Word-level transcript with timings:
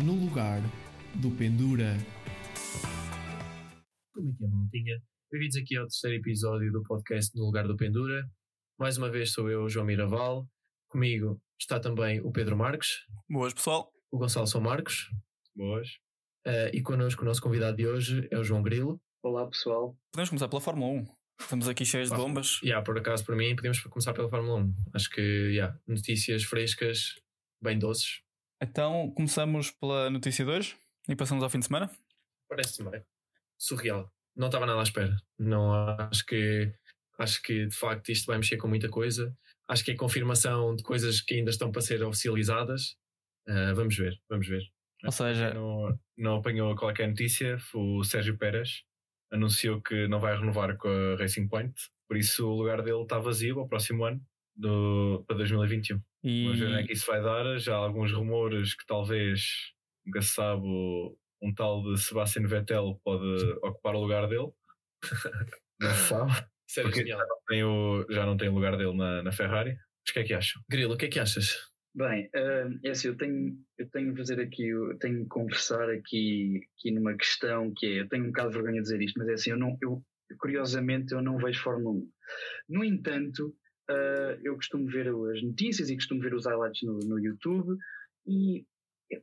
no 0.00 0.14
lugar 0.14 0.60
do 1.16 1.30
Pendura. 1.32 1.96
Como 4.14 4.30
é 4.30 4.32
que 4.36 4.44
é, 4.44 4.48
maltinha? 4.48 5.02
Bem-vindos 5.30 5.56
aqui 5.56 5.76
ao 5.76 5.84
terceiro 5.86 6.16
episódio 6.16 6.72
do 6.72 6.82
podcast 6.82 7.36
No 7.36 7.44
Lugar 7.46 7.66
do 7.66 7.76
Pendura. 7.76 8.24
Mais 8.78 8.96
uma 8.96 9.10
vez 9.10 9.32
sou 9.32 9.50
eu, 9.50 9.68
João 9.68 9.86
Miraval. 9.86 10.46
Comigo 10.88 11.40
está 11.60 11.78
também 11.80 12.20
o 12.20 12.30
Pedro 12.32 12.56
Marques, 12.56 13.00
Boas, 13.28 13.52
pessoal. 13.52 13.92
o 14.10 14.18
Gonçalo 14.18 14.46
São 14.46 14.60
Marcos 14.60 15.10
Boas. 15.54 15.88
eh, 16.46 16.70
e 16.72 16.80
connosco 16.82 17.22
o 17.22 17.24
nosso 17.24 17.42
convidado 17.42 17.76
de 17.76 17.86
hoje 17.86 18.26
é 18.30 18.38
o 18.38 18.44
João 18.44 18.62
Grilo. 18.62 19.00
Olá 19.22 19.46
pessoal. 19.48 19.96
Podemos 20.12 20.30
começar 20.30 20.48
pela 20.48 20.60
Fórmula 20.60 20.92
1. 21.02 21.06
Estamos 21.40 21.68
aqui 21.68 21.84
cheios 21.84 22.08
de 22.08 22.14
Ah. 22.14 22.18
bombas. 22.18 22.60
Yeah, 22.62 22.82
por 22.84 22.96
acaso, 22.98 23.24
para 23.24 23.36
mim, 23.36 23.54
podemos 23.54 23.80
começar 23.80 24.12
pela 24.14 24.28
Fórmula 24.28 24.60
1. 24.62 24.74
Acho 24.94 25.10
que, 25.10 25.20
yeah, 25.20 25.76
notícias 25.86 26.42
frescas, 26.44 27.14
bem 27.62 27.78
doces. 27.78 28.22
Então, 28.60 29.10
começamos 29.12 29.70
pela 29.70 30.10
notícia 30.10 30.44
2 30.44 30.76
e 31.08 31.16
passamos 31.16 31.44
ao 31.44 31.50
fim 31.50 31.60
de 31.60 31.66
semana. 31.66 31.90
Parece-me 32.48 32.90
bem. 32.90 33.02
Surreal. 33.56 34.12
Não 34.36 34.46
estava 34.48 34.66
nada 34.66 34.80
à 34.80 34.82
espera. 34.82 35.16
Não 35.38 35.72
acho 35.72 36.24
que 36.26 36.72
acho 37.18 37.42
que 37.42 37.66
de 37.66 37.74
facto 37.74 38.10
isto 38.10 38.26
vai 38.26 38.36
mexer 38.36 38.56
com 38.56 38.68
muita 38.68 38.88
coisa. 38.88 39.36
Acho 39.68 39.84
que 39.84 39.90
é 39.92 39.96
confirmação 39.96 40.74
de 40.74 40.82
coisas 40.82 41.20
que 41.20 41.34
ainda 41.34 41.50
estão 41.50 41.70
para 41.70 41.82
ser 41.82 42.02
oficializadas. 42.02 42.96
Ah, 43.46 43.72
vamos 43.74 43.96
ver, 43.96 44.18
vamos 44.28 44.46
ver. 44.46 44.62
Ou 45.04 45.12
seja, 45.12 45.54
Não, 45.54 45.98
não 46.16 46.36
apanhou 46.36 46.74
qualquer 46.76 47.08
notícia. 47.08 47.58
O 47.74 48.02
Sérgio 48.02 48.36
Pérez 48.36 48.82
anunciou 49.30 49.80
que 49.80 50.08
não 50.08 50.20
vai 50.20 50.36
renovar 50.36 50.76
com 50.76 50.88
a 50.88 51.16
Racing 51.16 51.48
Point. 51.48 51.74
Por 52.08 52.16
isso 52.16 52.46
o 52.48 52.56
lugar 52.56 52.82
dele 52.82 53.02
está 53.02 53.18
vazio 53.18 53.60
ao 53.60 53.68
próximo 53.68 54.04
ano, 54.04 54.20
do, 54.58 55.24
para 55.26 55.36
2021. 55.36 56.00
e 56.24 56.44
Vamos 56.44 56.58
ver 56.58 56.66
onde 56.66 56.80
é 56.80 56.86
que 56.86 56.92
isso 56.92 57.06
vai 57.06 57.22
dar. 57.22 57.58
Já 57.58 57.74
há 57.74 57.78
alguns 57.78 58.12
rumores 58.12 58.74
que 58.74 58.84
talvez, 58.86 59.40
nunca 60.04 60.20
se 60.20 60.34
sabe, 60.34 60.66
um 61.40 61.54
tal 61.54 61.82
de 61.82 61.98
Sebastian 61.98 62.46
Vettel 62.46 63.00
pode 63.04 63.42
ocupar 63.62 63.94
o 63.94 64.00
lugar 64.00 64.28
dele. 64.28 64.48
não 65.80 65.90
se 65.94 66.08
sabe. 66.08 66.32
Sério, 66.68 66.90
Porque 66.90 67.00
genial. 67.00 67.20
já 67.20 67.26
não 67.26 67.38
tem 67.46 67.64
o, 67.64 68.06
já 68.10 68.26
não 68.26 68.36
tem 68.36 68.48
o 68.50 68.54
lugar 68.54 68.76
dele 68.76 68.94
na, 68.94 69.22
na 69.22 69.32
Ferrari. 69.32 69.70
Mas 69.70 70.10
o 70.10 70.12
que 70.12 70.18
é 70.18 70.24
que 70.24 70.34
acham? 70.34 70.62
Grilo, 70.68 70.94
o 70.94 70.96
que 70.98 71.06
é 71.06 71.08
que 71.08 71.18
achas? 71.18 71.56
Bem, 71.94 72.28
eh, 72.34 72.68
é 72.84 72.90
assim, 72.90 73.08
eu 73.08 73.16
tenho, 73.16 73.56
eu 73.78 73.88
tenho 73.88 74.12
de 74.12 74.18
fazer 74.18 74.38
aqui, 74.38 74.68
eu 74.68 74.98
tenho 74.98 75.22
de 75.22 75.28
conversar 75.28 75.88
aqui, 75.88 76.60
aqui 76.76 76.90
numa 76.90 77.16
questão 77.16 77.72
que 77.74 77.86
é, 77.86 78.00
eu 78.00 78.08
tenho 78.08 78.24
um 78.24 78.28
bocado 78.28 78.50
de 78.50 78.54
vergonha 78.56 78.76
de 78.76 78.82
dizer 78.82 79.00
isto, 79.00 79.18
mas 79.18 79.28
é 79.28 79.32
assim, 79.32 79.50
eu 79.50 79.56
não, 79.56 79.76
eu, 79.80 80.02
curiosamente 80.38 81.14
eu 81.14 81.22
não 81.22 81.38
vejo 81.38 81.62
Fórmula 81.62 81.96
1. 81.96 82.10
No 82.68 82.84
entanto, 82.84 83.54
eh, 83.90 84.38
eu 84.42 84.54
costumo 84.54 84.86
ver 84.86 85.08
as 85.08 85.42
notícias 85.42 85.90
e 85.90 85.94
costumo 85.94 86.20
ver 86.20 86.34
os 86.34 86.46
highlights 86.46 86.82
no, 86.82 86.98
no 86.98 87.18
YouTube 87.18 87.76
e 88.26 88.66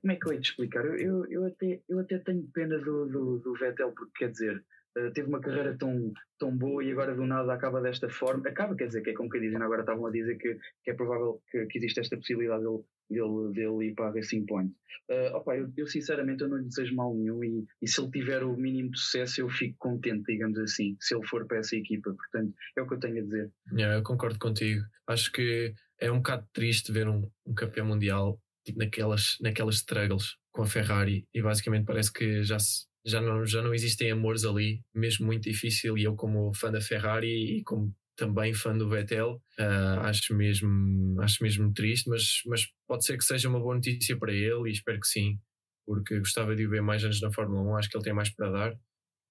como 0.02 0.14
é 0.14 0.16
que 0.16 0.28
eu 0.28 0.34
hei 0.34 0.40
de 0.40 0.48
explicar? 0.48 0.86
Eu, 0.86 0.96
eu, 0.96 1.26
eu, 1.30 1.46
até, 1.46 1.82
eu 1.88 2.00
até 2.00 2.18
tenho 2.20 2.50
pena 2.54 2.78
do, 2.80 3.06
do, 3.06 3.40
do 3.40 3.54
Vettel, 3.54 3.92
porque 3.92 4.12
quer 4.18 4.32
dizer, 4.32 4.64
eh, 4.98 5.12
teve 5.12 5.28
uma 5.28 5.40
carreira 5.42 5.78
tão, 5.78 6.12
tão 6.40 6.56
boa 6.56 6.84
e 6.84 6.92
agora 6.92 7.16
do 7.16 7.26
nada 7.26 7.54
acaba 7.54 7.82
desta 7.82 8.10
forma. 8.10 8.48
Acaba, 8.48 8.76
quer 8.76 8.88
dizer, 8.88 9.02
que 9.02 9.12
é 9.12 9.14
como 9.14 9.30
que 9.30 9.40
dizem, 9.40 9.62
agora 9.62 9.82
estavam 9.82 10.06
a 10.06 10.12
dizer 10.12 10.38
que, 10.38 10.58
que 10.84 10.92
é 10.92 10.94
provável 10.94 11.42
que, 11.52 11.66
que 11.68 11.78
existe 11.78 12.00
esta 12.00 12.16
possibilidade 12.18 12.64
dele, 12.64 12.84
dele, 13.10 13.54
dele 13.54 13.92
ir 13.92 13.96
para 13.96 14.08
a 14.08 14.12
Racing 14.12 14.46
Point. 14.46 14.74
Eh, 15.10 15.32
opa, 15.34 15.56
eu, 15.56 15.72
eu 15.78 15.88
sinceramente 15.88 16.42
eu 16.42 16.50
não 16.50 16.58
lhe 16.58 16.66
desejo 16.66 16.96
mal 16.96 17.14
nenhum 17.16 17.44
e, 17.44 17.66
e 17.82 17.88
se 17.88 18.02
ele 18.02 18.12
tiver 18.12 18.44
o 18.44 18.56
mínimo 18.58 18.92
de 18.92 19.00
sucesso 19.00 19.42
eu 19.42 19.50
fico 19.50 19.76
contente, 19.78 20.24
digamos 20.26 20.58
assim, 20.60 20.96
se 21.00 21.16
ele 21.16 21.26
for 21.28 21.46
para 21.46 21.58
essa 21.60 21.76
equipa. 21.76 22.14
Portanto, 22.14 22.54
é 22.78 22.82
o 22.82 22.88
que 22.88 22.94
eu 22.96 23.00
tenho 23.00 23.20
a 23.20 23.22
dizer. 23.22 23.52
Yeah, 23.72 23.96
eu 23.98 24.04
concordo 24.04 24.40
contigo. 24.40 24.84
Acho 25.08 25.32
que 25.32 25.74
é 26.00 26.12
um 26.12 26.18
bocado 26.18 26.48
triste 26.54 26.92
ver 26.92 27.08
um, 27.08 27.30
um 27.46 27.54
campeão 27.54 27.86
mundial 27.86 28.40
tipo, 28.66 28.80
naquelas, 28.80 29.38
naquelas 29.42 29.76
struggles 29.76 30.38
com 30.52 30.64
a 30.64 30.66
Ferrari 30.66 31.28
e 31.34 31.42
basicamente 31.42 31.86
parece 31.86 32.12
que 32.12 32.44
já, 32.44 32.58
se- 32.58 32.88
já, 33.06 33.22
não, 33.22 33.46
já 33.46 33.62
não 33.62 33.74
existem 33.74 34.12
amores 34.12 34.46
ali, 34.46 34.82
mesmo 34.94 35.26
muito 35.26 35.44
difícil. 35.44 35.98
E 35.98 36.04
eu, 36.04 36.16
como 36.16 36.54
fã 36.54 36.72
da 36.72 36.82
Ferrari 36.82 37.58
e 37.60 37.64
como 37.64 37.94
também 38.16 38.54
fã 38.54 38.78
do 38.78 38.90
Vettel, 38.90 39.42
ah, 39.60 40.08
acho, 40.10 40.34
mesmo, 40.36 41.20
acho 41.22 41.44
mesmo 41.44 41.74
triste, 41.74 42.10
mas, 42.10 42.42
mas 42.46 42.68
pode 42.88 43.06
ser 43.06 43.18
que 43.18 43.26
seja 43.26 43.50
uma 43.50 43.60
boa 43.60 43.76
notícia 43.76 44.18
para 44.18 44.34
ele 44.34 44.70
e 44.70 44.72
espero 44.72 45.00
que 45.00 45.08
sim, 45.08 45.40
porque 45.86 46.18
gostava 46.20 46.56
de 46.56 46.66
o 46.66 46.70
ver 46.70 46.82
mais 46.82 47.04
anos 47.04 47.22
na 47.22 47.32
Fórmula 47.32 47.62
1. 47.62 47.78
Acho 47.78 47.90
que 47.90 47.98
ele 47.98 48.04
tem 48.04 48.14
mais 48.14 48.30
para 48.30 48.50
dar 48.52 48.76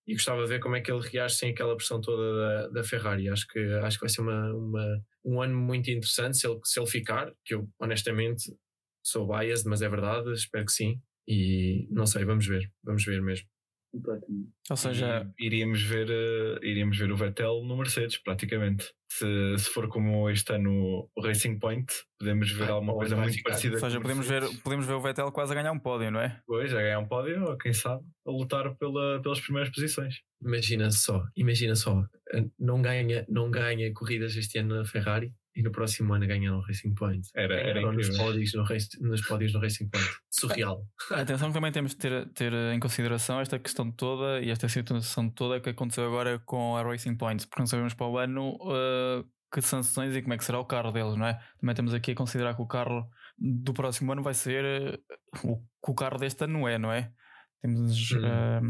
e 0.07 0.13
gostava 0.15 0.43
de 0.43 0.49
ver 0.49 0.61
como 0.61 0.77
é 0.77 0.81
que 0.81 0.91
ele 0.93 1.07
reage 1.09 1.37
sem 1.37 1.51
aquela 1.53 1.77
pressão 1.77 2.01
toda 2.01 2.37
da, 2.37 2.69
da 2.69 2.85
Ferrari. 2.85 3.29
Acho 3.29 3.47
que, 3.49 3.59
acho 3.83 3.99
que 3.99 4.05
vai 4.05 4.11
ser 4.11 4.21
uma, 4.21 4.53
uma- 4.55 5.03
um 5.25 5.41
ano 5.43 5.57
muito 5.59 5.91
interessante 5.91 6.37
se 6.39 6.47
ele, 6.47 6.61
se 6.65 6.79
ele 6.79 6.87
ficar, 6.91 7.33
que 7.45 7.55
eu 7.55 7.69
honestamente 7.81 8.53
sou 9.03 9.27
biased, 9.27 9.67
mas 9.69 9.81
é 9.83 9.89
verdade, 9.89 10.33
espero 10.33 10.67
que 10.67 10.73
sim. 10.73 11.01
E 11.27 11.89
não 11.91 12.07
sei, 12.07 12.25
vamos 12.25 12.47
ver, 12.47 12.71
vamos 12.83 13.05
ver 13.05 13.23
mesmo. 13.23 13.47
Completamente. 13.95 14.49
ou 14.71 14.77
seja, 14.77 15.31
E 15.39 15.47
iríamos 15.47 15.83
ver, 15.83 16.09
eh, 16.11 16.59
iríamos 16.63 16.99
ver 16.99 17.13
o 17.13 17.17
Vettel 17.17 17.63
no 17.65 17.77
Mercedes, 17.77 18.19
praticamente. 18.19 18.93
Se, 19.09 19.57
se 19.59 19.71
for 19.71 19.87
como 19.89 20.29
este 20.29 20.53
ano 20.55 21.09
o 21.17 21.23
Racing 21.23 21.61
Point, 21.61 21.87
podemos 22.19 22.51
ver 22.51 22.65
Ah, 22.69 22.73
alguma 22.73 22.95
coisa 22.95 23.15
muito 23.17 23.33
ficar. 23.35 23.51
parecida 23.51 23.75
ou 23.75 23.81
seja 23.81 24.01
podemos, 24.01 24.27
ver, 24.27 24.43
podemos 24.65 24.85
ver 24.87 24.95
o 24.95 25.01
Vettel 25.01 25.31
quase 25.31 25.53
a 25.53 25.55
ganhar 25.55 25.71
um 25.71 25.79
pódio, 25.79 26.11
não 26.11 26.21
é? 26.21 26.41
Pois, 26.45 26.75
a 26.75 26.83
ganhar 26.83 26.99
um 26.99 27.07
pódio, 27.07 27.45
ou 27.45 27.57
quem 27.57 27.73
sabe, 27.73 28.03
a 28.27 28.31
lutar 28.33 28.75
pela, 28.77 29.23
pelas 29.23 29.41
primeiras 29.41 29.73
posições. 29.73 30.17
Imagina 30.43 30.91
só, 30.91 31.23
imagina 31.37 31.77
só, 31.77 32.03
eh, 32.33 32.45
não 32.59 32.83
ganha, 32.83 33.25
não 33.29 33.49
ganha 33.51 33.93
corridas 33.95 34.35
este 34.37 34.59
ano 34.59 34.75
na 34.75 34.85
Ferrari 34.85 35.33
e 35.57 35.63
no 35.63 35.71
próximo 35.71 36.13
ano 36.15 36.27
ganha 36.27 36.51
no 36.51 36.61
Racing 36.61 36.95
Point. 36.95 37.29
Era, 37.35 37.55
era 37.55 37.75
Ganharam 37.75 37.93
nos 37.93 38.17
pódios 38.17 38.53
no, 38.55 38.65
race- 38.65 39.01
nos 39.01 39.27
pódios 39.27 39.53
no 39.53 39.61
Racing 39.61 39.89
Point. 39.89 40.09
Surreal. 40.31 40.85
Atenção 41.11 41.49
que 41.49 41.55
também 41.55 41.71
temos 41.73 41.93
de 41.93 41.99
ter, 41.99 42.29
ter 42.31 42.53
em 42.53 42.81
consideração 42.81 43.41
esta 43.41 43.59
questão 43.59 43.91
toda 43.91 44.41
e 44.41 44.51
esta 44.51 44.69
situação 44.69 45.31
toda 45.31 45.61
que 45.61 45.71
aconteceu 45.71 46.05
agora 46.07 46.39
com 46.41 46.77
a 46.77 46.83
Racing 46.83 47.17
Point, 47.17 47.47
porque 47.47 47.61
não 47.63 47.67
sabemos 47.67 47.95
para 47.95 48.07
o 48.09 48.19
ano 48.19 48.55
uh, 48.63 49.25
que 49.53 49.63
sanções 49.63 50.15
e 50.17 50.23
como 50.23 50.35
é 50.35 50.39
que 50.39 50.45
será 50.45 50.59
o 50.59 50.65
carro 50.65 50.91
deles, 50.91 51.17
não 51.17 51.27
é? 51.27 51.39
Também 51.61 51.75
temos 51.75 51.95
aqui 51.95 52.11
a 52.11 52.15
considerar 52.17 52.55
que 52.57 52.63
o 52.63 52.67
carro 52.67 53.09
do 53.39 53.73
próximo 53.73 54.11
ano 54.13 54.23
vai 54.23 54.35
ser 54.35 55.01
uh, 55.45 55.49
o 55.49 55.57
que 55.59 55.91
o 55.91 55.95
carro 55.95 56.19
deste 56.19 56.43
ano 56.45 56.55
não 56.61 56.69
é, 56.69 56.79
não 56.79 56.93
é? 56.93 57.13
Temos, 57.65 58.11
uh, 58.11 58.61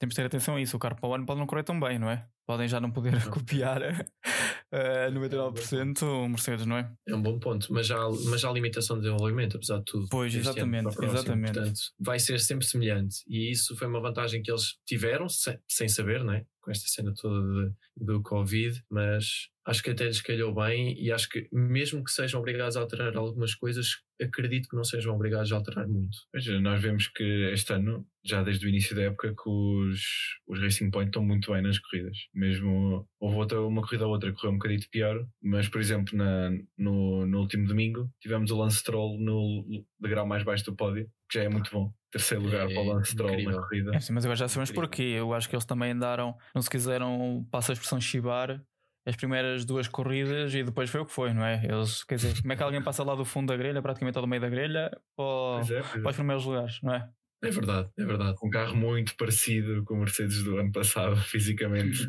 temos 0.00 0.14
de 0.14 0.16
ter 0.16 0.26
atenção 0.26 0.56
a 0.56 0.60
isso. 0.60 0.76
O 0.76 0.80
carro 0.80 0.96
para 0.96 1.08
o 1.08 1.14
ano 1.14 1.24
pode 1.24 1.38
não 1.38 1.46
correr 1.46 1.62
tão 1.62 1.78
bem, 1.78 1.96
não 1.96 2.10
é? 2.10 2.26
Podem 2.44 2.66
já 2.66 2.80
não 2.80 2.90
poder 2.90 3.12
Não. 3.12 3.20
copiar 3.30 3.80
uh, 3.82 5.12
99% 5.12 6.02
o 6.02 6.28
Mercedes, 6.28 6.66
não 6.66 6.76
é? 6.76 6.90
É 7.06 7.14
um 7.14 7.22
bom 7.22 7.38
ponto, 7.38 7.72
mas 7.72 7.86
já, 7.86 7.96
há- 7.96 8.10
mas 8.30 8.40
já 8.40 8.48
há 8.48 8.52
limitação 8.52 8.96
de 8.96 9.02
desenvolvimento, 9.04 9.56
apesar 9.56 9.78
de 9.78 9.84
tudo. 9.84 10.08
Pois, 10.10 10.34
exatamente, 10.34 10.82
próximo. 10.82 11.06
exatamente. 11.06 11.52
Portanto, 11.52 11.80
vai 12.00 12.18
ser 12.18 12.40
sempre 12.40 12.66
semelhante. 12.66 13.18
E 13.28 13.50
isso 13.52 13.76
foi 13.76 13.86
uma 13.86 14.00
vantagem 14.00 14.42
que 14.42 14.50
eles 14.50 14.76
tiveram, 14.86 15.28
sem, 15.28 15.56
sem 15.68 15.88
saber, 15.88 16.24
né? 16.24 16.44
com 16.60 16.70
esta 16.70 16.86
cena 16.88 17.12
toda 17.20 17.40
de- 17.68 17.72
do 17.96 18.22
Covid, 18.22 18.80
mas 18.88 19.48
acho 19.66 19.82
que 19.82 19.90
até 19.90 20.04
lhes 20.04 20.20
calhou 20.20 20.54
bem 20.54 20.94
e 20.96 21.10
acho 21.10 21.28
que 21.28 21.48
mesmo 21.52 22.04
que 22.04 22.10
sejam 22.12 22.38
obrigados 22.40 22.76
a 22.76 22.80
alterar 22.80 23.16
algumas 23.16 23.52
coisas, 23.54 23.96
acredito 24.24 24.68
que 24.68 24.76
não 24.76 24.84
sejam 24.84 25.14
obrigados 25.14 25.52
a 25.52 25.56
alterar 25.56 25.86
muito. 25.88 26.16
Veja, 26.32 26.60
nós 26.60 26.80
vemos 26.82 27.08
que 27.08 27.50
este 27.52 27.72
ano, 27.72 28.06
já 28.24 28.42
desde 28.42 28.66
o 28.66 28.68
início 28.68 28.94
da 28.94 29.02
época, 29.02 29.34
que 29.34 29.48
os, 29.48 30.00
os 30.46 30.60
Racing 30.60 30.90
Point 30.90 31.08
estão 31.08 31.24
muito 31.24 31.52
bem 31.52 31.62
nas 31.62 31.78
corridas. 31.78 32.16
Mesmo 32.34 33.08
houve 33.20 33.36
outra, 33.36 33.60
uma 33.60 33.82
corrida 33.82 34.06
ou 34.06 34.12
outra 34.12 34.30
que 34.30 34.36
correu 34.36 34.52
um 34.52 34.58
bocadinho 34.58 34.80
pior, 34.90 35.26
mas 35.42 35.68
por 35.68 35.80
exemplo, 35.80 36.16
na, 36.16 36.50
no, 36.78 37.26
no 37.26 37.40
último 37.40 37.66
domingo 37.66 38.10
tivemos 38.20 38.50
o 38.50 38.56
Lance 38.56 38.78
Stroll 38.78 39.18
no 39.18 39.84
degrau 40.00 40.26
mais 40.26 40.42
baixo 40.44 40.64
do 40.64 40.76
pódio, 40.76 41.06
que 41.30 41.38
já 41.38 41.44
é 41.44 41.48
muito 41.48 41.70
bom. 41.70 41.92
Terceiro 42.10 42.44
lugar 42.44 42.70
É 42.70 42.74
para 42.74 42.82
o 42.82 42.86
Lance 42.92 43.12
Stroll 43.12 43.30
incrível. 43.30 43.52
na 43.56 43.62
corrida. 43.62 43.90
É, 43.96 44.00
sim, 44.00 44.12
mas 44.12 44.24
agora 44.26 44.36
já 44.36 44.46
sabemos 44.46 44.68
Incrível. 44.68 44.88
porquê. 44.88 45.02
Eu 45.02 45.32
acho 45.32 45.48
que 45.48 45.54
eles 45.56 45.64
também 45.64 45.92
andaram, 45.92 46.36
não 46.54 46.60
se 46.60 46.68
quiseram, 46.68 47.42
passa 47.50 47.72
a 47.72 47.74
expressão 47.74 47.98
chibar, 47.98 48.62
as 49.04 49.16
primeiras 49.16 49.64
duas 49.64 49.88
corridas 49.88 50.54
e 50.54 50.62
depois 50.62 50.88
foi 50.88 51.00
o 51.00 51.06
que 51.06 51.12
foi, 51.12 51.32
não 51.32 51.44
é? 51.44 51.64
Eles, 51.64 52.04
quer 52.04 52.16
dizer, 52.16 52.40
como 52.40 52.52
é 52.52 52.56
que 52.56 52.62
alguém 52.62 52.82
passa 52.82 53.02
lá 53.02 53.14
do 53.14 53.24
fundo 53.24 53.48
da 53.48 53.56
grelha, 53.56 53.82
praticamente 53.82 54.16
ao 54.16 54.22
do 54.22 54.28
meio 54.28 54.40
da 54.40 54.48
grelha, 54.48 54.90
para, 55.16 55.74
é, 55.74 55.78
é. 55.78 55.82
para 55.82 56.10
os 56.10 56.16
primeiros 56.16 56.44
lugares, 56.44 56.80
não 56.82 56.94
é? 56.94 57.08
É 57.42 57.50
verdade, 57.50 57.90
é 57.98 58.04
verdade. 58.04 58.36
Um 58.42 58.50
carro 58.50 58.76
muito 58.76 59.16
parecido 59.16 59.84
com 59.84 59.94
o 59.94 59.98
Mercedes 59.98 60.44
do 60.44 60.58
ano 60.58 60.70
passado, 60.70 61.16
fisicamente. 61.26 62.08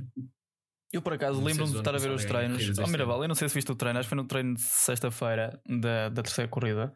Eu 0.91 1.01
por 1.01 1.13
acaso 1.13 1.43
lembro-me 1.43 1.71
de 1.71 1.77
estar 1.79 1.95
a 1.95 1.97
ver 1.97 2.11
os 2.11 2.23
treinos. 2.23 2.57
corridas 2.57 2.87
Oh, 2.87 2.87
Miraval, 2.87 3.23
eu 3.23 3.27
não 3.27 3.33
sei 3.33 3.49
se 3.49 3.55
viste 3.55 3.71
o 3.71 3.75
treino, 3.75 3.97
acho 3.97 4.07
que 4.07 4.15
foi 4.15 4.21
no 4.21 4.27
treino 4.27 4.53
de 4.53 4.61
sexta-feira 4.61 5.59
da, 5.67 6.09
da 6.09 6.21
terceira 6.21 6.47
corrida, 6.47 6.95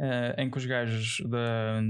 eh, 0.00 0.34
em 0.38 0.50
que 0.50 0.56
os 0.56 0.64
gajos 0.64 1.20
da. 1.28 1.82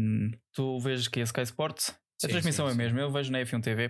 Tu 0.53 0.79
vês 0.81 1.07
que 1.07 1.21
é 1.21 1.23
Sky 1.23 1.43
Sports. 1.43 1.97
A 2.25 2.29
Sim, 2.29 2.33
transmissão 2.33 2.65
sim, 2.65 2.69
é 2.69 2.73
a 2.73 2.75
sim. 2.75 2.79
mesma, 2.83 3.01
eu 3.01 3.11
vejo 3.11 3.31
na 3.33 3.39
F1 3.41 3.61
TV. 3.61 3.89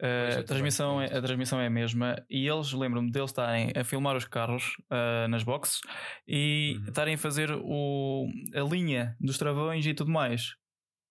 Vejo 0.00 0.40
a, 0.40 0.42
transmissão 0.44 1.00
é, 1.00 1.06
a 1.06 1.22
transmissão 1.22 1.60
é 1.60 1.66
a 1.66 1.70
mesma 1.70 2.16
e 2.30 2.46
eles 2.48 2.72
lembram-me 2.72 3.10
deles 3.10 3.30
estarem 3.30 3.72
a 3.76 3.84
filmar 3.84 4.16
os 4.16 4.24
carros 4.24 4.72
eh, 4.90 5.26
nas 5.28 5.42
boxes 5.42 5.80
e 6.26 6.76
Uhum. 6.78 6.84
estarem 6.88 7.14
a 7.14 7.18
fazer 7.18 7.50
o, 7.52 8.26
a 8.54 8.60
linha 8.60 9.16
dos 9.20 9.38
travões 9.38 9.86
e 9.86 9.94
tudo 9.94 10.10
mais. 10.10 10.54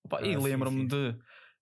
Opa, 0.05 0.19
Ah, 0.21 0.25
e 0.25 0.35
sim, 0.35 0.43
lembro-me 0.43 0.81
sim. 0.81 0.87
de. 0.87 1.17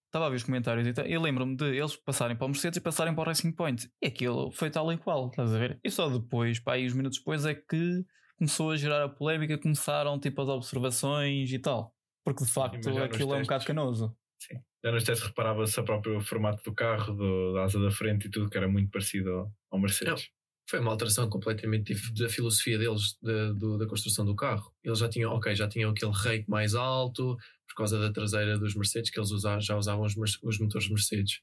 Estava 0.07 0.27
a 0.27 0.29
ver 0.29 0.35
os 0.35 0.43
comentários 0.43 0.85
e, 0.87 0.93
tal, 0.93 1.05
e 1.07 1.17
lembro-me 1.17 1.55
de 1.55 1.65
eles 1.75 1.95
passarem 1.95 2.35
para 2.35 2.45
o 2.45 2.49
Mercedes 2.49 2.77
e 2.77 2.81
passarem 2.81 3.13
para 3.15 3.21
o 3.21 3.25
Racing 3.25 3.53
Point. 3.53 3.89
E 4.01 4.07
aquilo 4.07 4.51
foi 4.51 4.69
tal 4.69 4.91
e 4.91 4.97
qual, 4.97 5.27
estás 5.29 5.53
a 5.53 5.57
ver? 5.57 5.79
E 5.83 5.89
só 5.89 6.09
depois, 6.09 6.59
pá, 6.59 6.73
aí 6.73 6.85
uns 6.85 6.93
minutos 6.93 7.19
depois, 7.19 7.45
é 7.45 7.55
que 7.55 8.03
começou 8.37 8.71
a 8.71 8.75
gerar 8.77 9.03
a 9.03 9.09
polémica, 9.09 9.57
começaram 9.57 10.19
tipo 10.19 10.41
as 10.41 10.49
observações 10.49 11.51
e 11.53 11.59
tal. 11.59 11.95
Porque 12.25 12.43
de 12.43 12.51
facto 12.51 12.99
aquilo 13.03 13.33
é 13.33 13.37
um 13.37 13.41
bocado 13.43 13.63
testes- 13.63 14.11
canoso. 14.47 14.65
Já 14.83 14.91
nos 14.91 15.03
testes 15.03 15.27
reparava-se 15.27 15.79
o 15.79 15.83
próprio 15.85 16.19
formato 16.21 16.63
do 16.63 16.73
carro, 16.73 17.13
do, 17.13 17.53
da 17.53 17.63
asa 17.63 17.79
da 17.79 17.91
frente 17.91 18.27
e 18.27 18.29
tudo, 18.31 18.49
que 18.49 18.57
era 18.57 18.67
muito 18.67 18.89
parecido 18.89 19.29
ao, 19.31 19.53
ao 19.71 19.79
Mercedes. 19.79 20.29
Foi 20.69 20.79
uma 20.79 20.91
alteração 20.91 21.29
completamente 21.29 21.93
da 22.13 22.29
filosofia 22.29 22.77
deles, 22.77 23.17
da, 23.21 23.51
do- 23.53 23.77
da 23.77 23.85
construção 23.87 24.23
do 24.25 24.35
carro. 24.35 24.73
Eles 24.83 24.99
já 24.99 25.09
tinham, 25.09 25.33
ok, 25.33 25.53
já 25.55 25.67
tinham 25.67 25.91
aquele 25.91 26.11
rake 26.13 26.49
mais 26.49 26.75
alto, 26.75 27.35
por 27.67 27.75
causa 27.75 27.99
da 27.99 28.11
traseira 28.11 28.57
dos 28.57 28.75
Mercedes, 28.75 29.11
que 29.11 29.19
eles 29.19 29.29
já 29.59 29.77
usavam 29.77 30.05
os, 30.05 30.15
os 30.41 30.59
motores 30.59 30.89
Mercedes. 30.89 31.41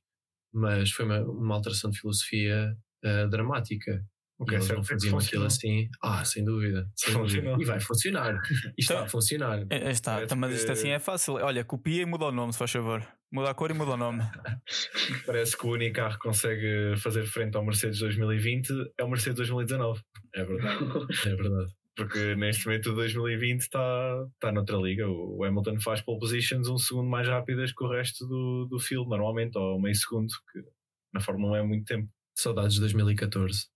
Mas 0.52 0.90
foi 0.90 1.04
uma, 1.04 1.20
uma 1.20 1.54
alteração 1.56 1.90
de 1.90 2.00
filosofia 2.00 2.76
ah, 3.04 3.26
dramática. 3.26 4.02
O 4.38 4.44
E 4.44 4.46
que 4.46 4.54
é 4.54 4.58
eles 4.58 4.68
não 4.68 4.80
é 4.80 4.84
faziam 4.84 5.18
aquilo 5.18 5.44
assim. 5.44 5.88
Ah, 6.00 6.24
sem 6.24 6.44
dúvida. 6.44 6.88
Sem 6.94 7.12
dúvida. 7.12 7.56
E 7.58 7.64
vai 7.64 7.80
funcionar. 7.80 8.40
E 8.76 8.80
está 8.80 9.02
a 9.02 9.08
funcionar. 9.08 9.66
É, 9.68 9.88
é, 9.88 9.90
está, 9.90 10.14
Parece 10.14 10.34
mas 10.36 10.54
isto 10.54 10.70
assim 10.70 10.90
é 10.90 10.98
fácil. 11.00 11.34
Olha, 11.34 11.64
copia 11.64 12.02
e 12.02 12.06
muda 12.06 12.26
o 12.26 12.32
nome, 12.32 12.52
se 12.52 12.58
faz 12.58 12.70
favor. 12.70 13.04
Muda 13.32 13.50
a 13.50 13.54
cor 13.54 13.70
e 13.70 13.74
muda 13.74 13.92
o 13.92 13.96
nome. 13.96 14.22
Parece 15.26 15.56
que 15.56 15.66
o 15.66 15.72
único 15.72 15.96
carro 15.96 16.14
que 16.14 16.20
consegue 16.20 16.94
fazer 16.98 17.26
frente 17.26 17.56
ao 17.56 17.64
Mercedes 17.64 17.98
2020 17.98 18.72
é 18.96 19.04
o 19.04 19.08
Mercedes 19.08 19.36
2019. 19.36 20.00
É 20.34 20.44
verdade. 20.44 21.06
É 21.26 21.34
verdade. 21.34 21.72
Porque 21.96 22.36
neste 22.36 22.64
momento 22.66 22.92
o 22.92 22.94
2020 22.94 23.60
está, 23.60 24.24
está 24.34 24.52
noutra 24.52 24.76
liga. 24.76 25.08
O 25.08 25.42
Hamilton 25.42 25.80
faz 25.80 26.00
pole 26.00 26.20
positions 26.20 26.68
um 26.68 26.78
segundo 26.78 27.10
mais 27.10 27.26
rápidas 27.26 27.72
que 27.72 27.82
o 27.82 27.90
resto 27.90 28.24
do, 28.24 28.66
do 28.70 28.78
field, 28.78 29.08
normalmente, 29.08 29.58
ou 29.58 29.80
meio 29.80 29.96
segundo, 29.96 30.28
que 30.52 30.60
na 31.12 31.20
Fórmula 31.20 31.54
1 31.54 31.56
é 31.56 31.62
muito 31.64 31.84
tempo. 31.86 32.08
Saudades 32.40 32.74
de 32.74 32.80
2014. 32.80 33.66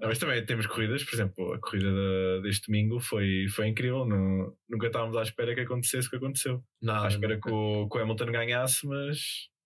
Não, 0.00 0.08
mas 0.08 0.18
também 0.18 0.44
temos 0.46 0.66
corridas, 0.66 1.04
por 1.04 1.14
exemplo, 1.14 1.52
a 1.52 1.58
corrida 1.60 1.90
da- 1.92 2.40
deste 2.42 2.66
domingo 2.68 3.00
foi, 3.00 3.46
foi 3.54 3.68
incrível. 3.68 4.06
Não, 4.06 4.54
nunca 4.68 4.86
estávamos 4.86 5.16
à 5.16 5.22
espera 5.22 5.54
que 5.54 5.60
acontecesse 5.60 6.06
o 6.06 6.10
que 6.10 6.16
aconteceu. 6.16 6.64
Nada. 6.80 7.06
à 7.06 7.08
espera 7.08 7.38
que 7.40 7.50
o, 7.50 7.88
que 7.88 7.98
o 7.98 8.00
Hamilton 8.00 8.26
ganhasse, 8.32 8.86
mas 8.86 9.18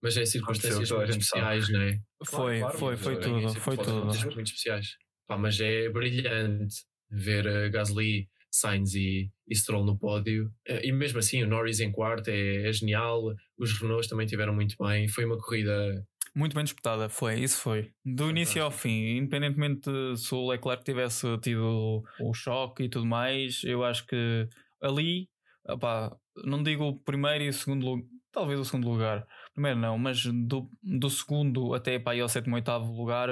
Mas 0.02 0.16
é 0.16 0.26
circunstâncias 0.26 0.90
a 0.90 0.96
muito 0.96 1.10
especiais, 1.10 1.69
não 1.69 1.81
é? 1.82 1.98
Foi, 2.25 2.58
claro, 2.58 2.78
foi, 2.78 2.96
foi 2.96 3.14
é 3.14 3.16
tudo, 3.19 3.49
foi 3.54 3.76
circunstâncias 3.76 4.22
tudo. 4.25 4.34
muito 4.34 4.46
especiais. 4.49 4.88
Pá, 5.28 5.38
mas 5.38 5.60
é 5.60 5.88
brilhante 5.88 6.75
ver 7.10 7.46
uh, 7.46 7.70
Gasly, 7.70 8.28
Sainz 8.50 8.94
e, 8.94 9.31
e 9.49 9.54
Stroll 9.54 9.84
no 9.84 9.99
pódio. 9.99 10.50
Eh, 10.66 10.88
E 10.88 10.92
mesmo 10.92 11.19
assim, 11.19 11.42
o 11.42 11.46
Norris 11.46 11.78
em 11.81 11.92
quarto 11.92 12.28
é, 12.28 12.69
é 12.69 12.72
genial. 12.72 13.34
Os 13.58 13.78
Renaults 13.81 14.08
também 14.08 14.26
tiveram 14.26 14.54
muito 14.54 14.75
bem. 14.81 15.06
Foi 15.08 15.25
uma 15.25 15.37
corrida. 15.38 16.04
Muito 16.36 16.54
bem 16.54 16.64
disputada, 16.64 17.08
foi, 17.08 17.40
isso 17.40 17.62
foi. 17.62 17.90
Do 18.04 18.28
início 18.28 18.62
ao 18.62 18.70
fim, 18.70 19.16
independentemente 19.16 19.90
de 19.90 20.18
se 20.18 20.34
o 20.34 20.50
Leclerc 20.50 20.84
tivesse 20.84 21.26
tido 21.38 22.04
o 22.20 22.34
choque 22.34 22.82
e 22.82 22.88
tudo 22.90 23.06
mais, 23.06 23.64
eu 23.64 23.82
acho 23.82 24.06
que 24.06 24.46
ali, 24.82 25.30
opá, 25.66 26.14
não 26.44 26.62
digo 26.62 26.84
o 26.84 27.00
primeiro 27.00 27.44
e 27.44 27.48
o 27.48 27.52
segundo 27.54 27.86
lugar, 27.86 28.06
talvez 28.30 28.60
o 28.60 28.66
segundo 28.66 28.86
lugar, 28.86 29.26
primeiro 29.54 29.78
não, 29.80 29.96
mas 29.96 30.26
do, 30.26 30.70
do 30.82 31.08
segundo 31.08 31.72
até 31.72 31.98
para 31.98 32.12
aí 32.12 32.20
ao 32.20 32.28
sétimo, 32.28 32.54
oitavo 32.54 32.92
lugar, 32.92 33.30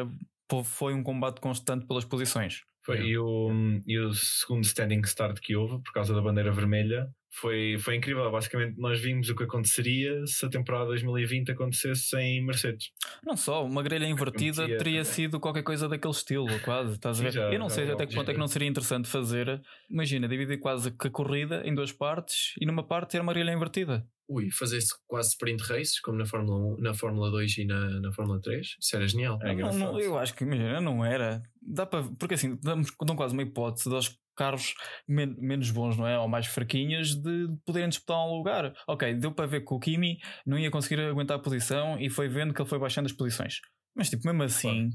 foi 0.65 0.95
um 0.95 1.03
combate 1.03 1.43
constante 1.43 1.87
pelas 1.87 2.07
posições. 2.07 2.63
foi. 2.83 3.03
E 3.03 3.19
o, 3.19 3.51
e 3.87 3.99
o 3.99 4.15
segundo 4.15 4.65
standing 4.65 5.03
start 5.03 5.41
que 5.41 5.55
houve, 5.55 5.83
por 5.83 5.93
causa 5.93 6.15
da 6.15 6.23
bandeira 6.23 6.51
vermelha, 6.51 7.07
foi, 7.41 7.77
foi 7.79 7.97
incrível. 7.97 8.31
Basicamente, 8.31 8.79
nós 8.79 9.01
vimos 9.01 9.29
o 9.29 9.35
que 9.37 9.45
aconteceria 9.45 10.27
se 10.27 10.45
a 10.47 10.49
temporada 10.49 10.87
2020 10.87 11.51
acontecesse 11.53 12.03
sem 12.09 12.45
Mercedes. 12.45 12.91
Não 13.25 13.37
só, 13.37 13.65
uma 13.65 13.83
grelha 13.83 14.07
invertida 14.07 14.67
teria 14.67 14.79
também. 14.79 15.05
sido 15.05 15.41
qualquer 15.41 15.63
coisa 15.63 15.89
daquele 15.89 16.13
estilo, 16.15 16.47
quase. 16.61 16.95
Estás 16.95 17.21
a 17.21 17.23
ver? 17.25 17.33
já- 17.33 17.53
eu 17.53 17.59
não 17.59 17.69
já 17.69 17.75
sei 17.77 17.85
era 17.85 17.95
até 17.95 18.07
que 18.07 18.15
ponto 18.15 18.31
é 18.31 18.35
que 18.35 18.39
não 18.41 18.49
seria 18.49 18.69
interessante 18.69 19.09
fazer. 19.09 19.61
Imagina, 19.91 20.29
dividir 20.29 20.59
quase 20.61 20.91
que 20.91 21.09
a 21.09 21.11
corrida 21.11 21.63
em 21.65 21.75
duas 21.75 21.93
partes 21.93 22.55
e 22.61 22.67
numa 22.67 22.83
parte 22.87 23.11
ter 23.13 23.21
uma 23.21 23.33
grelha 23.33 23.53
invertida. 23.53 24.07
Ui, 24.27 24.51
fazer-se 24.51 24.95
quase 25.07 25.31
sprint 25.31 25.63
races, 25.65 26.01
como 26.01 26.17
na 26.17 26.25
Fórmula 26.25 26.77
1, 26.77 26.81
na 26.81 26.95
Fórmula 26.95 27.31
2 27.31 27.59
e 27.59 27.65
na, 27.67 28.01
na 28.01 28.11
Fórmula 28.11 28.41
3. 28.41 28.77
Isso 28.81 28.97
era 28.97 29.07
genial. 29.07 29.39
É 29.43 29.55
Não, 29.55 29.71
não, 29.75 30.01
eu 30.01 30.17
acho 30.17 30.35
que, 30.35 30.45
imagina, 30.45 30.81
não 30.81 31.05
era. 31.05 31.43
Dá 31.61 31.85
para, 31.85 32.05
porque 32.19 32.33
assim, 32.35 32.59
damos, 32.63 32.91
dão 33.05 33.17
quase 33.17 33.35
uma 33.35 33.43
hipótese 33.43 33.89
dos 33.91 34.17
carros 34.35 34.75
men- 35.09 35.37
menos 35.39 35.71
bons, 35.71 35.97
não 35.97 36.07
é? 36.07 36.19
Ou 36.19 36.29
mais 36.29 36.47
fraquinhos 36.47 37.15
de 37.15 37.49
poderem 37.65 37.89
disputar 37.89 38.19
um 38.27 38.37
lugar. 38.37 38.75
Ok, 38.87 39.15
deu 39.15 39.33
para 39.33 39.47
ver 39.47 39.65
que 39.65 39.73
o 39.75 39.79
Kimi 39.79 40.19
não 40.47 40.59
ia 40.59 40.71
conseguir 40.71 41.01
aguentar 41.01 41.37
a 41.37 41.41
posição 41.41 41.99
e 42.01 42.09
foi 42.11 42.29
vendo 42.29 42.53
que 42.55 42.61
ele 42.61 42.69
foi 42.69 42.79
baixando 42.79 43.07
as 43.07 43.13
posições. 43.13 43.61
Mas, 43.97 44.11
tipo, 44.11 44.27
mesmo 44.27 44.43
assim, 44.43 44.91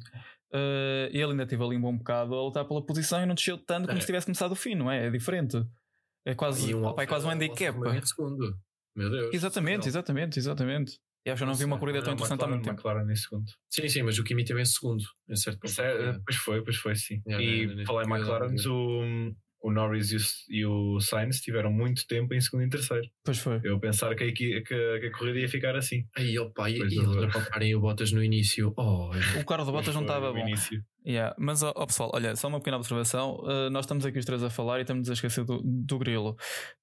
eh, 0.54 1.10
ele 1.14 1.32
ainda 1.32 1.46
teve 1.48 1.64
ali 1.64 1.78
um 1.78 1.82
bom 1.82 1.98
bocado 1.98 2.36
a 2.36 2.42
lutar 2.42 2.66
pela 2.66 2.86
posição 2.86 3.22
e 3.24 3.26
não 3.26 3.34
desceu 3.36 3.58
tanto 3.58 3.86
como 3.88 3.98
É. 3.98 4.02
se 4.02 4.06
tivesse 4.08 4.26
começado 4.26 4.52
o 4.52 4.56
fim, 4.56 4.76
não 4.76 4.92
é? 4.92 5.08
É 5.08 5.10
diferente. 5.10 5.58
É 6.26 6.36
quase, 6.36 6.72
E 6.72 6.76
um 6.76 6.86
opa, 6.86 7.04
é 7.04 7.08
quase 7.08 7.26
um 7.26 7.30
handicap. 7.30 7.78
Meu 8.96 9.10
Deus. 9.10 9.34
Exatamente, 9.34 9.88
exatamente, 9.88 10.38
exatamente. 10.40 11.00
Eu 11.26 11.34
acho 11.34 11.40
que 11.40 11.44
eu 11.44 11.48
não 11.48 11.54
vi 11.56 11.66
uma 11.66 11.78
corrida 11.78 12.00
tão 12.00 12.08
Não, 12.10 12.14
interessante 12.14 12.44
há 12.44 12.48
muito 12.48 12.64
tempo. 12.64 12.76
McLaren 12.76 13.12
em 13.12 13.16
segundo. 13.16 13.52
Sim, 13.70 13.90
sim, 13.90 14.04
mas 14.04 14.18
o 14.18 14.24
Kimi 14.24 14.44
teve 14.46 14.62
em 14.62 14.66
segundo. 14.66 15.04
Em 15.28 15.36
certo 15.36 15.60
ponto. 15.60 15.74
Certo, 15.74 16.22
Pois 16.26 16.38
foi, 16.38 16.64
pois 16.64 16.78
foi, 16.78 16.96
sim. 16.96 17.22
Yeah, 17.28 17.46
e 17.46 17.86
falar 17.86 18.06
em 18.06 18.10
McLaren, 18.10 18.56
o, 18.68 19.36
o 19.62 19.72
Norris 19.72 20.12
e 20.12 20.16
o, 20.16 20.20
e 20.50 20.66
o 20.66 21.00
Sainz 21.00 21.42
tiveram 21.42 21.72
muito 21.72 22.08
tempo 22.08 22.34
em 22.34 22.40
segundo 22.42 22.64
e 22.64 22.70
terceiro. 22.70 23.08
Pois 23.26 23.38
foi. 23.40 23.60
Eu 23.64 23.80
pensar 23.80 24.16
que 24.16 24.24
a, 24.24 24.34
que 24.34 24.56
a- 24.58 24.64
que 24.64 25.06
a 25.08 25.12
corrida 25.18 25.40
ia 25.40 25.50
ficar 25.50 25.76
assim. 25.76 26.06
Aí, 26.16 26.38
opa, 26.40 26.70
e, 26.70 26.78
e 26.80 27.00
apontarem 27.26 27.76
o 27.76 27.80
Bottas 27.82 28.12
no 28.12 28.24
início. 28.24 28.74
Oh, 28.78 29.12
O 29.40 29.46
carro 29.46 29.66
do 29.66 29.72
Bottas 29.72 29.94
não 29.94 30.02
estava 30.04 30.32
bom. 30.32 30.40
início. 30.40 30.84
Yeah, 31.06 31.34
Mas, 31.40 31.64
ó 31.64 31.74
ó, 31.76 31.86
pessoal, 31.86 32.12
olha, 32.14 32.36
só 32.36 32.48
uma 32.50 32.60
pequena 32.60 32.78
observação. 32.78 33.38
Uh, 33.42 33.70
nós 33.72 33.86
estamos 33.86 34.06
aqui 34.06 34.20
os 34.20 34.26
três 34.26 34.44
a 34.44 34.50
falar 34.50 34.80
e 34.80 34.82
estamos 34.82 35.10
a 35.10 35.14
esquecer 35.14 35.44
do, 35.46 35.62
do 35.64 35.98
grilo. 35.98 36.36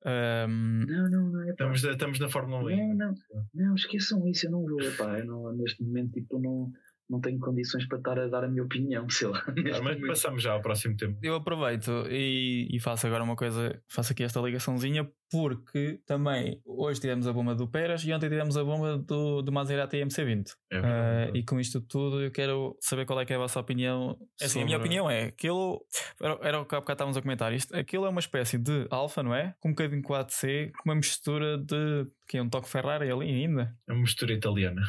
Um, 0.05 0.85
Não, 0.87 1.11
não, 1.11 1.23
não 1.31 1.43
é. 1.43 1.51
Estamos, 1.51 1.83
na- 1.83 1.93
estamos 1.93 2.19
na 2.19 2.29
Fórmula 2.29 2.63
1. 2.73 2.77
Não, 2.77 2.95
não, 2.95 3.15
não, 3.55 3.75
esqueçam 3.75 4.27
isso, 4.29 4.47
eu 4.47 4.51
não 4.53 4.65
vou, 4.65 4.81
epá, 4.81 5.19
eu 5.19 5.27
não, 5.27 5.53
neste 5.55 5.83
momento 5.83 6.13
tipo, 6.13 6.39
não, 6.39 6.71
não 7.09 7.21
tenho 7.21 7.39
condições 7.39 7.87
para 7.87 7.99
estar 7.99 8.19
a 8.19 8.27
dar 8.29 8.45
a 8.45 8.49
minha 8.49 8.63
opinião, 8.65 9.09
sei 9.11 9.29
lá. 9.29 9.43
Neste 9.49 9.71
mas 9.71 9.81
momento. 9.81 10.07
passamos 10.07 10.43
já 10.43 10.53
ao 10.53 10.61
próximo 10.63 10.97
tema. 10.97 11.17
eu 11.23 11.35
aproveito 11.37 12.07
e, 12.11 12.69
e 12.71 12.81
faço 12.81 13.07
agora 13.07 13.23
uma 13.25 13.37
coisa, 13.37 13.81
faço 13.89 14.13
aqui 14.13 14.23
esta 14.25 14.41
ligaçãozinha, 14.41 15.09
porque 15.31 16.01
também 16.07 16.61
hoje 16.65 17.01
tivemos 17.01 17.27
a 17.27 17.33
bomba 17.33 17.55
do 17.55 17.69
Peras 17.69 18.03
e 18.05 18.13
ontem 18.13 18.29
tivemos 18.29 18.57
a 18.57 18.63
bomba 18.65 18.97
do, 18.99 19.43
do 19.43 19.51
Maserati 19.53 19.97
MC20. 19.99 20.47
É 20.71 20.79
Uh, 20.79 20.83
verdade. 20.83 21.39
e 21.39 21.45
com 21.45 21.59
isto 21.61 21.81
tudo, 21.81 22.23
eu 22.23 22.31
quero 22.31 22.77
saber 22.81 23.07
qual 23.07 23.21
é 23.21 23.25
que 23.25 23.33
é 23.33 23.37
a 23.37 23.39
vossa 23.41 23.59
opinião. 23.59 24.17
Assim, 24.41 24.63
a 24.63 24.65
minha 24.65 24.77
Sobre- 24.77 24.89
opinião 24.89 25.11
é 25.11 25.25
aquilo 25.25 25.81
era, 26.21 26.39
era 26.43 26.61
o 26.61 26.67
que 26.67 26.75
há 26.75 26.81
bocado 26.81 26.97
estávamos 26.97 27.17
a 27.17 27.23
comentar. 27.23 27.53
Isto, 27.53 27.75
aquilo 27.77 28.05
é 28.07 28.09
uma 28.09 28.21
espécie 28.21 28.59
de 28.59 28.87
Alfa, 28.91 29.23
não 29.23 29.35
é? 29.35 29.55
Com 29.61 29.69
um 29.69 29.73
bocadinho 29.73 30.01
de 30.03 30.07
4C, 30.09 30.71
com 30.73 30.91
uma 30.91 30.95
mistura 30.97 31.59
de 31.59 32.07
que 32.29 32.37
é 32.39 32.43
um 32.43 32.49
toque 32.49 32.69
Ferrari 32.69 33.11
ali 33.11 33.27
ainda. 33.31 33.75
É 33.89 33.93
uma 33.93 34.01
mistura 34.03 34.33
italiana. 34.33 34.83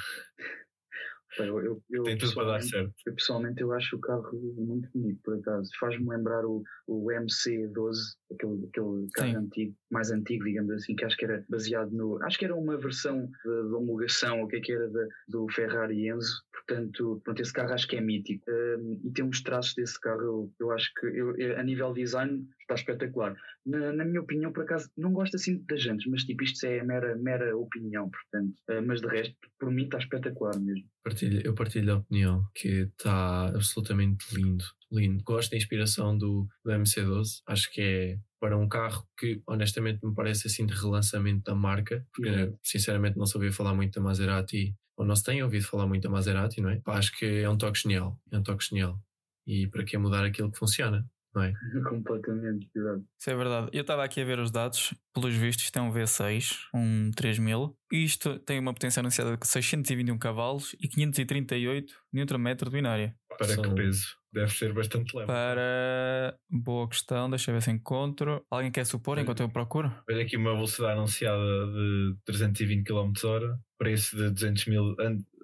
Eu, 1.46 1.60
eu, 1.63 1.84
eu 1.91 2.03
Tem 2.03 2.17
tudo 2.17 2.34
para 2.34 2.48
dar 2.53 2.62
certo. 2.62 2.94
Eu 3.06 3.13
pessoalmente 3.13 3.62
eu 3.62 3.72
acho 3.72 3.96
o 3.96 4.00
carro 4.00 4.32
muito 4.58 4.89
bonito, 4.94 5.20
por 5.24 5.38
acaso. 5.38 5.70
Faz-me 5.79 6.08
lembrar 6.10 6.46
o, 6.46 6.63
o 6.88 7.08
MC12, 7.12 7.94
aquele, 8.34 8.65
aquele 8.67 9.08
carro 9.13 9.29
Sim. 9.32 9.36
antigo, 9.38 9.75
mais 9.91 10.12
antigo, 10.12 10.44
digamos 10.46 10.72
assim, 10.72 10.96
que 10.96 11.06
acho 11.06 11.17
que 11.17 11.25
era 11.25 11.46
baseado 11.50 11.91
no. 11.91 12.22
Acho 12.24 12.38
que 12.39 12.46
era 12.46 12.56
uma 12.56 12.77
versão 12.77 13.25
de, 13.25 13.67
de 13.67 13.74
homologação, 13.74 14.41
o 14.44 14.48
que 14.48 14.58
é 14.58 14.62
que 14.62 14.72
era 14.72 14.89
da- 14.89 15.08
do 15.27 15.48
Ferrari 15.51 16.08
Enzo. 16.10 16.41
Portanto, 16.53 17.22
pronto, 17.24 17.41
esse 17.41 17.53
carro 17.53 17.74
acho 17.74 17.88
que 17.88 17.96
é 17.96 18.01
mítico. 18.01 18.44
Um, 18.50 19.00
e 19.06 19.12
tem 19.12 19.24
uns 19.24 19.41
traços 19.41 19.74
desse 19.75 20.00
carro, 20.00 20.22
eu, 20.22 20.53
eu 20.60 20.72
acho 20.72 20.91
que 21.00 21.06
eu- 21.08 21.58
a 21.58 21.63
nível 21.63 21.94
design 21.94 22.46
está 22.62 22.75
espetacular. 22.75 23.36
Na, 23.65 23.94
na 23.94 24.03
minha 24.06 24.22
opinião, 24.22 24.51
por 24.51 24.63
acaso, 24.63 24.89
não 24.98 25.13
gosto 25.13 25.36
assim 25.36 25.63
das 25.70 25.82
jantes, 25.82 26.06
mas 26.12 26.24
tipo, 26.24 26.44
isto 26.44 26.65
é 26.65 26.84
mera, 26.84 27.15
mera 27.15 27.56
opinião, 27.58 28.10
portanto. 28.10 28.53
Uh, 28.70 28.82
mas 28.86 29.00
de 29.01 29.08
resto, 29.08 29.36
por 29.60 29.72
mim 29.72 29.84
está 29.86 29.98
espetacular 30.00 30.58
mesmo. 30.60 30.86
Partilho- 31.03 31.26
eu 31.43 31.53
partilho 31.53 31.93
a 31.93 31.98
opinião 31.98 32.46
que 32.55 32.89
está 32.98 33.48
absolutamente 33.50 34.25
lindo. 34.36 34.63
Lindo. 34.91 35.24
Gosto 35.24 35.51
da 35.51 35.57
inspiração 35.57 36.17
do, 36.17 36.48
do 36.63 36.72
MC12. 36.72 37.41
Acho 37.48 37.72
que 37.72 37.81
é 37.81 38.19
para 38.39 38.57
um 38.57 38.67
carro 38.69 39.05
que 39.17 39.41
honestamente 39.48 40.05
me 40.05 40.13
parece 40.13 40.48
assim 40.48 40.65
de 40.65 40.74
relançamento 40.74 41.43
da 41.43 41.55
marca, 41.55 42.05
porque 42.13 42.29
Uhum. 42.29 42.57
sinceramente 42.63 43.17
não 43.17 43.25
se 43.25 43.36
ouvia 43.36 43.51
falar 43.51 43.74
muito 43.74 43.96
da 43.96 44.01
Maserati, 44.01 44.75
ou 44.96 45.05
não 45.05 45.15
se 45.15 45.24
tem 45.24 45.41
ouvido 45.43 45.65
falar 45.65 45.88
muito 45.88 46.03
da 46.03 46.10
Maserati, 46.10 46.62
não 46.62 46.69
é? 46.69 46.79
Pá, 46.79 46.98
acho 46.98 47.17
que 47.17 47.25
é 47.25 47.50
um 47.50 47.57
toque 47.57 47.79
genial. 47.81 48.19
É 48.31 48.38
um 48.38 48.43
toque 48.43 48.63
genial. 48.65 49.00
E 49.46 49.67
para 49.67 49.84
que 49.84 49.98
mudar 49.98 50.24
aquilo 50.25 50.51
que 50.51 50.57
funciona, 50.60 51.05
não 51.38 51.44
é? 51.44 51.53
Completamente, 51.89 52.70
exato. 52.75 53.03
Isso 53.20 53.29
é 53.29 53.36
verdade. 53.36 53.70
Eu 53.72 53.82
estava 53.82 54.03
aqui 54.03 54.22
a 54.22 54.25
ver 54.25 54.39
os 54.39 54.51
dados. 54.51 54.94
Pelos 55.13 55.34
vistos, 55.36 55.65
isto 55.65 55.77
é 55.77 55.82
um 55.82 55.91
V6, 55.91 56.58
um 56.74 57.12
3000. 57.12 57.75
Isto 57.91 58.39
tem 58.39 58.60
uma 58.60 58.74
potência 58.74 59.00
anunciada 59.00 59.36
de 59.38 59.48
621 59.48 60.17
cavalos 60.17 60.75
e 60.79 60.88
538 60.88 61.94
Nm 62.13 62.56
de 62.56 62.70
binária. 62.70 63.15
Para 63.38 63.48
São- 63.48 63.63
que 63.63 63.70
peso? 63.75 64.15
Deve 64.34 64.51
ser 64.51 64.74
bastante 64.74 65.15
leve. 65.15 65.27
Para. 65.27 66.38
Boa 66.50 66.88
questão, 66.88 67.29
deixa 67.29 67.50
eu 67.50 67.56
ver 67.56 67.62
se 67.62 67.72
encontro. 67.72 68.46
Alguém 68.51 68.72
quer 68.72 68.86
supor 68.86 69.17
enquanto 69.17 69.39
eu 69.39 69.50
procuro? 69.50 69.91
Olha 70.10 70.22
aqui 70.24 70.38
uma 70.38 70.53
velocidade 70.53 70.94
anunciada 70.98 71.41
de 71.67 72.15
320 72.25 72.84
km 72.86 73.12
h 73.25 73.58
preço 73.79 74.15
de 74.15 74.29
200 74.32 74.65
mil, 74.67 74.96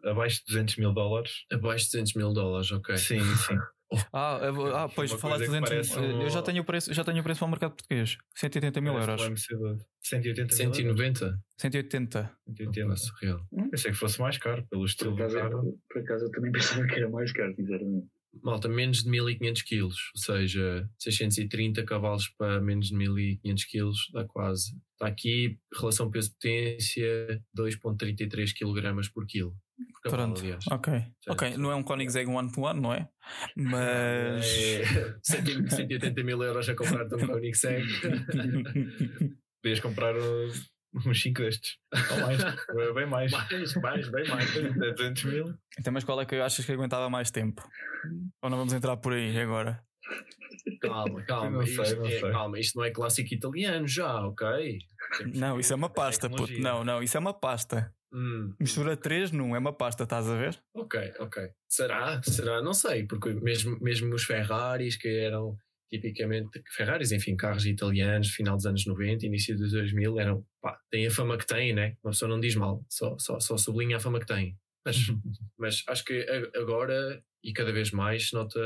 abaixo 0.06 0.40
de 0.40 0.46
200 0.48 0.78
mil 0.78 0.94
dólares. 0.94 1.32
Abaixo 1.52 1.86
de 1.86 1.92
200 1.92 2.14
mil 2.14 2.34
dólares, 2.34 2.72
ok. 2.72 2.98
Sim, 2.98 3.20
sim. 3.36 3.58
Ah, 4.14 4.40
ah, 4.84 4.90
pois 4.90 5.12
Uma 5.12 5.20
falaste 5.20 5.46
coisa 5.48 5.62
que 5.62 5.62
200 5.70 5.70
parece 5.70 6.00
mil. 6.00 6.18
um- 6.18 6.22
Eu 6.24 6.30
já 6.30 6.42
tenho 6.42 6.62
o 6.62 6.66
preço, 6.66 6.94
já 6.94 7.04
tenho 7.04 7.20
o 7.20 7.24
preço 7.24 7.40
para 7.40 7.48
o 7.48 7.50
mercado 7.52 7.72
português. 7.76 8.18
180 8.36 8.82
mil 8.82 8.94
Parece 8.94 9.10
euros. 9.12 9.26
um 9.26 9.34
MC12. 9.34 9.86
180 10.02 10.56
mil 10.56 10.64
euros. 10.64 10.78
190? 10.78 11.40
180. 11.58 12.32
180. 12.48 12.88
Nossa, 12.90 13.12
real. 13.22 13.48
Pensei 13.72 13.92
que 13.92 13.98
fosse 13.98 14.20
mais 14.20 14.38
caro, 14.38 14.66
pelo 14.70 14.82
Por 14.82 14.86
estilo 14.88 15.16
do 15.16 15.24
acaso, 15.24 15.36
carro. 15.40 15.80
por 15.90 16.02
acaso 16.02 16.26
eu 16.26 16.32
também 16.32 16.52
pensava 16.82 16.88
que 16.88 16.96
era 16.96 17.10
mais 17.10 17.32
caro, 17.32 17.54
sinceramente. 17.56 18.08
Malta, 18.42 18.68
menos 18.68 19.04
de 19.04 19.10
1500 19.12 19.62
quilos, 19.62 19.96
ou 20.16 20.20
seja, 20.22 20.90
630 20.98 21.84
cavalos 21.86 22.30
para 22.30 22.60
menos 22.60 22.88
de 22.88 22.96
1500 22.96 23.64
quilos, 23.66 23.98
dá 24.12 24.26
quase. 24.26 24.76
Está 24.94 25.06
aqui, 25.06 25.60
relação 25.80 26.10
peso-potência, 26.10 27.40
2,33 27.56 28.52
kg 28.54 29.12
por 29.14 29.28
quilo. 29.28 29.56
Cavalo, 30.04 30.24
Pronto. 30.34 30.42
aliás. 30.42 30.66
Ok. 30.72 30.94
Ok. 31.30 31.58
Não 31.58 31.72
é 31.72 31.76
um 31.76 31.84
Koenigsegg 31.84 32.30
one 32.30 32.52
to 32.52 32.62
one, 32.62 32.80
não 32.82 32.94
é? 32.94 33.08
Mas. 33.56 34.46
É, 34.94 35.16
100 35.24 35.70
180 35.70 36.24
mil 36.24 36.42
euros 36.44 36.68
a 36.70 36.76
comprar-te 36.76 37.16
um 37.16 37.26
Koenigsegg. 37.28 37.86
Podias 39.64 39.80
comprar 39.80 40.14
uns 40.18 41.22
5 41.22 41.42
destes. 41.42 41.78
Ou 42.12 42.20
mais. 42.20 42.44
bem 42.94 43.06
mais. 43.08 43.32
mais, 43.32 43.76
mais, 43.76 44.10
bem 44.10 44.28
mais. 44.28 44.54
200 44.54 45.24
mil. 45.26 45.58
Então, 45.80 45.94
mas 45.94 46.04
qual 46.04 46.20
é 46.22 46.26
que 46.26 46.36
achas 46.36 46.66
que 46.66 46.72
aguentava 46.72 47.10
mais 47.10 47.32
tempo? 47.32 47.64
Ou 48.42 48.50
não 48.50 48.58
vamos 48.58 48.74
entrar 48.74 48.98
por 48.98 49.14
aí 49.14 49.40
agora? 49.40 49.82
Calma, 50.82 51.24
calma. 51.24 51.60
Não 51.60 51.66
sei, 51.66 51.84
isto 51.84 51.96
não 51.98 52.06
é- 52.06 52.20
sei. 52.20 52.32
calma, 52.32 52.60
isto 52.60 52.78
não 52.78 52.86
é 52.86 52.92
clássico 52.92 53.34
italiano 53.34 53.88
já, 53.88 54.22
ok? 54.28 54.78
Não, 55.34 55.60
isso 55.60 55.72
é 55.74 55.76
uma 55.76 55.90
pasta, 55.90 56.30
puto. 56.30 56.60
Não, 56.60 56.84
não, 56.84 57.02
isso 57.02 57.16
é 57.16 57.20
uma 57.20 57.34
pasta. 57.34 57.94
Hum, 58.14 58.54
Mistura 58.60 58.96
três 58.96 59.32
num, 59.32 59.56
é 59.56 59.60
uma 59.60 59.74
pasta, 59.74 60.04
estás 60.04 60.30
a 60.30 60.36
ver? 60.36 60.60
ok, 60.76 61.14
ok. 61.20 61.50
Será? 61.68 62.22
Será? 62.24 62.62
Não 62.62 62.74
sei, 62.74 63.06
porque 63.06 63.34
mesmo, 63.34 63.78
mesmo 63.82 64.14
os 64.14 64.24
Ferraris, 64.24 64.96
que 64.96 65.08
eram 65.08 65.58
tipicamente 65.90 66.62
Ferraris, 66.76 67.12
enfim, 67.12 67.36
carros 67.36 67.66
italianos, 67.66 68.30
final 68.30 68.56
dos 68.56 68.66
anos 68.66 68.86
90, 68.86 69.26
início 69.26 69.56
dos 69.58 69.72
2000, 69.72 70.20
eram, 70.20 70.46
pá, 70.62 70.80
têm 70.90 71.06
a 71.08 71.12
fama 71.12 71.38
que 71.38 71.46
têm, 71.46 71.74
né? 71.74 71.96
Uma 72.04 72.12
pessoa 72.12 72.30
não 72.30 72.40
diz 72.40 72.56
mal, 72.56 72.86
só, 72.90 73.16
só, 73.18 73.40
só 73.40 73.58
sublinha 73.58 73.98
a 73.98 74.00
fama 74.00 74.20
que 74.20 74.26
têm. 74.28 74.58
Mas, 74.86 74.98
mas 75.58 75.84
acho 75.88 76.04
que 76.04 76.26
agora 76.56 77.24
e 77.44 77.52
cada 77.52 77.74
vez 77.74 77.92
mais 77.92 78.30
se 78.30 78.34
nota 78.34 78.60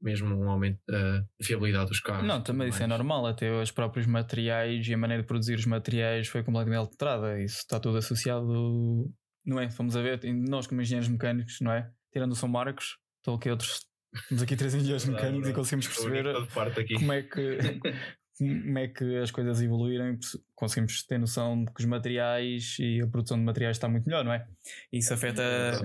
mesmo 0.00 0.34
um 0.34 0.48
aumento 0.48 0.80
da 0.88 1.24
fiabilidade 1.42 1.90
dos 1.90 2.00
carros. 2.00 2.26
Não, 2.26 2.42
também 2.42 2.68
isso 2.68 2.82
é 2.82 2.86
normal. 2.86 3.26
Até 3.26 3.52
os 3.60 3.70
próprios 3.70 4.06
materiais 4.06 4.88
e 4.88 4.94
a 4.94 4.96
maneira 4.96 5.22
de 5.22 5.26
produzir 5.26 5.54
os 5.54 5.66
materiais 5.66 6.28
foi 6.28 6.42
completamente 6.42 6.78
alterada. 6.78 7.40
Isso 7.42 7.58
está 7.58 7.78
tudo 7.78 7.98
associado, 7.98 9.12
não 9.44 9.60
é? 9.60 9.68
Vamos 9.68 9.96
a 9.96 10.02
ver, 10.02 10.24
e 10.24 10.32
nós 10.32 10.66
como 10.66 10.80
engenheiros 10.80 11.08
mecânicos, 11.08 11.58
não 11.60 11.72
é? 11.72 11.90
Tirando 12.10 12.32
o 12.32 12.36
São 12.36 12.48
Marcos, 12.48 12.96
estou 13.18 13.34
aqui 13.34 13.50
outros. 13.50 13.80
Temos 14.28 14.42
aqui 14.42 14.56
três 14.56 14.74
engenheiros 14.74 15.04
mecânicos 15.04 15.48
e 15.48 15.52
verdade. 15.52 15.54
conseguimos 15.54 15.86
Estou 15.86 16.06
único 16.06 16.32
perceber 16.32 16.98
como 16.98 17.12
é 17.12 17.22
que 17.22 17.58
como 18.64 18.78
é 18.78 18.88
que 18.88 19.16
as 19.18 19.30
coisas 19.30 19.60
evoluírem, 19.62 20.18
conseguimos 20.54 21.02
ter 21.06 21.18
noção 21.18 21.64
de 21.64 21.72
que 21.72 21.80
os 21.80 21.86
materiais 21.86 22.76
e 22.78 23.00
a 23.02 23.06
produção 23.06 23.38
de 23.38 23.44
materiais 23.44 23.76
está 23.76 23.88
muito 23.88 24.04
melhor, 24.06 24.24
não 24.24 24.32
é? 24.32 24.46
Isso 24.92 25.12
afeta, 25.14 25.42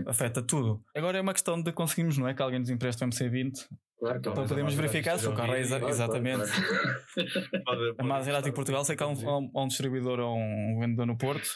afeta 0.08 0.42
tudo. 0.42 0.84
Agora 0.96 1.18
é 1.18 1.22
uma 1.22 1.34
questão 1.34 1.62
de 1.62 1.72
conseguirmos, 1.72 2.18
não 2.18 2.28
é? 2.28 2.34
Que 2.34 2.42
alguém 2.42 2.60
nos 2.60 2.70
empreste 2.70 3.04
o 3.04 3.08
MC20 3.08 3.54
Claro, 4.00 4.20
então 4.20 4.34
podemos 4.48 4.76
verificar 4.76 5.18
se 5.18 5.28
o 5.28 5.34
carro 5.36 5.56
é 5.56 5.60
exatamente. 5.62 6.44
A 7.98 8.04
Maserati 8.04 8.52
Portugal 8.52 8.86
sei 8.86 8.96
que 8.96 9.02
há 9.02 9.08
um, 9.08 9.14
um- 9.14 9.52
um 9.56 9.68
distribuidor 9.68 10.20
ou 10.20 10.38
um 10.38 10.78
vendedor 10.80 11.08
no 11.08 11.18
Porto. 11.18 11.50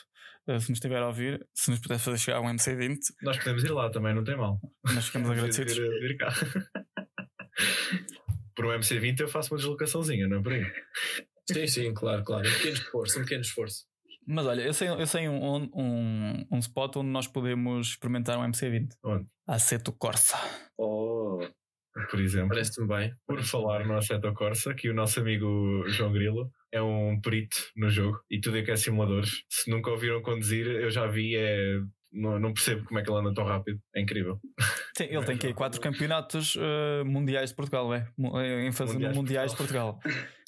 eh, 0.47 0.59
Se 0.59 0.69
nos 0.71 0.77
estiver 0.77 1.03
a 1.03 1.07
ouvir, 1.07 1.45
se 1.53 1.69
nos 1.69 1.79
pudesse 1.79 2.03
fazer 2.05 2.17
chegar 2.17 2.41
um 2.41 2.45
MC20, 2.49 2.97
Nós 3.21 3.37
podemos 3.37 3.63
ir 3.63 3.71
lá 3.71 3.91
também, 3.91 4.15
não 4.15 4.23
tem 4.23 4.35
mal. 4.35 4.59
nós 4.83 5.05
ficamos 5.05 5.29
agradecidos. 5.29 5.77
Vir, 5.77 5.99
vir 5.99 6.17
cá. 6.17 6.29
Por 8.61 8.67
um 8.67 8.79
MC20 8.79 9.21
eu 9.21 9.27
faço 9.27 9.51
uma 9.51 9.57
deslocaçãozinha, 9.57 10.27
não 10.27 10.37
é 10.37 10.43
por 10.43 10.53
aí? 10.53 10.63
Sim, 11.51 11.65
sim, 11.65 11.93
claro, 11.95 12.23
claro. 12.23 12.47
Um 12.47 12.53
pequeno 12.53 12.73
esforço, 12.75 13.17
um 13.17 13.23
pequeno 13.23 13.41
esforço. 13.41 13.85
Mas 14.27 14.45
olha, 14.45 14.61
eu 14.61 14.71
sei, 14.71 14.87
eu 14.87 15.07
sei 15.07 15.27
um, 15.27 15.67
um, 15.73 16.47
um 16.51 16.59
spot 16.59 16.97
onde 16.97 17.09
nós 17.09 17.25
podemos 17.25 17.87
experimentar 17.87 18.37
um 18.37 18.43
MC20. 18.43 18.89
Onde? 19.03 19.25
Aceto 19.47 19.91
Corsa. 19.91 20.37
Oh, 20.77 21.39
Por 22.11 22.19
exemplo. 22.19 22.49
Parece-me 22.49 22.87
bem. 22.87 23.15
Por 23.25 23.41
falar 23.41 23.83
no 23.83 23.97
Assetto 23.97 24.31
Corsa, 24.35 24.75
que 24.75 24.91
o 24.91 24.93
nosso 24.93 25.19
amigo 25.19 25.83
João 25.87 26.13
Grilo 26.13 26.51
é 26.71 26.83
um 26.83 27.19
perito 27.19 27.57
no 27.75 27.89
jogo 27.89 28.19
e 28.29 28.39
tudo 28.39 28.59
é 28.59 28.61
que 28.61 28.69
é 28.69 28.75
simuladores. 28.75 29.43
Se 29.49 29.71
nunca 29.71 29.89
ouviram 29.89 30.21
conduzir, 30.21 30.67
eu 30.67 30.91
já 30.91 31.07
vi, 31.07 31.35
é. 31.35 31.79
Não, 32.11 32.39
não 32.39 32.53
percebo 32.53 32.83
como 32.83 32.99
é 32.99 33.03
que 33.03 33.09
ele 33.09 33.19
anda 33.19 33.33
tão 33.33 33.43
rápido. 33.43 33.81
É 33.95 34.01
incrível. 34.01 34.39
Tem- 35.07 35.15
ele 35.15 35.25
tem 35.25 35.37
que 35.37 35.47
ir 35.47 35.53
quatro 35.53 35.81
campeonatos 35.81 36.57
eh, 36.59 37.03
mundiais 37.03 37.49
de 37.49 37.55
Portugal, 37.55 37.93
é? 37.93 38.07
Eh, 38.35 38.67
Em 38.67 38.71
fazer 38.71 38.93
Mundiais 38.93 39.13
de 39.13 39.19
mundiais 39.19 39.51
de 39.51 39.57
Portugal. 39.57 39.99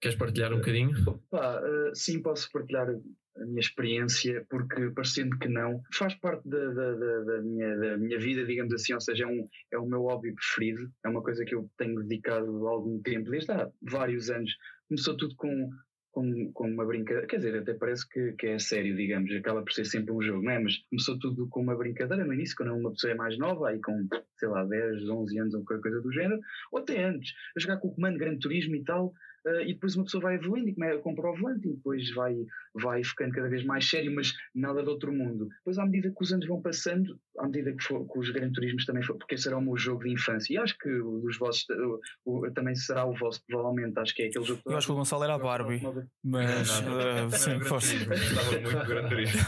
Queres 0.00 0.16
partilhar 0.16 0.52
um 0.52 0.56
bocadinho? 0.56 0.92
Pá, 1.30 1.60
eh, 1.62 1.90
sim, 1.94 2.22
posso 2.22 2.50
partilhar 2.50 2.88
a 2.88 3.44
minha 3.44 3.60
experiência, 3.60 4.46
porque 4.48 4.90
parecendo 4.90 5.38
que 5.38 5.48
não, 5.48 5.82
faz 5.94 6.14
parte 6.14 6.48
da, 6.48 6.58
da, 6.72 6.92
da, 6.94 7.20
da 7.20 7.42
minha, 7.42 7.76
da 7.76 7.96
minha 7.98 8.18
vida, 8.18 8.44
digamos 8.46 8.72
assim, 8.72 8.94
ou 8.94 9.00
seja, 9.00 9.24
é, 9.24 9.26
um, 9.26 9.46
é 9.72 9.78
o 9.78 9.86
meu 9.86 10.02
hobby 10.02 10.32
preferido, 10.34 10.90
é 11.04 11.08
uma 11.08 11.22
coisa 11.22 11.44
que 11.44 11.54
eu 11.54 11.70
tenho 11.76 12.02
dedicado 12.02 12.66
algum 12.66 13.00
tempo, 13.02 13.30
desde 13.30 13.52
há 13.52 13.70
vários 13.82 14.30
anos. 14.30 14.50
Começou 14.88 15.16
tudo 15.16 15.36
com, 15.36 15.70
com, 16.12 16.52
com 16.52 16.68
uma 16.68 16.84
brincadeira, 16.84 17.26
quer 17.26 17.36
dizer, 17.36 17.56
até 17.56 17.74
parece 17.74 18.08
que, 18.08 18.32
que 18.32 18.46
é 18.48 18.58
sério, 18.58 18.96
digamos, 18.96 19.34
acaba 19.34 19.62
por 19.62 19.72
ser 19.72 19.84
sempre 19.84 20.12
um 20.12 20.20
jogo, 20.20 20.42
não 20.42 20.52
é? 20.52 20.58
Mas 20.58 20.78
começou 20.88 21.18
tudo 21.18 21.48
com 21.48 21.60
uma 21.60 21.76
brincadeira 21.76 22.24
no 22.24 22.34
início, 22.34 22.56
quando 22.56 22.74
uma 22.74 22.90
pessoa 22.90 23.12
é 23.12 23.16
mais 23.16 23.38
nova, 23.38 23.68
aí 23.68 23.80
com, 23.80 24.08
sei 24.38 24.48
lá, 24.48 24.64
10, 24.64 25.08
11 25.08 25.38
anos 25.38 25.54
ou 25.54 25.64
qualquer 25.64 25.82
coisa 25.82 26.00
do 26.00 26.12
género, 26.12 26.40
ou 26.72 26.80
até 26.80 27.04
antes, 27.04 27.32
a 27.56 27.60
jogar 27.60 27.78
com 27.78 27.88
o 27.88 27.94
comando 27.94 28.18
Grande 28.18 28.40
Turismo 28.40 28.74
e 28.76 28.84
tal, 28.84 29.12
Uh, 29.46 29.62
e 29.62 29.72
depois 29.72 29.96
uma 29.96 30.04
pessoa 30.04 30.22
vai 30.22 30.34
evoluindo 30.34 30.68
e 30.68 30.98
compra 30.98 31.30
o 31.30 31.34
volante 31.34 31.66
e 31.66 31.72
depois 31.72 32.10
vai, 32.12 32.44
vai 32.74 33.02
ficando 33.02 33.32
cada 33.32 33.48
vez 33.48 33.64
mais 33.64 33.88
sério, 33.88 34.14
mas 34.14 34.34
nada 34.54 34.82
de 34.82 34.88
outro 34.90 35.10
mundo. 35.12 35.48
Depois, 35.48 35.78
à 35.78 35.86
medida 35.86 36.12
que 36.14 36.22
os 36.22 36.30
anos 36.30 36.46
vão 36.46 36.60
passando, 36.60 37.18
à 37.40 37.46
medida 37.46 37.72
que, 37.72 37.82
for, 37.82 38.06
que 38.06 38.18
os 38.18 38.30
Gran 38.30 38.50
Turismos 38.52 38.84
também 38.84 39.02
for, 39.02 39.16
porque 39.16 39.34
esse 39.34 39.44
será 39.44 39.56
o 39.58 39.60
meu 39.62 39.76
jogo 39.76 40.04
de 40.04 40.10
infância, 40.12 40.52
e 40.54 40.58
acho 40.58 40.76
que 40.78 40.88
o 40.90 41.20
dos 41.20 41.38
vossos 41.38 41.64
o- 41.70 42.00
o- 42.46 42.50
também 42.52 42.74
será 42.74 43.04
o 43.04 43.14
vosso, 43.14 43.42
provavelmente, 43.48 43.98
acho 43.98 44.14
que 44.14 44.22
é 44.22 44.26
aquele 44.26 44.44
jogo 44.44 44.60
Eu 44.66 44.76
acho 44.76 44.86
que 44.86 44.92
o 44.92 44.96
Gonçalo 44.96 45.24
era 45.24 45.34
a 45.34 45.38
Barbie, 45.38 45.80
mas 46.22 46.80
não, 46.82 47.30
sim, 47.30 47.60
força. 47.60 47.92
Turismo. 47.92 48.12
Estava 48.14 48.60
muito 48.60 48.88
Gran 48.88 49.08
Turismo. 49.08 49.40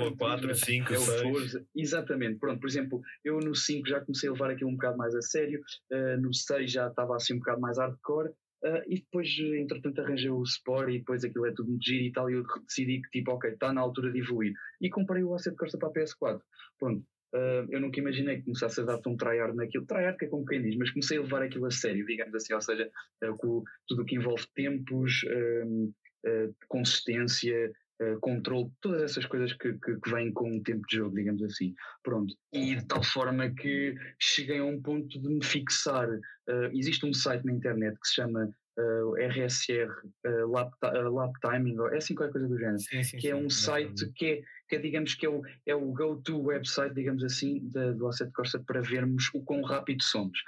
Ao 0.00 0.16
4, 0.16 0.40
Turismo, 0.40 0.66
5, 0.66 0.94
é 0.94 0.98
o 0.98 1.00
6. 1.00 1.22
Forza. 1.22 1.64
Exatamente, 1.76 2.38
pronto, 2.38 2.60
por 2.60 2.68
exemplo, 2.68 3.00
eu 3.24 3.38
no 3.40 3.54
5 3.54 3.88
já 3.88 4.00
comecei 4.00 4.28
a 4.28 4.32
levar 4.32 4.50
aquilo 4.50 4.70
um 4.70 4.74
bocado 4.74 4.96
mais 4.96 5.14
a 5.14 5.22
sério, 5.22 5.60
uh, 5.92 6.20
no 6.20 6.32
6 6.34 6.70
já 6.72 6.88
estava 6.88 7.16
assim 7.16 7.34
um 7.34 7.38
bocado 7.38 7.60
mais 7.60 7.78
hardcore, 7.78 8.30
uh, 8.64 8.82
e 8.86 8.96
depois, 8.96 9.28
entretanto, 9.38 10.00
arranjei 10.00 10.30
o 10.30 10.42
Sport 10.42 10.90
e 10.90 10.98
depois 10.98 11.24
aquilo 11.24 11.46
é 11.46 11.52
tudo 11.52 11.70
muito 11.70 11.84
giro 11.84 12.04
e 12.04 12.12
tal, 12.12 12.30
e 12.30 12.34
eu 12.34 12.44
decidi 12.66 13.00
que, 13.02 13.10
tipo, 13.10 13.32
ok, 13.32 13.50
está 13.50 13.72
na 13.72 13.80
altura 13.80 14.12
de 14.12 14.18
evoluir. 14.18 14.52
E 14.80 14.90
comprei 14.90 15.22
o 15.22 15.34
Asset 15.34 15.56
Costa 15.56 15.78
para 15.78 15.88
a 15.88 15.92
PS4. 15.92 16.40
Pronto. 16.78 17.04
Uh, 17.32 17.62
eu 17.70 17.80
nunca 17.80 18.00
imaginei 18.00 18.38
que 18.38 18.44
começasse 18.44 18.80
a 18.80 18.84
dar 18.84 18.98
tão 18.98 19.16
tryhard 19.16 19.54
naquilo, 19.54 19.86
tryhard 19.86 20.18
que 20.18 20.24
é 20.24 20.28
como 20.28 20.44
quem 20.44 20.62
diz, 20.62 20.76
mas 20.76 20.90
comecei 20.90 21.16
a 21.16 21.20
levar 21.20 21.42
aquilo 21.42 21.66
a 21.66 21.70
sério, 21.70 22.04
digamos 22.04 22.34
assim, 22.34 22.52
ou 22.52 22.60
seja, 22.60 22.90
uh, 23.24 23.36
com 23.36 23.62
tudo 23.86 24.02
o 24.02 24.04
que 24.04 24.16
envolve 24.16 24.44
tempos, 24.52 25.20
um, 25.64 25.92
uh, 26.26 26.54
consistência, 26.66 27.70
uh, 28.00 28.18
controle, 28.20 28.70
todas 28.80 29.02
essas 29.02 29.26
coisas 29.26 29.52
que, 29.54 29.72
que, 29.74 29.96
que 29.96 30.10
vêm 30.10 30.32
com 30.32 30.56
o 30.56 30.62
tempo 30.62 30.86
de 30.88 30.96
jogo, 30.96 31.16
digamos 31.16 31.42
assim. 31.42 31.74
Pronto. 32.02 32.34
E 32.52 32.74
de 32.76 32.84
tal 32.86 33.02
forma 33.02 33.50
que 33.50 33.94
cheguei 34.18 34.58
a 34.58 34.64
um 34.64 34.80
ponto 34.80 35.08
de 35.20 35.28
me 35.28 35.44
fixar. 35.44 36.08
Uh, 36.08 36.66
existe 36.72 37.06
um 37.06 37.12
site 37.14 37.44
na 37.44 37.52
internet 37.52 37.94
que 38.00 38.08
se 38.08 38.14
chama 38.14 38.50
uh, 38.78 39.14
RSR 39.16 39.88
uh, 40.26 40.50
Lap, 40.50 40.72
uh, 40.82 41.14
Lap 41.14 41.32
Timing, 41.40 41.78
ou 41.78 41.88
é 41.88 41.98
assim 41.98 42.14
qualquer 42.14 42.32
coisa 42.32 42.48
do 42.48 42.58
género 42.58 42.78
Sim, 42.78 43.02
sim, 43.04 43.18
que 43.18 43.28
é 43.28 43.36
sim. 43.36 43.44
um 43.44 43.50
site 43.50 44.10
que 44.14 44.26
é, 44.26 44.42
que 44.68 44.76
é, 44.76 44.78
digamos 44.78 45.14
que 45.14 45.26
é 45.26 45.28
o, 45.28 45.42
é 45.66 45.74
o 45.74 45.92
go-to 45.92 46.40
website, 46.42 46.94
digamos 46.94 47.22
assim, 47.24 47.68
da- 47.70 47.92
do 47.92 48.06
Asset 48.08 48.32
Corsa 48.32 48.62
para 48.66 48.80
vermos 48.80 49.28
o 49.34 49.42
quão 49.42 49.62
rápido 49.62 50.02
somos. 50.02 50.38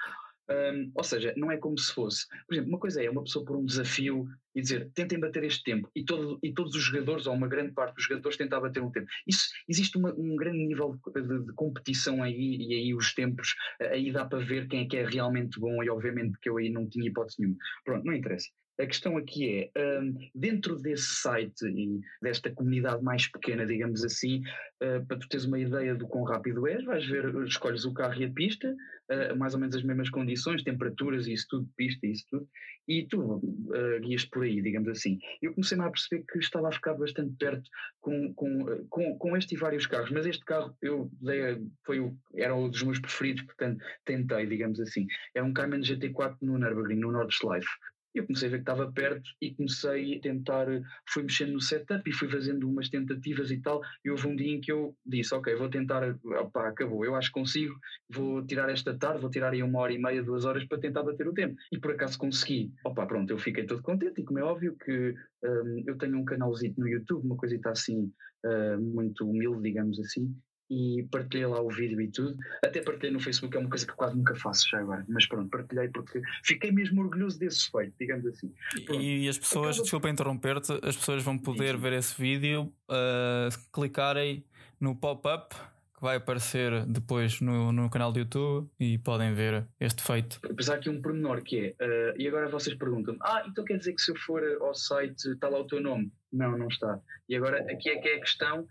Um, 0.52 0.90
ou 0.94 1.04
seja, 1.04 1.32
não 1.37 1.50
é 1.50 1.56
como 1.56 1.78
se 1.78 1.92
fosse. 1.92 2.26
Por 2.47 2.54
exemplo, 2.54 2.71
uma 2.71 2.78
coisa 2.78 3.02
é 3.02 3.09
uma 3.09 3.23
pessoa 3.23 3.44
por 3.44 3.56
um 3.56 3.64
desafio 3.64 4.26
e 4.54 4.61
dizer 4.61 4.90
tentem 4.94 5.18
bater 5.18 5.44
este 5.44 5.62
tempo 5.62 5.90
e, 5.94 6.04
todo, 6.04 6.38
e 6.42 6.52
todos 6.52 6.75
os 6.75 6.82
jogadores, 6.82 7.26
ou 7.26 7.35
uma 7.35 7.49
grande 7.49 7.73
parte 7.73 7.94
dos 7.94 8.04
jogadores, 8.04 8.37
tentar 8.37 8.61
bater 8.61 8.82
um 8.82 8.90
tempo. 8.90 9.06
Isso, 9.26 9.44
existe 9.68 9.97
uma- 9.97 10.14
um 10.14 10.37
grande 10.37 10.59
nível 10.59 10.99
de- 11.14 11.47
de 11.47 11.52
competição 11.54 12.23
aí 12.23 12.56
e 12.61 12.75
aí 12.75 12.94
os 12.94 13.14
tempos, 13.14 13.54
aí 13.80 14.12
dá 14.12 14.25
para 14.25 14.44
ver 14.44 14.68
quem 14.68 14.80
é 14.80 14.87
que 14.87 14.97
é 14.97 15.06
realmente 15.06 15.59
bom 15.59 15.82
e 15.82 15.88
obviamente 15.88 16.38
que 16.40 16.49
eu 16.50 16.59
aí 16.59 16.71
não 16.71 16.88
tinha 16.88 17.09
hipótese 17.09 17.37
nenhuma. 17.40 17.59
Pronto, 17.85 18.04
não 18.04 18.12
interessa. 18.14 18.49
A 18.82 18.86
questão 18.86 19.16
aqui 19.16 19.70
é, 19.76 20.00
um, 20.00 20.12
dentro 20.34 20.76
desse 20.76 21.20
site 21.20 21.64
e 21.66 22.00
desta 22.20 22.50
comunidade 22.50 23.00
mais 23.00 23.28
pequena, 23.28 23.64
digamos 23.64 24.04
assim, 24.04 24.42
uh, 24.82 25.06
para 25.06 25.18
tu 25.18 25.28
teres 25.28 25.46
uma 25.46 25.60
ideia 25.60 25.94
do 25.94 26.08
quão 26.08 26.24
rápido 26.24 26.66
és, 26.66 26.84
vais 26.84 27.06
ver, 27.06 27.32
escolhes 27.44 27.84
o 27.84 27.94
carro 27.94 28.20
e 28.20 28.24
a 28.24 28.30
pista, 28.32 28.68
uh, 28.68 29.36
mais 29.38 29.54
ou 29.54 29.60
menos 29.60 29.76
as 29.76 29.84
mesmas 29.84 30.10
condições, 30.10 30.64
temperaturas 30.64 31.28
e 31.28 31.32
isso 31.32 31.46
tudo, 31.48 31.68
pista 31.76 32.04
e 32.04 32.10
isso 32.10 32.24
tudo, 32.28 32.48
e 32.88 33.06
tu 33.06 33.36
uh, 33.36 34.00
guias 34.00 34.24
por 34.24 34.42
aí, 34.42 34.60
digamos 34.60 34.88
assim. 34.88 35.16
Eu 35.40 35.54
comecei-me 35.54 35.84
a 35.84 35.90
perceber 35.90 36.24
que 36.24 36.38
estava 36.40 36.68
a 36.68 36.72
ficar 36.72 36.94
bastante 36.94 37.36
perto 37.38 37.70
com, 38.00 38.34
com, 38.34 38.84
com, 38.88 39.16
com 39.16 39.36
este 39.36 39.54
e 39.54 39.58
vários 39.58 39.86
carros, 39.86 40.10
mas 40.10 40.26
este 40.26 40.44
carro 40.44 40.76
eu 40.82 41.08
dei, 41.20 41.64
foi 41.86 42.00
o, 42.00 42.16
era 42.34 42.52
um 42.52 42.68
dos 42.68 42.82
meus 42.82 42.98
preferidos, 42.98 43.44
portanto 43.44 43.80
tentei, 44.04 44.44
digamos 44.46 44.80
assim. 44.80 45.06
É 45.36 45.42
um 45.42 45.52
Cayman 45.52 45.82
GT4 45.82 46.38
no 46.42 46.58
Nürburgring, 46.58 46.98
no 46.98 47.12
Nordschleife. 47.12 47.68
Eu 48.14 48.26
comecei 48.26 48.49
a 48.49 48.50
ver 48.50 48.57
que 48.59 48.62
estava 48.62 48.90
perto 48.92 49.23
e 49.40 49.54
comecei 49.54 50.16
a 50.16 50.21
tentar, 50.21 50.66
fui 51.09 51.23
mexendo 51.23 51.52
no 51.52 51.61
setup 51.61 52.09
e 52.09 52.12
fui 52.12 52.28
fazendo 52.28 52.69
umas 52.69 52.88
tentativas 52.88 53.50
e 53.50 53.59
tal. 53.59 53.81
E 54.04 54.11
houve 54.11 54.26
um 54.28 54.37
dia 54.37 54.54
em 54.54 54.61
que 54.61 54.71
eu 54.71 54.97
disse: 55.04 55.35
Ok, 55.35 55.54
vou 55.54 55.69
tentar, 55.69 56.16
opá, 56.40 56.69
acabou, 56.69 57.04
eu 57.04 57.14
acho 57.14 57.28
que 57.28 57.40
consigo, 57.40 57.75
vou 58.09 58.45
tirar 58.45 58.71
esta 58.71 58.97
tarde, 58.97 59.21
vou 59.21 59.31
tirar 59.31 59.52
aí 59.52 59.62
uma 59.62 59.81
hora 59.81 59.92
e 59.92 59.99
meia, 59.99 60.23
duas 60.23 60.45
horas 60.45 60.64
para 60.64 60.78
tentar 60.78 61.02
bater 61.02 61.26
o 61.26 61.35
tempo. 61.35 61.57
E 61.71 61.78
por 61.78 61.92
acaso 61.92 62.19
consegui. 62.19 62.73
Opá, 62.85 63.07
pronto, 63.07 63.31
eu 63.31 63.38
fiquei 63.38 63.64
todo 63.64 63.83
contente 63.83 64.21
e, 64.21 64.25
como 64.25 64.38
é 64.38 64.42
óbvio, 64.42 64.76
que 64.85 65.14
um, 65.45 65.83
eu 65.87 65.97
tenho 65.97 66.19
um 66.19 66.25
canalzinho 66.25 66.75
no 66.76 66.88
YouTube, 66.88 67.25
uma 67.25 67.37
coisita 67.37 67.71
assim, 67.71 68.12
uh, 68.45 68.81
muito 68.81 69.28
humilde, 69.28 69.62
digamos 69.62 69.99
assim, 70.00 70.35
e 70.72 71.02
partilhei 71.10 71.44
lá 71.44 71.60
o 71.60 71.68
vídeo 71.68 72.00
e 72.00 72.08
tudo. 72.08 72.34
Até 72.64 72.80
partilhei 72.80 73.12
no 73.12 73.20
Facebook, 73.20 73.54
é 73.54 73.60
uma 73.60 73.68
coisa 73.68 73.86
que 73.86 73.92
quase 73.92 74.16
nunca 74.16 74.34
faço 74.34 74.66
já 74.70 74.80
agora, 74.80 75.04
mas 75.06 75.26
pronto, 75.26 75.50
partilhei 75.50 75.88
porque 75.88 76.22
fiquei 76.42 76.72
mesmo 76.72 77.02
orgulhoso 77.02 77.38
desse 77.38 77.70
feito, 77.70 77.92
digamos 78.00 78.24
assim. 78.24 78.50
Pronto. 78.86 79.02
E 79.02 79.28
as 79.28 79.38
pessoas, 79.38 79.76
Acaba... 79.76 79.82
desculpa 79.82 80.08
interromper-te, 80.08 80.72
as 80.82 80.96
pessoas 80.96 81.22
vão 81.22 81.36
poder 81.36 81.74
sim, 81.74 81.80
ver 81.80 81.92
esse 81.92 82.18
vídeo, 82.18 82.72
uh, 82.88 83.70
clicarem 83.70 84.44
no 84.80 84.96
pop-up 84.96 85.54
que 85.94 86.00
vai 86.00 86.16
aparecer 86.16 86.86
depois 86.86 87.40
no, 87.42 87.70
no 87.70 87.90
canal 87.90 88.10
do 88.10 88.18
YouTube 88.18 88.68
e 88.80 88.96
podem 88.96 89.34
ver 89.34 89.66
este 89.78 90.02
feito. 90.02 90.40
Apesar 90.42 90.78
que 90.78 90.88
um 90.88 91.02
pormenor 91.02 91.42
que 91.42 91.76
é, 91.78 91.84
uh, 91.84 92.14
e 92.16 92.26
agora 92.26 92.48
vocês 92.48 92.74
perguntam 92.76 93.16
ah, 93.20 93.44
então 93.46 93.62
quer 93.62 93.76
dizer 93.76 93.92
que 93.92 94.00
se 94.00 94.10
eu 94.10 94.16
for 94.16 94.42
ao 94.62 94.74
site 94.74 95.32
está 95.32 95.50
lá 95.50 95.60
o 95.60 95.66
teu 95.66 95.82
nome? 95.82 96.10
Não, 96.32 96.56
não 96.56 96.68
está. 96.68 96.98
E 97.28 97.36
agora 97.36 97.60
aqui 97.70 97.90
é 97.90 97.98
que 97.98 98.08
é 98.08 98.16
a 98.16 98.20
questão 98.20 98.66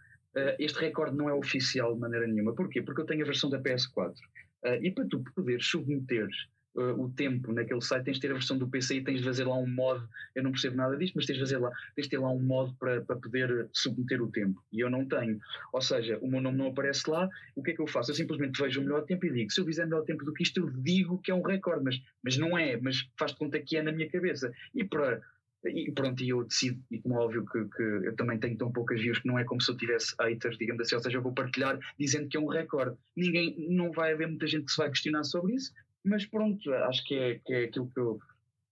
este 0.59 0.79
recorde 0.79 1.15
não 1.15 1.29
é 1.29 1.33
oficial 1.33 1.93
de 1.93 1.99
maneira 1.99 2.27
nenhuma. 2.27 2.53
Porquê? 2.53 2.81
Porque 2.81 3.01
eu 3.01 3.05
tenho 3.05 3.23
a 3.23 3.25
versão 3.25 3.49
da 3.49 3.61
PS4. 3.61 4.11
Uh, 4.11 4.15
eh, 4.63 4.79
e 4.83 4.91
para 4.91 5.05
tu 5.05 5.23
poderes 5.35 5.65
submeter 5.65 6.27
uh, 6.75 7.01
o 7.01 7.09
tempo 7.09 7.51
naquele 7.51 7.81
site, 7.81 8.05
tens 8.05 8.15
de 8.15 8.21
ter 8.21 8.31
a 8.31 8.35
versão 8.35 8.57
do 8.57 8.67
PC 8.67 8.97
e 8.97 9.03
tens 9.03 9.19
de 9.19 9.25
fazer 9.25 9.45
lá 9.45 9.57
um 9.57 9.67
mod. 9.67 10.03
Eu 10.35 10.43
não 10.43 10.51
percebo 10.51 10.77
nada 10.77 10.95
disto, 10.97 11.15
mas 11.15 11.25
tens 11.25 11.35
de, 11.35 11.41
fazer 11.41 11.57
lá, 11.57 11.71
tens 11.95 12.03
de 12.03 12.11
ter 12.11 12.17
lá 12.19 12.29
um 12.29 12.39
mod 12.39 12.73
para, 12.79 13.01
para 13.01 13.15
poder 13.17 13.69
submeter 13.73 14.21
o 14.21 14.31
tempo. 14.31 14.63
E 14.71 14.79
eu 14.79 14.89
não 14.89 15.05
tenho. 15.05 15.39
Ou 15.73 15.81
seja, 15.81 16.17
o 16.21 16.27
meu 16.27 16.41
nome 16.41 16.57
não 16.57 16.67
aparece 16.67 17.09
lá. 17.09 17.29
O 17.55 17.63
que 17.63 17.71
é 17.71 17.73
que 17.73 17.81
eu 17.81 17.87
faço? 17.87 18.11
Eu 18.11 18.15
simplesmente 18.15 18.61
vejo 18.61 18.79
o 18.79 18.83
melhor 18.83 19.03
tempo 19.03 19.25
e 19.25 19.31
digo: 19.31 19.51
se 19.51 19.59
eu 19.59 19.65
fizer 19.65 19.85
melhor 19.85 20.03
tempo 20.03 20.23
do 20.23 20.33
que 20.33 20.43
isto, 20.43 20.59
eu 20.59 20.69
digo 20.69 21.19
que 21.19 21.31
é 21.31 21.35
um 21.35 21.41
recorde. 21.41 21.83
Mas, 21.83 22.01
mas 22.23 22.37
não 22.37 22.57
é. 22.57 22.77
Mas 22.77 23.09
faz 23.17 23.31
de 23.31 23.37
conta 23.37 23.59
que 23.59 23.77
é 23.77 23.83
na 23.83 23.91
minha 23.91 24.09
cabeça. 24.09 24.51
E 24.73 24.83
para 24.83 25.21
e 25.65 25.91
pronto, 25.91 26.23
e 26.23 26.29
eu 26.29 26.43
decido, 26.43 26.81
e 26.89 26.99
como 26.99 27.15
é 27.15 27.19
óbvio 27.19 27.45
que, 27.45 27.65
que, 27.65 27.83
eu 27.83 28.15
também 28.15 28.39
tenho 28.39 28.57
tão 28.57 28.71
poucas 28.71 28.99
views 28.99 29.19
que 29.19 29.27
não 29.27 29.37
é 29.37 29.43
como 29.43 29.61
se 29.61 29.71
eu 29.71 29.77
tivesse 29.77 30.15
haters, 30.19 30.57
digamos 30.57 30.81
assim, 30.81 30.95
ou 30.95 31.01
seja, 31.01 31.17
eu 31.17 31.21
vou 31.21 31.33
partilhar 31.33 31.79
dizendo 31.99 32.27
que 32.27 32.37
é 32.37 32.39
um 32.39 32.47
recorde. 32.47 32.97
Ninguém, 33.15 33.55
não 33.69 33.91
vai 33.91 34.13
haver 34.13 34.27
muita 34.27 34.47
gente 34.47 34.65
que 34.65 34.71
se 34.71 34.77
vai 34.77 34.89
questionar 34.89 35.23
sobre 35.23 35.55
isso, 35.55 35.71
mas 36.03 36.25
pronto, 36.25 36.73
acho 36.73 37.05
que 37.05 37.15
é, 37.15 37.39
que 37.45 37.53
é 37.53 37.63
aquilo 37.65 37.89
que 37.91 37.99
eu. 37.99 38.19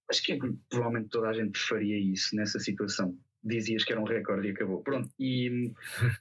Acho 0.10 0.24
que 0.24 0.34
é, 0.34 0.40
provavelmente 0.70 1.10
toda 1.10 1.30
a 1.30 1.34
gente 1.34 1.60
faria 1.60 1.98
isso 1.98 2.36
nessa 2.36 2.60
situação 2.60 3.16
dizias 3.44 3.84
que 3.84 3.92
era 3.92 4.02
um 4.02 4.06
recorde 4.06 4.48
e 4.48 4.52
acabou. 4.52 4.82
Pronto, 4.84 5.10
e 5.20 5.72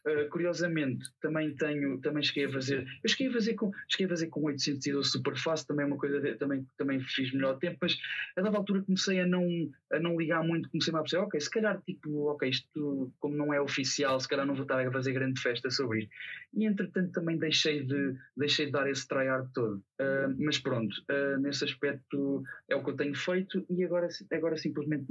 uh, 0.06 0.30
curiosamente 0.30 1.04
também 1.20 1.54
tenho, 1.54 2.00
também 2.00 2.22
cheguei 2.22 2.46
a 2.46 2.52
fazer, 2.52 2.86
eu 3.02 3.08
cheguei 3.08 3.28
a 3.28 3.32
fazer 3.32 3.54
com, 3.54 3.70
cheguei 3.88 4.06
a 4.06 4.08
fazer 4.10 4.26
com 4.28 4.44
812 4.44 5.10
super 5.10 5.36
fácil, 5.36 5.66
também 5.66 5.84
é 5.84 5.86
uma 5.86 5.98
coisa, 5.98 6.20
de, 6.20 6.34
também, 6.36 6.66
também 6.76 7.00
fiz 7.00 7.32
melhor 7.32 7.58
tempo, 7.58 7.78
mas 7.82 7.96
a 8.36 8.42
dada 8.42 8.56
altura 8.56 8.82
comecei 8.82 9.20
a 9.20 9.26
não, 9.26 9.44
a 9.92 9.98
não 9.98 10.18
ligar 10.18 10.42
muito, 10.44 10.70
comecei 10.70 10.94
a 10.94 10.98
perceber, 10.98 11.22
ok, 11.24 11.40
se 11.40 11.50
calhar 11.50 11.80
tipo, 11.82 12.26
ok, 12.26 12.48
isto 12.48 13.12
como 13.18 13.36
não 13.36 13.52
é 13.52 13.60
oficial, 13.60 14.18
se 14.20 14.28
calhar 14.28 14.46
não 14.46 14.54
vou 14.54 14.62
estar 14.62 14.86
a 14.86 14.92
fazer 14.92 15.12
grande 15.12 15.40
festa 15.40 15.70
sobre 15.70 16.00
isto. 16.00 16.10
E 16.54 16.66
entretanto 16.66 17.12
também 17.12 17.36
deixei 17.36 17.84
de, 17.84 18.14
deixei 18.36 18.66
de 18.66 18.72
dar 18.72 18.88
esse 18.88 19.06
tryhard 19.06 19.50
todo. 19.52 19.82
Uh, 20.00 20.34
mas 20.38 20.58
pronto, 20.58 20.94
uh, 21.10 21.38
nesse 21.40 21.64
aspecto 21.64 22.42
é 22.68 22.76
o 22.76 22.82
que 22.82 22.90
eu 22.90 22.96
tenho 22.96 23.14
feito 23.14 23.64
e 23.68 23.84
agora, 23.84 24.08
agora 24.32 24.56
simplesmente 24.56 25.06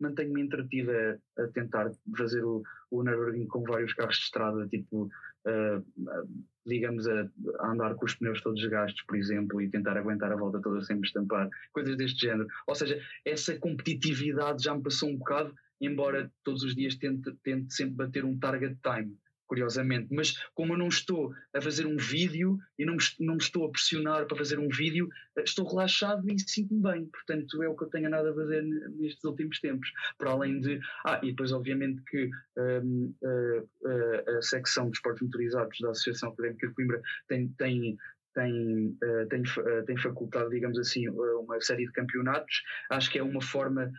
mantenho-me 0.00 0.42
entretida 0.42 1.20
a 1.38 1.46
tentar 1.48 1.90
fazer 2.16 2.44
o, 2.44 2.62
o 2.90 3.02
Nürburgring 3.02 3.46
com 3.46 3.62
vários 3.62 3.92
carros 3.94 4.16
de 4.16 4.24
estrada, 4.24 4.66
tipo, 4.68 5.04
uh, 5.04 6.44
digamos, 6.66 7.06
a, 7.06 7.28
a, 7.60 7.70
andar 7.70 7.94
com 7.94 8.04
os 8.04 8.14
pneus 8.14 8.40
todos 8.42 8.64
gastos, 8.66 9.02
por 9.02 9.16
exemplo, 9.16 9.60
e 9.60 9.70
tentar 9.70 9.96
aguentar 9.96 10.32
a 10.32 10.36
volta 10.36 10.60
toda 10.60 10.82
sem 10.82 10.96
me 10.96 11.06
estampar, 11.06 11.48
coisas 11.72 11.96
deste 11.96 12.26
género. 12.26 12.48
Ou 12.66 12.74
seja, 12.74 13.00
essa 13.24 13.58
competitividade 13.58 14.64
já 14.64 14.74
me 14.74 14.82
passou 14.82 15.08
um 15.08 15.16
bocado, 15.16 15.54
embora 15.80 16.30
todos 16.44 16.62
os 16.62 16.74
dias 16.74 16.96
tente, 16.96 17.32
tente 17.42 17.72
sempre 17.72 17.94
bater 17.94 18.24
um 18.24 18.38
target 18.38 18.76
time 18.82 19.16
curiosamente. 19.48 20.14
Mas 20.14 20.36
como 20.54 20.74
eu 20.74 20.78
não 20.78 20.88
estou 20.88 21.34
a 21.52 21.60
fazer 21.60 21.86
um 21.86 21.96
vídeo 21.96 22.58
e 22.78 22.84
não 22.84 22.96
não 23.18 23.34
me 23.34 23.40
estou 23.40 23.66
a 23.66 23.70
pressionar 23.70 24.26
para 24.26 24.36
fazer 24.36 24.58
um 24.58 24.68
vídeo, 24.68 25.08
eh, 25.36 25.42
estou 25.42 25.66
relaxado 25.66 26.28
e 26.30 26.38
sinto-me 26.38 26.82
bem. 26.82 27.06
Portanto, 27.06 27.62
é 27.62 27.68
o 27.68 27.76
que 27.76 27.84
eu 27.84 27.88
tenho 27.88 28.10
nada 28.10 28.30
a 28.30 28.34
fazer 28.34 28.62
nestes 28.62 29.24
últimos 29.24 29.58
tempos. 29.60 29.90
Para 30.18 30.30
além 30.30 30.60
de. 30.60 30.78
Ah, 31.04 31.20
e 31.22 31.30
depois, 31.30 31.50
obviamente, 31.52 32.02
que 32.06 32.30
um, 32.56 33.14
a, 33.24 34.34
a, 34.34 34.38
a, 34.38 34.42
secção 34.42 34.90
de 34.90 34.96
esportes 34.96 35.22
motorizados 35.22 35.78
da 35.80 35.90
Associação 35.90 36.30
Académica 36.30 36.68
de 36.68 36.74
Coimbra 36.74 37.02
tem. 37.26 37.48
tem 37.58 37.96
tem, 38.34 38.96
uh, 39.02 39.26
tem, 39.28 39.42
uh, 39.42 39.84
tem 39.84 39.96
facultado, 39.96 40.50
digamos 40.50 40.78
assim, 40.78 41.08
uma 41.08 41.60
série 41.60 41.86
de 41.86 41.92
campeonatos. 41.92 42.62
Acho 42.90 43.10
que 43.10 43.18
é 43.18 43.22
uma 43.22 43.42
forma 43.42 43.90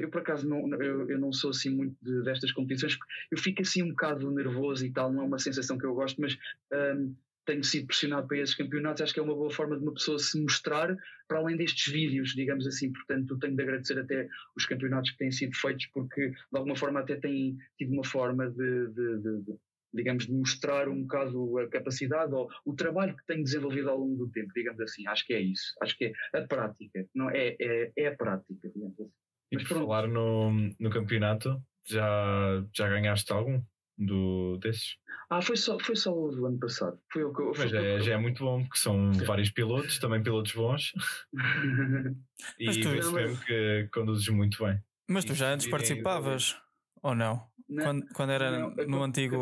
eu 0.00 0.10
por 0.10 0.20
acaso 0.20 0.46
não, 0.46 0.70
eu, 0.82 1.08
eu, 1.08 1.18
não 1.18 1.32
sou 1.32 1.48
assim 1.48 1.70
muito 1.70 1.96
de, 2.02 2.22
destas 2.24 2.52
competições, 2.52 2.98
eu 3.30 3.38
fico 3.38 3.62
assim 3.62 3.82
um 3.82 3.88
bocado 3.88 4.30
nervoso 4.30 4.84
e 4.84 4.92
tal, 4.92 5.10
não 5.10 5.22
é 5.22 5.24
uma 5.24 5.38
sensação 5.38 5.78
que 5.78 5.86
eu 5.86 5.94
gosto, 5.94 6.20
mas 6.20 6.36
um, 6.70 7.14
tenho 7.44 7.64
sido 7.64 7.86
pressionado 7.86 8.26
para 8.26 8.38
esses 8.38 8.54
campeonatos, 8.54 9.02
acho 9.02 9.14
que 9.14 9.20
é 9.20 9.22
uma 9.22 9.34
boa 9.34 9.50
forma 9.50 9.76
de 9.76 9.82
uma 9.82 9.94
pessoa 9.94 10.18
se 10.18 10.40
mostrar 10.40 10.96
para 11.26 11.38
além 11.38 11.56
destes 11.56 11.92
vídeos, 11.92 12.30
digamos 12.30 12.66
assim, 12.66 12.92
portanto 12.92 13.38
tenho 13.38 13.56
de 13.56 13.62
agradecer 13.62 13.98
até 13.98 14.28
os 14.56 14.66
campeonatos 14.66 15.10
que 15.10 15.18
têm 15.18 15.32
sido 15.32 15.54
feitos 15.56 15.86
porque 15.86 16.30
de 16.30 16.36
alguma 16.52 16.76
forma 16.76 17.00
até 17.00 17.16
têm 17.16 17.56
tido 17.76 17.92
uma 17.92 18.04
forma 18.04 18.48
de, 18.50 18.88
de, 18.88 19.18
de 19.18 19.56
digamos, 19.92 20.26
de 20.26 20.32
mostrar 20.32 20.88
um 20.88 21.02
bocado 21.02 21.58
a 21.58 21.68
capacidade 21.68 22.34
ou 22.34 22.48
o 22.64 22.74
trabalho 22.74 23.16
que 23.16 23.26
tenho 23.26 23.44
desenvolvido 23.44 23.90
ao 23.90 23.98
longo 23.98 24.16
do 24.16 24.30
tempo, 24.30 24.52
digamos 24.54 24.80
assim. 24.80 25.06
Acho 25.06 25.26
que 25.26 25.34
é 25.34 25.40
isso. 25.40 25.74
Acho 25.82 25.96
que 25.96 26.06
é 26.06 26.38
a 26.38 26.46
prática. 26.46 27.06
Não, 27.14 27.30
é, 27.30 27.56
é, 27.60 27.92
é 27.96 28.06
a 28.08 28.16
prática, 28.16 28.70
digamos 28.74 28.98
assim. 29.00 29.12
E 29.50 29.58
por 29.58 29.66
falar 29.66 30.08
no, 30.08 30.50
no 30.80 30.90
campeonato, 30.90 31.62
já, 31.86 32.64
já 32.74 32.88
ganhaste 32.88 33.30
algum 33.32 33.62
do, 33.98 34.58
desses? 34.58 34.96
Ah, 35.30 35.42
foi 35.42 35.56
só, 35.56 35.78
foi 35.78 35.96
só 35.96 36.12
o 36.12 36.30
do 36.30 36.46
ano 36.46 36.58
passado. 36.58 36.98
Foi 37.12 37.24
o 37.24 37.32
que, 37.32 37.42
Mas 37.58 37.70
já, 37.70 37.82
é, 37.82 38.00
já 38.00 38.14
é 38.14 38.16
muito 38.16 38.42
bom, 38.42 38.62
porque 38.62 38.78
são 38.78 39.12
vários 39.26 39.50
pilotos, 39.50 39.98
também 39.98 40.22
pilotos 40.22 40.52
bons. 40.52 40.92
e 42.58 42.66
vê-se 42.66 43.12
mesmo 43.12 43.38
que 43.44 43.88
conduzes 43.92 44.28
muito 44.28 44.64
bem. 44.64 44.80
Mas 45.08 45.24
tu 45.24 45.34
já 45.34 45.52
antes 45.52 45.66
participavas, 45.66 46.56
ou 47.02 47.14
não? 47.14 47.46
Não? 47.72 47.84
Quando, 47.84 48.06
quando 48.14 48.30
era 48.30 48.50
não, 48.50 48.70
no 48.86 49.02
antigo. 49.02 49.36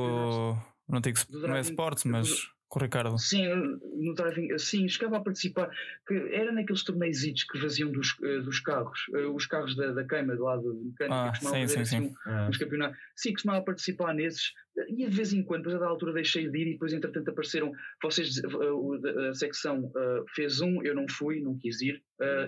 No 0.88 0.98
antigo 0.98 1.18
não 1.30 1.56
é 1.56 1.60
Sports, 1.60 2.04
mas 2.04 2.50
com 2.70 2.78
o 2.78 2.82
Ricardo. 2.82 3.18
Sim, 3.18 3.48
no 3.96 4.14
driving, 4.14 4.56
sim, 4.56 4.88
chegava 4.88 5.16
a 5.16 5.20
participar, 5.20 5.68
que 6.06 6.14
era 6.32 6.52
naqueles 6.52 6.84
torneios 6.84 7.20
que 7.20 7.58
faziam 7.58 7.90
dos, 7.90 8.12
uh, 8.20 8.42
dos 8.42 8.60
carros, 8.60 9.08
uh, 9.08 9.34
os 9.34 9.44
carros 9.44 9.74
da, 9.74 9.92
da 9.92 10.04
queima 10.06 10.36
do 10.36 10.44
lado 10.44 10.72
mecânico, 10.74 11.14
ah, 11.14 11.34
sim, 11.34 11.66
sim, 11.66 11.80
assim, 11.80 11.84
sim. 11.84 12.14
Um, 12.28 12.48
uns 12.48 12.56
campeonatos. 12.56 12.96
Sim, 13.16 13.32
costumava 13.32 13.64
participar 13.64 14.14
nesses, 14.14 14.52
e 14.88 15.04
de 15.04 15.16
vez 15.16 15.32
em 15.32 15.42
quando, 15.42 15.62
depois 15.62 15.76
a 15.76 15.80
da 15.80 15.88
altura 15.88 16.12
deixei 16.12 16.48
de 16.48 16.58
ir 16.58 16.68
e 16.68 16.72
depois 16.74 16.92
entretanto 16.92 17.28
apareceram, 17.28 17.72
vocês, 18.00 18.40
a, 18.44 19.30
a 19.30 19.34
secção 19.34 19.86
uh, 19.86 20.24
fez 20.32 20.60
um, 20.60 20.80
eu 20.84 20.94
não 20.94 21.06
fui, 21.08 21.40
não 21.40 21.58
quis 21.58 21.80
ir, 21.82 22.00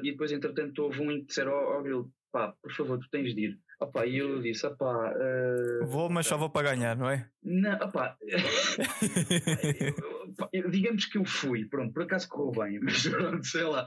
e 0.03 0.13
depois 0.13 0.31
entretanto 0.31 0.85
houve 0.85 1.01
um 1.01 1.11
em 1.11 1.21
que 1.21 1.27
disseram, 1.29 1.53
ó 1.53 1.81
oh, 1.81 2.09
pá, 2.31 2.55
por 2.63 2.73
favor, 2.73 2.99
tu 2.99 3.09
tens 3.11 3.35
de 3.35 3.47
ir. 3.47 3.59
Opa, 3.83 4.07
e 4.07 4.19
eu 4.19 4.41
disse, 4.41 4.65
opá. 4.65 5.13
Uh... 5.13 5.85
Vou, 5.87 6.09
mas 6.09 6.27
só 6.27 6.39
vou 6.39 6.49
para 6.49 6.71
ganhar, 6.71 6.97
não 6.97 7.11
é? 7.11 7.27
Não, 7.43 7.75
opá. 7.75 8.17
digamos 10.71 11.07
que 11.07 11.19
eu 11.19 11.25
fui, 11.25 11.65
pronto, 11.67 11.93
por 11.93 12.03
acaso 12.05 12.29
correu 12.29 12.65
bem, 12.65 12.79
mas 12.83 13.07
pronto, 13.09 13.45
sei 13.47 13.65
lá. 13.65 13.85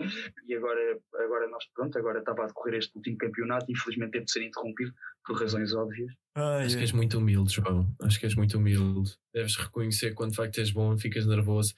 E 0.47 0.55
agora, 0.55 0.99
agora 1.15 1.47
nós, 1.49 1.63
pronto, 1.73 1.97
agora 1.97 2.19
estava 2.19 2.43
a 2.43 2.47
decorrer 2.47 2.75
este 2.79 2.95
último 2.95 3.17
campeonato, 3.17 3.65
infelizmente 3.69 4.11
teve 4.11 4.25
de 4.25 4.31
ser 4.31 4.43
interrompido 4.43 4.91
por 5.25 5.39
razões 5.39 5.73
óbvias. 5.73 6.11
Ai, 6.37 6.65
Acho 6.65 6.75
que 6.75 6.79
ai. 6.79 6.83
és 6.83 6.91
muito 6.91 7.17
humilde, 7.17 7.53
João. 7.53 7.87
Acho 8.03 8.19
que 8.19 8.25
és 8.25 8.35
muito 8.35 8.57
humilde. 8.57 9.11
Deves 9.33 9.55
reconhecer 9.55 10.13
quando 10.13 10.31
de 10.31 10.35
facto 10.37 10.57
és 10.59 10.69
bom, 10.69 10.97
ficas 10.97 11.25
nervoso. 11.25 11.73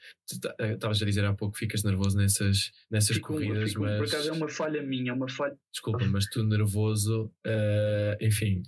Eh, 0.60 0.74
Estavas 0.74 1.02
a 1.02 1.06
dizer 1.06 1.24
há 1.26 1.34
pouco 1.34 1.54
que 1.54 1.60
ficas 1.60 1.84
nervoso 1.84 2.18
nessas, 2.18 2.72
nessas 2.90 3.16
Fico- 3.18 3.34
corridas, 3.34 3.70
fico- 3.70 3.84
mas. 3.84 3.98
Por 3.98 4.08
acaso 4.08 4.30
é 4.30 4.32
uma 4.34 4.50
falha 4.50 4.82
minha, 4.82 5.12
é 5.12 5.14
uma 5.14 5.30
falha. 5.30 5.56
Desculpa, 5.72 6.04
mas 6.06 6.26
tu 6.26 6.44
nervoso, 6.44 7.32
eh, 7.46 8.18
enfim, 8.20 8.64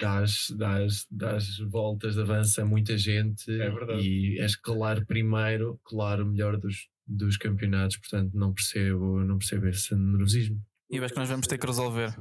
dás, 0.00 0.46
dás, 0.56 1.06
dás 1.10 1.58
voltas 1.70 2.14
de 2.14 2.20
avanço 2.22 2.60
a 2.60 2.64
muita 2.64 2.96
gente 2.98 3.50
É 3.50 3.70
verdade. 3.70 4.02
e 4.02 4.38
és 4.40 4.56
claro 4.56 5.04
primeiro, 5.06 5.80
claro 5.84 6.26
melhor 6.26 6.56
dos, 6.58 6.88
dos 7.06 7.36
campeonatos, 7.36 7.96
portanto 7.98 8.32
não 8.34 8.52
percebo, 8.52 9.20
não 9.24 9.38
percebo 9.38 9.66
esse 9.68 9.94
nervosismo. 9.94 10.60
E 10.90 10.96
eu 10.98 11.04
acho 11.04 11.14
que 11.14 11.20
nós 11.20 11.28
vamos 11.28 11.46
ter 11.46 11.58
que 11.58 11.66
resolver. 11.66 12.14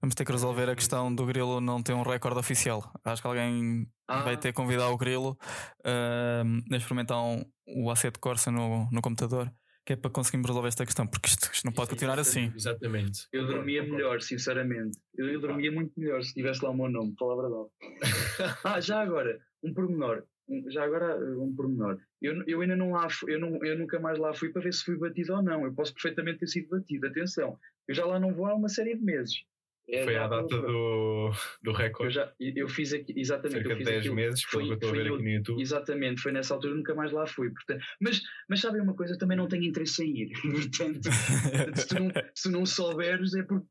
Vamos 0.00 0.14
ter 0.16 0.24
que 0.24 0.32
resolver 0.32 0.68
a 0.68 0.74
questão 0.74 1.14
do 1.14 1.24
Grilo 1.26 1.60
não 1.60 1.80
ter 1.82 1.92
um 1.92 2.02
recorde 2.02 2.38
oficial. 2.40 2.92
Acho 3.04 3.22
que 3.22 3.28
alguém 3.28 3.86
Ah. 4.08 4.22
vai 4.22 4.36
ter 4.36 4.48
que 4.48 4.54
convidar 4.56 4.88
o 4.88 4.96
Grilo 4.96 5.38
ahm, 5.84 6.60
a 6.72 6.76
experimentar 6.76 7.18
um, 7.18 7.44
o 7.66 7.90
Asset 7.90 8.18
Corsa 8.18 8.50
no, 8.50 8.88
no 8.90 9.00
computador, 9.00 9.50
que 9.84 9.92
é 9.94 9.96
para 9.96 10.10
conseguirmos 10.10 10.48
resolver 10.48 10.68
esta 10.68 10.84
questão, 10.86 11.06
porque 11.06 11.28
isto, 11.28 11.50
isto 11.52 11.64
não 11.64 11.72
pode 11.72 11.90
continuar 11.90 12.18
assim. 12.18 12.52
Exatamente. 12.54 13.26
Eu 13.32 13.46
dormia 13.46 13.82
melhor, 13.82 14.20
sinceramente. 14.20 14.98
Eu, 15.16 15.28
eu 15.28 15.40
dormia 15.40 15.72
muito 15.72 15.92
melhor 15.98 16.22
se 16.22 16.32
tivesse 16.34 16.64
lá 16.64 16.70
o 16.70 16.74
meu 16.76 16.88
nome, 16.88 17.14
palavra 17.18 17.48
verdade. 17.48 17.68
ah, 18.64 18.80
já 18.80 19.00
agora, 19.00 19.40
um 19.62 19.74
pormenor. 19.74 20.24
Um- 20.48 20.68
Já 20.70 20.84
agora, 20.84 21.16
um 21.40 21.54
pormenor. 21.54 21.98
Eu, 22.20 22.42
eu 22.46 22.60
ainda 22.60 22.76
não 22.76 22.90
lá 22.92 23.08
fui, 23.08 23.34
eu, 23.34 23.40
não, 23.40 23.64
eu 23.64 23.78
nunca 23.78 23.98
mais 24.00 24.18
lá 24.18 24.34
fui 24.34 24.50
para 24.50 24.62
ver 24.62 24.74
se 24.74 24.84
fui 24.84 24.96
batido 24.98 25.34
ou 25.34 25.42
não. 25.42 25.64
Eu 25.64 25.72
posso 25.72 25.94
perfeitamente 25.94 26.40
ter 26.40 26.48
sido 26.48 26.68
batido. 26.68 27.06
Atenção, 27.06 27.56
eu 27.88 27.94
já 27.94 28.04
lá 28.04 28.18
não 28.18 28.34
vou 28.34 28.46
há 28.46 28.54
uma 28.54 28.68
série 28.68 28.96
de 28.96 29.02
meses. 29.04 29.44
É 29.88 30.04
Foi 30.04 30.16
à 30.16 30.26
data 30.28 30.46
do, 30.60 31.30
do 31.62 31.70
Eu, 31.70 31.72
recorde, 31.72 32.14
já, 32.14 32.32
eu 32.38 32.68
fiz 32.68 32.92
aqui, 32.92 33.12
exatamente. 33.16 33.54
cerca 33.58 33.68
eu 33.72 33.76
de 33.76 33.78
fiz 33.78 33.86
10 33.86 33.98
aquilo- 33.98 34.14
meses, 34.14 34.46
pelo 34.50 34.62
que 34.64 34.70
eu 34.70 34.74
estou 34.74 34.88
a 34.88 34.92
ver 34.92 35.06
eu- 35.06 35.14
aqui 35.14 35.22
no 35.24 35.28
YouTube. 35.30 35.60
Exatamente, 35.60 36.20
foi 36.22 36.32
nessa 36.32 36.54
altura 36.54 36.74
nunca 36.74 36.94
mais 36.94 37.12
lá 37.12 37.26
fui. 37.26 37.50
Portanto, 37.50 37.84
mas, 38.00 38.20
mas 38.48 38.60
sabem 38.60 38.80
uma 38.80 38.94
coisa, 38.94 39.14
eu 39.14 39.18
também 39.18 39.36
não 39.36 39.48
tenho 39.48 39.64
interesse 39.64 40.02
em 40.04 40.16
ir. 40.16 40.32
Portanto, 40.70 41.08
se, 41.76 41.88
tu 41.88 41.94
não, 42.00 42.10
se 42.34 42.50
não 42.50 42.64
souberes, 42.66 43.34
é 43.34 43.42
porque 43.42 43.66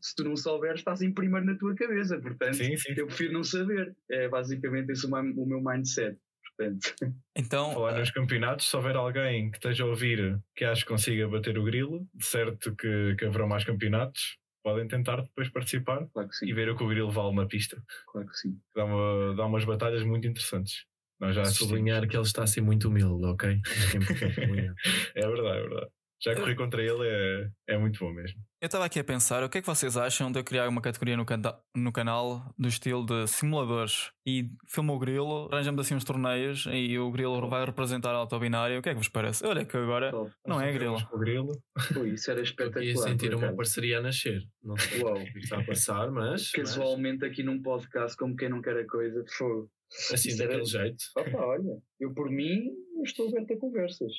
se 0.00 0.14
tu 0.16 0.24
não 0.24 0.36
souberes, 0.36 0.80
estás 0.80 1.02
em 1.02 1.12
primeiro 1.12 1.44
na 1.46 1.56
tua 1.58 1.74
cabeça. 1.74 2.18
Portanto, 2.18 2.54
Sim, 2.54 2.76
sim. 2.76 2.94
eu 2.96 3.06
prefiro 3.06 3.32
não 3.34 3.44
saber. 3.44 3.94
É 4.10 4.28
basicamente 4.28 4.90
esse 4.92 5.04
o, 5.06 5.10
mi- 5.10 5.34
o 5.36 5.44
meu 5.46 5.60
mindset. 5.60 6.16
Portanto, 6.56 6.94
Então, 7.36 7.72
Falar 7.74 7.98
nos 7.98 8.10
campeonatos, 8.12 8.70
se 8.70 8.76
houver 8.76 8.94
alguém 8.94 9.50
que 9.50 9.56
esteja 9.56 9.82
a 9.82 9.86
ouvir 9.88 10.40
que 10.54 10.64
acho 10.64 10.82
que 10.84 10.88
consiga 10.92 11.26
bater 11.28 11.58
o 11.58 11.64
grilo, 11.64 12.06
de 12.14 12.24
certo 12.24 12.74
que, 12.76 13.16
que 13.18 13.24
haverão 13.24 13.48
mais 13.48 13.64
campeonatos, 13.64 14.36
podem 14.64 14.88
tentar 14.88 15.20
depois 15.20 15.50
participar 15.50 16.08
claro 16.08 16.28
que 16.28 16.34
sim. 16.34 16.46
e 16.48 16.54
ver 16.54 16.70
o 16.70 16.76
que 16.76 16.82
o 16.82 16.88
grilo 16.88 17.12
vale 17.12 17.36
na 17.36 17.46
pista. 17.46 17.80
Claro 18.10 18.26
que 18.26 18.36
sim. 18.36 18.58
Dá, 18.74 18.86
uma, 18.86 19.36
dá 19.36 19.46
umas 19.46 19.64
batalhas 19.64 20.02
muito 20.02 20.26
interessantes. 20.26 20.86
Nós 21.20 21.36
já 21.36 21.42
assistimos. 21.42 21.68
Sublinhar 21.68 22.08
que 22.08 22.16
ele 22.16 22.24
está 22.24 22.42
a 22.42 22.46
ser 22.46 22.62
muito 22.62 22.88
humilde, 22.88 23.24
ok? 23.26 23.60
É 25.14 25.26
verdade, 25.28 25.58
é 25.58 25.62
verdade. 25.62 25.90
Já 26.24 26.34
correr 26.34 26.54
contra 26.54 26.82
ele 26.82 27.06
é, 27.06 27.48
é 27.74 27.78
muito 27.78 27.98
bom 27.98 28.10
mesmo. 28.12 28.38
eu 28.62 28.66
estava 28.66 28.84
aqui 28.86 28.98
a 28.98 29.04
pensar, 29.04 29.42
o 29.42 29.48
que 29.48 29.58
é 29.58 29.60
que 29.60 29.66
vocês 29.66 29.94
acham 29.96 30.32
de 30.32 30.38
eu 30.38 30.44
criar 30.44 30.66
uma 30.68 30.80
categoria 30.80 31.16
no, 31.16 31.24
canta- 31.26 31.58
no 31.76 31.92
canal 31.92 32.54
do 32.58 32.66
estilo 32.66 33.04
de 33.04 33.26
simuladores 33.26 34.10
e 34.26 34.46
filma 34.66 34.94
o 34.94 34.98
Grilo, 34.98 35.48
arranjamos 35.52 35.80
assim 35.84 35.94
uns 35.94 36.04
torneios 36.04 36.66
e 36.72 36.98
o 36.98 37.10
Grilo 37.10 37.46
vai 37.48 37.64
representar 37.66 38.12
a 38.12 38.16
autobinária. 38.16 38.78
O 38.78 38.82
que 38.82 38.88
é 38.88 38.92
que 38.92 38.98
vos 38.98 39.08
parece? 39.10 39.44
Olha 39.46 39.64
que 39.66 39.76
agora 39.76 40.10
Top. 40.10 40.30
não 40.46 40.58
é 40.60 40.72
Grilo. 40.72 40.96
o 41.12 41.18
grilo. 41.18 41.52
Ui, 41.96 42.14
isso 42.14 42.30
era 42.30 42.40
Estou 42.40 42.66
aqui 42.68 42.78
a 42.78 42.82
espetacular. 42.82 43.08
sentir 43.10 43.34
uma 43.34 43.52
parceria 43.54 43.98
a 43.98 44.02
nascer. 44.02 44.40
Não 44.62 44.76
sei 44.78 45.02
Uau. 45.02 45.18
o 45.18 45.24
que 45.24 45.38
está 45.40 45.58
a 45.60 45.64
passar, 45.64 46.10
mas. 46.10 46.30
mas 46.32 46.50
Casualmente 46.52 47.24
aqui 47.26 47.42
num 47.42 47.60
podcast, 47.60 48.16
como 48.16 48.34
quem 48.34 48.48
não 48.48 48.62
quer 48.62 48.78
a 48.78 48.86
coisa, 48.86 49.22
de 49.22 49.30
fogo. 49.34 49.68
Assim, 50.12 50.28
Isso 50.30 50.42
era- 50.42 50.52
daquele 50.58 50.68
jeito. 50.70 51.04
Opa, 51.16 51.38
olha, 51.46 51.78
eu 52.00 52.12
por 52.14 52.30
mim 52.30 52.70
estou 53.04 53.28
aberto 53.28 53.52
a 53.52 53.58
conversas. 53.58 54.12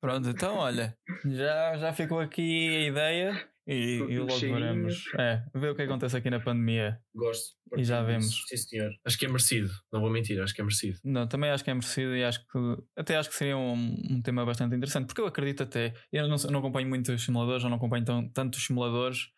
Pronto, 0.00 0.28
então 0.28 0.56
olha, 0.56 0.96
já, 1.26 1.76
já 1.76 1.92
ficou 1.92 2.20
aqui 2.20 2.68
a 2.76 2.80
ideia 2.88 3.48
e, 3.66 3.96
e 4.08 4.18
logo 4.18 4.30
cheirinho. 4.30 4.58
veremos. 4.60 5.04
É, 5.18 5.42
ver 5.54 5.70
o 5.70 5.74
que 5.74 5.82
acontece 5.82 6.16
aqui 6.16 6.30
na 6.30 6.40
pandemia. 6.40 6.98
Gosto. 7.14 7.56
E 7.76 7.84
já 7.84 8.02
vemos. 8.02 8.44
Sim, 8.48 8.56
senhor. 8.56 8.90
Acho 9.04 9.18
que 9.18 9.26
é 9.26 9.28
merecido. 9.28 9.68
Não 9.92 10.00
vou 10.00 10.08
mentir, 10.10 10.40
acho 10.40 10.54
que 10.54 10.60
é 10.62 10.64
merecido. 10.64 10.98
Não, 11.04 11.28
também 11.28 11.50
acho 11.50 11.62
que 11.62 11.70
é 11.70 11.74
merecido 11.74 12.16
e 12.16 12.24
acho 12.24 12.40
que 12.46 12.58
até 12.96 13.16
acho 13.16 13.28
que 13.28 13.34
seria 13.36 13.58
um, 13.58 13.94
um 14.10 14.22
tema 14.22 14.46
bastante 14.46 14.74
interessante, 14.74 15.06
porque 15.06 15.20
eu 15.20 15.26
acredito 15.26 15.62
até, 15.64 15.92
eu 16.10 16.26
não, 16.28 16.36
não 16.50 16.60
acompanho 16.60 16.88
muitos 16.88 17.22
simuladores, 17.22 17.62
eu 17.62 17.68
não 17.68 17.76
acompanho 17.76 18.04
tão, 18.06 18.26
tantos 18.30 18.64
simuladores, 18.64 19.28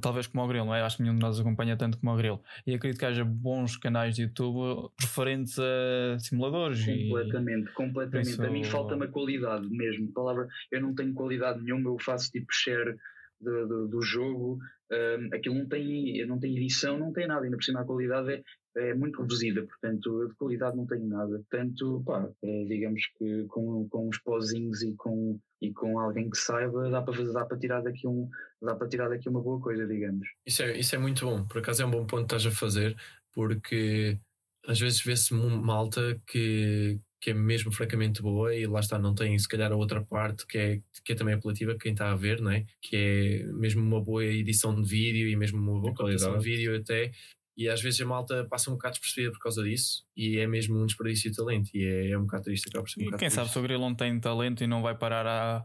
talvez 0.00 0.26
como 0.26 0.44
o 0.44 0.48
Grilo, 0.48 0.66
não 0.66 0.74
é? 0.74 0.82
Acho 0.82 0.96
que 0.96 1.02
nenhum 1.02 1.14
de 1.14 1.20
nós 1.20 1.40
acompanha 1.40 1.76
tanto 1.76 1.98
como 1.98 2.12
o 2.12 2.16
Grilo. 2.16 2.42
E 2.66 2.74
acredito 2.74 2.98
que 2.98 3.06
haja 3.06 3.24
bons 3.24 3.76
canais 3.76 4.14
de 4.14 4.22
YouTube 4.22 4.90
referentes 5.00 5.58
a 5.58 6.18
simuladores 6.18 6.86
e 6.86 7.08
Completamente, 7.08 7.72
completamente. 7.72 8.42
A 8.42 8.50
mim 8.50 8.64
falta-me 8.64 9.04
a 9.04 9.08
qualidade 9.08 9.68
mesmo. 9.70 10.12
Palavra, 10.12 10.46
eu 10.70 10.80
não 10.80 10.94
tenho 10.94 11.14
qualidade 11.14 11.62
nenhuma, 11.62 11.90
eu 11.90 11.98
faço 11.98 12.30
tipo 12.30 12.46
share 12.50 12.96
do, 13.40 13.66
do, 13.66 13.88
do 13.88 14.02
jogo. 14.02 14.58
hum, 14.90 15.30
aquilo 15.32 15.54
não 15.54 15.66
tem, 15.66 16.26
não 16.26 16.38
tem 16.38 16.56
edição, 16.56 16.98
não 16.98 17.12
tem 17.12 17.26
nada. 17.26 17.44
Ainda 17.44 17.56
por 17.56 17.64
cima 17.64 17.80
a 17.80 17.84
qualidade 17.84 18.32
é, 18.32 18.42
é 18.78 18.94
muito 18.94 19.20
reduzida, 19.20 19.62
portanto, 19.62 20.22
eu 20.22 20.28
de 20.28 20.34
qualidade 20.34 20.76
não 20.76 20.86
tenho 20.86 21.06
nada. 21.06 21.38
Portanto, 21.38 22.02
pá, 22.06 22.28
eh, 22.42 22.64
digamos 22.66 23.02
que 23.18 23.44
com, 23.44 23.88
com 23.88 24.08
uns 24.08 24.18
pozinhos 24.18 24.82
e 24.82 24.94
com, 24.94 25.38
e 25.60 25.72
com 25.72 25.98
alguém 25.98 26.30
que 26.30 26.38
saiba, 26.38 26.88
dá 26.90 27.02
para, 27.02 27.14
fazer, 27.14 27.32
dá 27.32 27.44
para 27.44 27.58
tirar 27.58 27.82
daqui 27.82 28.06
um, 28.06 28.28
dá 28.62 28.74
para 28.74 28.88
tirar 28.88 29.08
daqui 29.08 29.28
uma 29.28 29.40
boa 29.40 29.60
coisa, 29.60 29.86
digamos. 29.86 30.26
Isso 30.46 30.62
é, 30.62 30.78
isso 30.78 30.94
é 30.94 30.98
muito 30.98 31.24
bom. 31.24 31.44
Por 31.46 31.58
acaso 31.58 31.82
é 31.82 31.86
um 31.86 31.90
bom 31.90 32.06
ponto 32.06 32.26
que 32.26 32.34
estás 32.34 32.46
a 32.46 32.56
fazer, 32.56 32.96
porque 33.32 34.18
às 34.66 34.78
vezes 34.78 35.02
vê-se 35.02 35.32
malta 35.34 36.20
que, 36.26 37.00
que 37.20 37.30
é 37.30 37.34
mesmo 37.34 37.72
francamente 37.72 38.20
boa 38.22 38.54
e 38.54 38.66
lá 38.66 38.80
está, 38.80 38.98
não 38.98 39.14
tem 39.14 39.38
se 39.38 39.48
calhar 39.48 39.72
a 39.72 39.76
outra 39.76 40.02
parte 40.02 40.46
que 40.46 40.58
é, 40.58 40.80
que 41.04 41.12
é 41.12 41.14
também 41.14 41.34
apelativa, 41.34 41.76
quem 41.78 41.92
está 41.92 42.12
a 42.12 42.16
ver, 42.16 42.40
não 42.40 42.50
é? 42.50 42.66
que 42.80 42.96
é 42.96 43.44
mesmo 43.52 43.82
uma 43.82 44.00
boa 44.00 44.24
edição 44.24 44.80
de 44.80 44.88
vídeo 44.88 45.28
e 45.28 45.36
mesmo 45.36 45.58
uma 45.58 45.80
boa 45.80 45.92
De 45.92 45.96
qualidade 45.96 46.38
de 46.38 46.44
vídeo 46.44 46.76
até. 46.76 47.12
E 47.58 47.68
às 47.68 47.82
vezes 47.82 48.00
a 48.00 48.06
malta 48.06 48.46
passa 48.48 48.70
um 48.70 48.74
bocado 48.74 48.92
despercebida 48.92 49.32
por 49.32 49.40
causa 49.40 49.64
disso 49.64 50.04
e 50.16 50.38
é 50.38 50.46
mesmo 50.46 50.80
um 50.80 50.86
desperdício 50.86 51.28
de 51.30 51.36
talento 51.36 51.70
e 51.74 51.84
é, 51.84 52.10
é 52.12 52.16
um 52.18 52.22
bocado 52.22 52.44
triste. 52.44 52.68
Acaba 52.68 52.84
por 52.84 52.90
ser 52.90 53.00
um 53.00 53.02
E 53.14 53.18
quem 53.18 53.28
sabe 53.28 53.46
triste. 53.46 53.52
se 53.52 53.58
o 53.58 53.62
Grilo 53.62 53.80
não 53.82 53.94
tem 53.96 54.20
talento 54.20 54.62
e 54.62 54.66
não 54.68 54.80
vai 54.80 54.96
parar 54.96 55.26
a, 55.26 55.64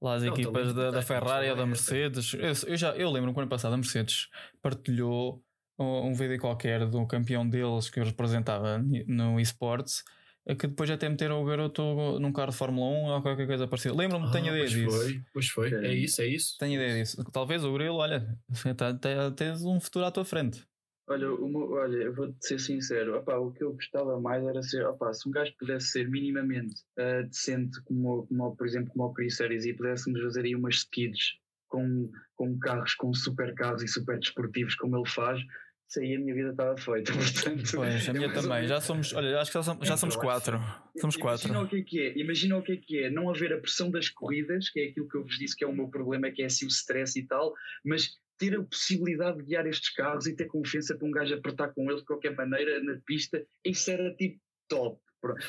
lá 0.00 0.14
às 0.14 0.22
Não, 0.22 0.32
equipas 0.32 0.72
da, 0.72 0.90
da 0.90 1.02
Ferrari 1.02 1.50
ou 1.50 1.56
da 1.56 1.66
Mercedes. 1.66 2.32
Eu, 2.32 2.72
eu 2.72 2.76
já, 2.78 2.96
eu 2.96 3.10
lembro 3.10 3.30
que 3.30 3.36
no 3.36 3.42
ano 3.42 3.50
passado 3.50 3.74
a 3.74 3.76
Mercedes 3.76 4.28
partilhou 4.62 5.42
um, 5.78 6.14
vídeo 6.14 6.38
qualquer 6.40 6.86
do 6.88 7.06
campeão 7.06 7.46
deles 7.46 7.90
que 7.90 8.00
eu 8.00 8.04
representava 8.04 8.78
no 9.06 9.38
eSports. 9.38 10.02
eh, 10.46 10.54
Que 10.54 10.66
depois 10.66 10.88
até 10.90 11.08
meteram 11.10 11.42
o 11.42 11.44
garoto 11.44 12.18
num 12.20 12.32
carro 12.32 12.52
de 12.52 12.56
Fórmula 12.56 12.86
1 12.86 13.04
ou 13.16 13.20
qualquer 13.22 13.46
coisa 13.46 13.68
parecida. 13.68 13.94
Lembro-me, 13.94 14.30
tenho 14.30 14.46
Ah, 14.46 14.48
ideia 14.48 14.62
pois 14.64 14.70
disso. 14.72 14.98
Foi, 14.98 15.22
pois 15.32 15.48
foi, 15.48 15.66
é 15.66 15.70
Caramba. 15.72 15.94
isso, 15.94 16.22
é 16.22 16.26
isso. 16.26 16.56
Tenho 16.58 16.74
ideia 16.80 17.02
disso. 17.02 17.22
Talvez 17.32 17.62
o 17.64 17.72
Grilo, 17.74 17.96
olha, 17.96 18.26
tá- 18.78 18.94
tá- 18.94 19.30
tens 19.36 19.62
um 19.64 19.78
futuro 19.80 20.04
à 20.06 20.10
tua 20.10 20.24
frente. 20.24 20.64
Olha, 21.06 21.26
meu- 21.28 21.70
olha, 21.72 21.96
eu 21.96 22.14
vou-te 22.14 22.46
ser 22.46 22.58
sincero, 22.58 23.18
opá, 23.18 23.36
o 23.36 23.52
que 23.52 23.62
eu 23.62 23.74
gostava 23.74 24.18
mais 24.20 24.42
era 24.42 24.62
ser, 24.62 24.86
opá, 24.86 25.12
se 25.12 25.28
um 25.28 25.32
gajo 25.32 25.52
pudesse 25.58 25.88
ser 25.88 26.08
minimamente 26.08 26.82
ah, 26.98 27.22
decente, 27.22 27.82
como, 27.84 28.26
como, 28.26 28.56
por 28.56 28.66
exemplo, 28.66 28.90
como 28.92 29.04
o 29.04 29.12
Chris 29.12 29.36
Series, 29.36 29.66
e 29.66 29.74
pudéssemos 29.74 30.20
fazer 30.22 30.46
aí 30.46 30.56
umas 30.56 30.76
skids 30.76 31.38
com, 31.68 32.10
com 32.36 32.58
carros, 32.58 32.94
com 32.94 33.12
super 33.12 33.54
carros 33.54 33.82
e 33.82 33.88
super 33.88 34.18
desportivos, 34.18 34.74
como 34.76 34.96
ele 34.96 35.08
faz, 35.08 35.40
isso 35.86 36.00
aí 36.00 36.16
a 36.16 36.18
minha 36.18 36.34
vida 36.34 36.50
estava 36.50 36.76
feita. 36.76 37.12
Portanto, 37.12 37.70
Pois, 37.74 38.08
a 38.08 38.10
é 38.10 38.14
minha 38.14 38.32
também. 38.32 38.66
Já 38.66 38.80
somos, 38.80 39.12
olha, 39.12 39.40
acho 39.40 39.50
que 39.50 39.58
já 39.58 39.62
somos, 39.62 39.86
já 39.86 39.96
somos 39.96 40.16
quatro. 40.16 40.58
Somos 40.98 41.16
quatro. 41.16 41.48
Imagina 41.48 41.64
o 41.64 41.68
que 41.68 41.76
é 41.76 41.82
que 41.82 42.00
é, 42.00 42.18
imagina 42.18 42.56
o 42.56 42.62
que 42.62 42.72
é 42.72 42.76
que 42.76 42.98
é, 43.04 43.10
não 43.10 43.28
haver 43.28 43.52
a 43.52 43.58
pressão 43.58 43.90
das 43.90 44.08
corridas, 44.08 44.70
que 44.70 44.80
é 44.80 44.84
aquilo 44.88 45.06
que 45.08 45.16
eu 45.16 45.22
vos 45.22 45.38
disse 45.38 45.54
que 45.54 45.64
é 45.64 45.66
o 45.66 45.74
meu 45.74 45.88
problema, 45.88 46.30
que 46.30 46.42
é 46.42 46.46
assim 46.46 46.64
o 46.64 46.68
stress 46.68 47.18
e 47.18 47.26
tal, 47.26 47.52
mas 47.84 48.18
ter 48.38 48.56
a 48.56 48.62
possibilidade 48.62 49.38
de 49.38 49.44
guiar 49.44 49.66
estes 49.66 49.90
carros 49.90 50.26
e 50.26 50.34
ter 50.34 50.46
confiança 50.46 50.96
para 50.96 51.06
um 51.06 51.10
gajo 51.10 51.34
apertar 51.34 51.72
com 51.72 51.90
eles 51.90 52.00
de 52.00 52.06
qualquer 52.06 52.34
maneira 52.34 52.82
na 52.82 52.98
pista, 53.06 53.44
isso 53.64 53.90
era 53.90 54.14
tipo 54.14 54.40
top. 54.68 55.00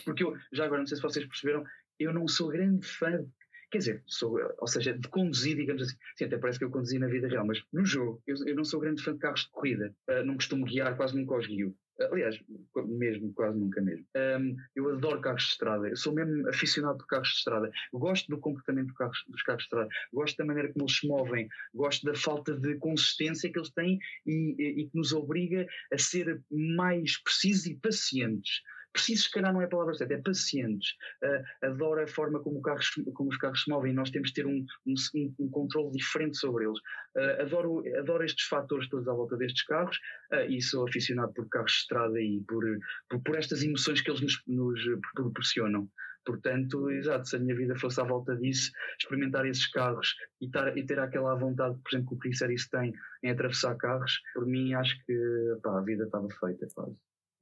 Porque 0.04 0.24
eu, 0.24 0.36
já 0.54 0.66
agora 0.66 0.80
não 0.80 0.88
sei 0.88 0.98
se 0.98 1.04
vocês 1.04 1.26
perceberam, 1.26 1.64
eu 2.00 2.14
não 2.14 2.28
sou 2.28 2.50
grande 2.50 2.88
fã, 2.88 3.26
quer 3.72 3.78
dizer, 3.80 4.04
sou, 4.06 4.40
ou 4.58 4.68
seja, 4.68 4.98
de 4.98 5.08
conduzir, 5.10 5.56
digamos 5.58 5.82
assim, 5.82 5.98
sim, 6.16 6.26
até 6.26 6.38
parece 6.38 6.60
que 6.60 6.66
eu 6.66 6.72
conduzi 6.72 6.98
na 7.00 7.08
vida 7.08 7.28
real, 7.28 7.46
mas 7.46 7.62
no 7.74 7.86
jogo, 7.86 8.22
eu, 8.26 8.36
eu 8.46 8.56
não 8.56 8.64
sou 8.64 8.80
grande 8.80 9.04
fã 9.04 9.14
de 9.14 9.20
carros 9.20 9.42
de 9.42 9.52
corrida, 9.52 9.94
Ah, 10.08 10.24
não 10.24 10.36
costumo 10.36 10.66
guiar, 10.66 10.96
quase 10.96 11.16
nunca 11.16 11.36
os 11.36 11.48
guio. 11.48 11.76
Aliás, 12.00 12.38
mesmo, 12.88 13.34
quase 13.34 13.58
nunca 13.58 13.82
mesmo. 13.82 14.06
Um, 14.16 14.56
eu 14.76 14.90
adoro 14.90 15.22
carros 15.22 15.44
de 15.44 15.50
estrada, 15.52 15.88
eu 15.88 15.96
sou 15.96 16.14
mesmo 16.14 16.48
aficionado 16.50 16.98
por 16.98 17.08
carros 17.08 17.30
de 17.30 17.36
estrada. 17.36 17.72
Gosto 17.94 18.28
do 18.30 18.38
comportamento 18.38 18.94
carros- 18.96 19.24
dos 19.28 19.42
carros 19.44 19.64
de 19.64 19.68
estrada, 19.68 19.90
gosto 20.12 20.38
da 20.38 20.46
maneira 20.46 20.74
como 20.74 20.84
eles 20.86 20.98
se 20.98 21.08
movem, 21.08 21.48
gosto 21.74 22.06
da 22.06 22.14
falta 22.14 22.54
de 22.58 22.76
consistência 22.80 23.50
que 23.52 23.58
eles 23.58 23.70
têm 23.72 23.98
e, 24.26 24.56
e- 24.58 24.82
e 24.82 24.90
que 24.90 24.98
nos 24.98 25.14
obriga 25.14 25.66
a 25.92 25.98
ser 25.98 26.42
mais 26.52 27.18
precisos 27.24 27.66
e 27.66 27.76
pacientes. 27.76 28.62
Precisos, 28.96 29.26
se 29.26 29.32
calhar 29.32 29.54
não 29.54 29.62
é 29.62 29.66
a 29.66 29.70
palavra 29.70 29.94
certa, 29.94 30.14
é 30.14 30.22
pacientes. 30.22 30.92
Uh, 31.24 31.68
adoro 31.68 32.02
a 32.02 32.08
forma 32.08 32.40
como, 32.40 32.62
carros, 32.62 32.90
como, 33.14 33.30
os 33.30 33.38
carros 33.38 33.64
se 33.64 33.70
movem 33.70 33.94
nós 33.94 34.10
temos 34.10 34.30
de 34.30 34.36
ter 34.36 34.48
um, 34.48 34.66
um, 34.88 35.36
um 35.40 35.50
controle 35.50 35.92
diferente 35.92 36.38
sobre 36.38 36.66
eles. 36.66 36.80
Uh, 37.16 37.42
adoro, 37.42 37.84
adoro 38.00 38.24
estes 38.24 38.46
fatores 38.48 38.90
todos 38.90 39.08
à 39.08 39.14
volta 39.14 39.36
destes 39.38 39.64
carros 39.66 39.98
uh, 40.32 40.50
e 40.50 40.62
sou 40.62 40.88
aficionado 40.88 41.34
por 41.34 41.48
carros 41.50 41.72
de 41.72 41.78
estrada 41.80 42.22
e 42.22 42.42
por, 42.48 42.64
por, 43.10 43.22
por 43.22 43.36
estas 43.36 43.62
emoções 43.62 44.02
que 44.02 44.10
eles 44.10 44.22
nos, 44.22 44.42
nos 44.48 44.82
proporcionam. 45.14 45.90
Portanto, 46.26 46.90
exato, 46.90 47.28
se 47.28 47.36
a 47.36 47.40
minha 47.40 47.56
vida 47.56 47.76
fosse 47.78 48.02
à 48.02 48.04
volta 48.04 48.36
disso, 48.36 48.72
experimentar 49.00 49.46
esses 49.46 49.68
carros 49.68 50.16
e, 50.42 50.50
tar, 50.50 50.76
e 50.76 50.84
ter 50.84 51.00
aquela 51.00 51.36
vontade, 51.36 51.78
por 51.84 51.90
exemplo, 51.94 52.10
que 52.10 52.16
o 52.16 52.18
Chris 52.18 52.42
Harris 52.42 52.68
tem 52.68 52.94
em 53.24 53.30
atravessar 53.30 53.76
carros, 53.76 54.20
por 54.34 54.46
mim 54.46 54.74
acho 54.74 54.98
que 55.06 55.16
pá, 55.62 55.78
a 55.78 55.82
vida 55.82 56.06
estava 56.06 56.28
feita 56.40 56.68
quase. 56.74 56.98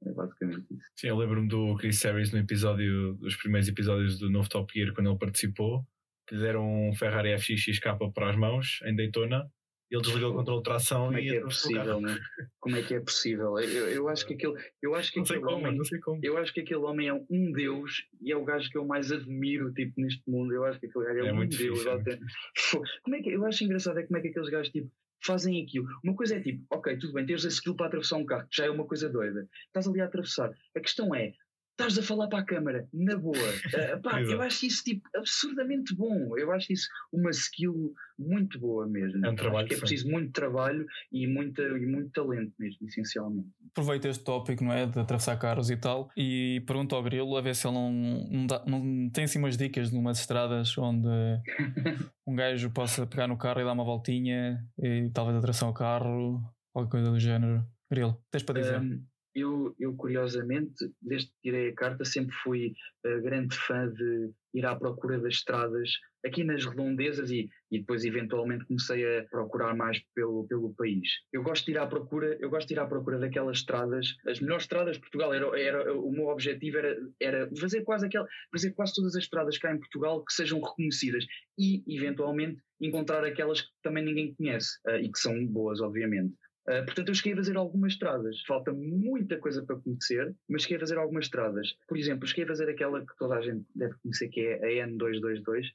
É 0.06 0.12
basicamente 0.12 0.66
isso. 0.70 0.86
Sim, 0.96 1.08
eu 1.08 1.16
lembro-me 1.16 1.48
do 1.48 1.74
Chris 1.76 2.02
Harris 2.02 2.32
no 2.32 2.38
episódio, 2.38 3.14
dos 3.14 3.36
primeiros 3.36 3.68
episódios 3.68 4.18
do 4.18 4.30
novo 4.30 4.48
Top 4.48 4.72
Gear, 4.72 4.92
quando 4.94 5.10
ele 5.10 5.18
participou, 5.18 5.84
que 6.26 6.34
lhe 6.34 6.40
deram 6.42 6.88
um 6.88 6.94
Ferrari 6.94 7.36
FXXK 7.38 8.12
para 8.14 8.30
as 8.30 8.36
mãos 8.36 8.80
em 8.84 8.94
Daytona 8.94 9.50
ele 9.94 10.02
desligou 10.02 10.30
o 10.30 10.34
controle 10.34 10.60
de 10.60 10.64
tração 10.64 11.06
como 11.06 11.18
é 11.18 11.22
que 11.22 11.36
é 11.36 11.40
possível, 11.40 12.00
né? 12.00 12.18
Como 12.58 12.76
é 12.76 12.82
que 12.82 12.94
é 12.94 13.00
possível? 13.00 13.58
Eu, 13.58 13.88
eu 13.90 14.08
acho 14.08 14.26
que 14.26 14.34
aquele, 14.34 14.54
eu 14.82 14.94
acho 14.94 15.12
que 15.12 15.18
não 15.18 15.26
sei 15.26 15.36
aquele 15.36 15.52
como, 15.52 15.66
homem, 15.66 15.78
não 15.78 15.84
sei 15.84 16.00
como. 16.00 16.20
eu 16.22 16.38
acho 16.38 16.52
que 16.52 16.60
aquele 16.60 16.80
homem 16.80 17.08
é 17.08 17.14
um 17.14 17.52
deus 17.52 18.04
e 18.20 18.32
é 18.32 18.36
o 18.36 18.44
gajo 18.44 18.70
que 18.70 18.78
eu 18.78 18.86
mais 18.86 19.12
admiro 19.12 19.72
tipo 19.72 19.92
neste 19.98 20.22
mundo. 20.28 20.52
Eu 20.52 20.64
acho 20.64 20.80
que 20.80 20.86
aquele 20.86 21.04
gajo 21.04 21.18
é, 21.20 21.28
É 21.28 21.32
um 21.32 21.36
muito 21.36 21.56
deus. 21.56 21.78
fixe, 21.78 22.76
é 22.76 22.80
Como 23.02 23.16
é 23.16 23.22
que 23.22 23.30
eu 23.30 23.44
acho 23.44 23.64
engraçado 23.64 23.98
é 23.98 24.02
como 24.04 24.18
é 24.18 24.20
que 24.22 24.28
aqueles 24.28 24.48
gajos 24.48 24.72
tipo 24.72 24.90
fazem 25.24 25.62
aquilo. 25.62 25.86
Uma 26.02 26.14
coisa 26.14 26.36
é 26.36 26.40
tipo, 26.40 26.64
ok, 26.70 26.96
tudo 26.98 27.14
bem, 27.14 27.26
tens 27.26 27.44
a 27.44 27.48
skill 27.48 27.74
para 27.74 27.86
atravessar 27.86 28.16
um 28.16 28.26
carro, 28.26 28.46
já 28.50 28.66
é 28.66 28.70
uma 28.70 28.86
coisa 28.86 29.08
doida. 29.08 29.48
Estás 29.66 29.88
ali 29.88 30.00
a 30.00 30.04
atravessar. 30.04 30.52
A 30.76 30.80
questão 30.80 31.14
é, 31.14 31.32
estás 31.78 31.98
a 31.98 32.02
falar 32.02 32.28
para 32.28 32.38
a 32.38 32.44
câmara, 32.44 32.88
na 32.92 33.16
boa. 33.16 33.34
Uh, 33.36 34.00
pá, 34.02 34.20
eu 34.22 34.40
acho 34.40 34.66
isso 34.66 34.82
tipo 34.84 35.08
absurdamente 35.14 35.94
bom. 35.94 36.36
Eu 36.38 36.52
acho 36.52 36.72
isso 36.72 36.88
uma 37.12 37.30
skill 37.30 37.92
muito 38.18 38.58
boa 38.60 38.86
mesmo. 38.86 39.24
É 39.26 39.30
um 39.30 39.34
trabalho, 39.34 39.68
é 39.72 39.76
preciso 39.76 40.08
muito 40.08 40.32
trabalho 40.32 40.86
e, 41.12 41.26
muita, 41.26 41.62
e 41.62 41.86
muito 41.86 42.10
talento 42.10 42.52
mesmo, 42.58 42.86
essencialmente. 42.86 43.48
Aproveito 43.72 44.04
este 44.06 44.22
tópico, 44.22 44.62
não 44.62 44.72
é? 44.72 44.86
De 44.86 44.98
atravessar 45.00 45.36
carros 45.36 45.68
e 45.68 45.76
tal, 45.76 46.08
e 46.16 46.62
pergunto 46.64 46.94
ao 46.94 47.02
Grilo 47.02 47.36
a 47.36 47.40
ver 47.40 47.56
se 47.56 47.66
ele 47.66 47.74
não, 47.74 47.92
não, 48.30 48.46
dá- 48.46 48.64
não 48.66 49.08
tem 49.10 49.24
assim 49.24 49.40
umas 49.40 49.56
dicas 49.56 49.90
numas 49.90 50.20
estradas 50.20 50.78
onde 50.78 51.08
um 52.24 52.36
gajo 52.36 52.70
possa 52.70 53.04
pegar 53.04 53.26
no 53.26 53.36
carro 53.36 53.60
e 53.60 53.64
dar 53.64 53.72
uma 53.72 53.84
voltinha 53.84 54.64
e 54.78 55.10
talvez 55.12 55.36
atravessar 55.36 55.68
o 55.68 55.74
carro, 55.74 56.40
qualquer 56.72 56.90
coisa 56.90 57.10
do 57.10 57.18
género. 57.18 57.64
Grilo, 57.90 58.22
tens 58.30 58.42
para 58.44 58.60
dizer? 58.60 58.80
Um, 58.80 59.04
eu, 59.34 59.74
eu, 59.78 59.94
curiosamente, 59.96 60.74
desde 61.02 61.28
que 61.28 61.36
tirei 61.42 61.68
a 61.70 61.74
carta, 61.74 62.04
sempre 62.04 62.34
fui 62.42 62.74
uh, 63.06 63.22
grande 63.22 63.56
fã 63.56 63.90
de 63.92 64.30
ir 64.54 64.64
à 64.64 64.76
procura 64.76 65.18
das 65.18 65.34
estradas 65.34 65.90
aqui 66.24 66.42
nas 66.42 66.64
redondezas 66.64 67.30
e, 67.30 67.48
e 67.70 67.80
depois 67.80 68.04
eventualmente 68.04 68.64
comecei 68.64 69.18
a 69.18 69.24
procurar 69.24 69.74
mais 69.76 70.00
pelo, 70.14 70.46
pelo 70.46 70.74
país. 70.74 71.08
Eu 71.32 71.42
gosto 71.42 71.66
de 71.66 71.72
ir 71.72 71.78
à 71.78 71.86
procura, 71.86 72.36
eu 72.40 72.48
gosto 72.48 72.68
de 72.68 72.74
ir 72.74 72.78
à 72.78 72.86
procura 72.86 73.18
daquelas 73.18 73.58
estradas, 73.58 74.14
as 74.26 74.40
melhores 74.40 74.64
estradas 74.64 74.96
de 74.96 75.00
Portugal, 75.00 75.34
era, 75.34 75.60
era, 75.60 75.94
o 75.94 76.10
meu 76.10 76.28
objetivo 76.28 76.78
era, 76.78 76.96
era 77.20 77.50
fazer 77.60 77.82
quase 77.82 78.06
aquela, 78.06 78.26
fazer 78.50 78.72
quase 78.72 78.94
todas 78.94 79.14
as 79.16 79.24
estradas 79.24 79.58
cá 79.58 79.72
em 79.72 79.78
Portugal 79.78 80.24
que 80.24 80.32
sejam 80.32 80.60
reconhecidas 80.60 81.26
e 81.58 81.82
eventualmente 81.88 82.62
encontrar 82.80 83.24
aquelas 83.24 83.60
que 83.60 83.68
também 83.82 84.04
ninguém 84.04 84.34
conhece 84.34 84.78
uh, 84.86 84.96
e 84.96 85.10
que 85.10 85.18
são 85.18 85.46
boas, 85.46 85.80
obviamente. 85.80 86.34
Uh, 86.66 86.84
portanto, 86.84 87.08
eu 87.08 87.14
cheguei 87.14 87.34
a 87.34 87.36
fazer 87.36 87.56
algumas 87.56 87.92
estradas. 87.92 88.42
Falta 88.46 88.72
muita 88.72 89.36
coisa 89.38 89.62
para 89.62 89.76
conhecer, 89.76 90.34
mas 90.48 90.62
cheguei 90.62 90.78
a 90.78 90.80
fazer 90.80 90.98
algumas 90.98 91.26
estradas. 91.26 91.76
Por 91.86 91.98
exemplo, 91.98 92.26
cheguei 92.26 92.44
a 92.44 92.48
fazer 92.48 92.68
aquela 92.68 93.00
que 93.04 93.16
toda 93.18 93.36
a 93.36 93.42
gente 93.42 93.66
deve 93.74 93.94
conhecer, 94.02 94.28
que 94.28 94.40
é 94.40 94.82
a 94.82 94.86
N222, 94.86 95.66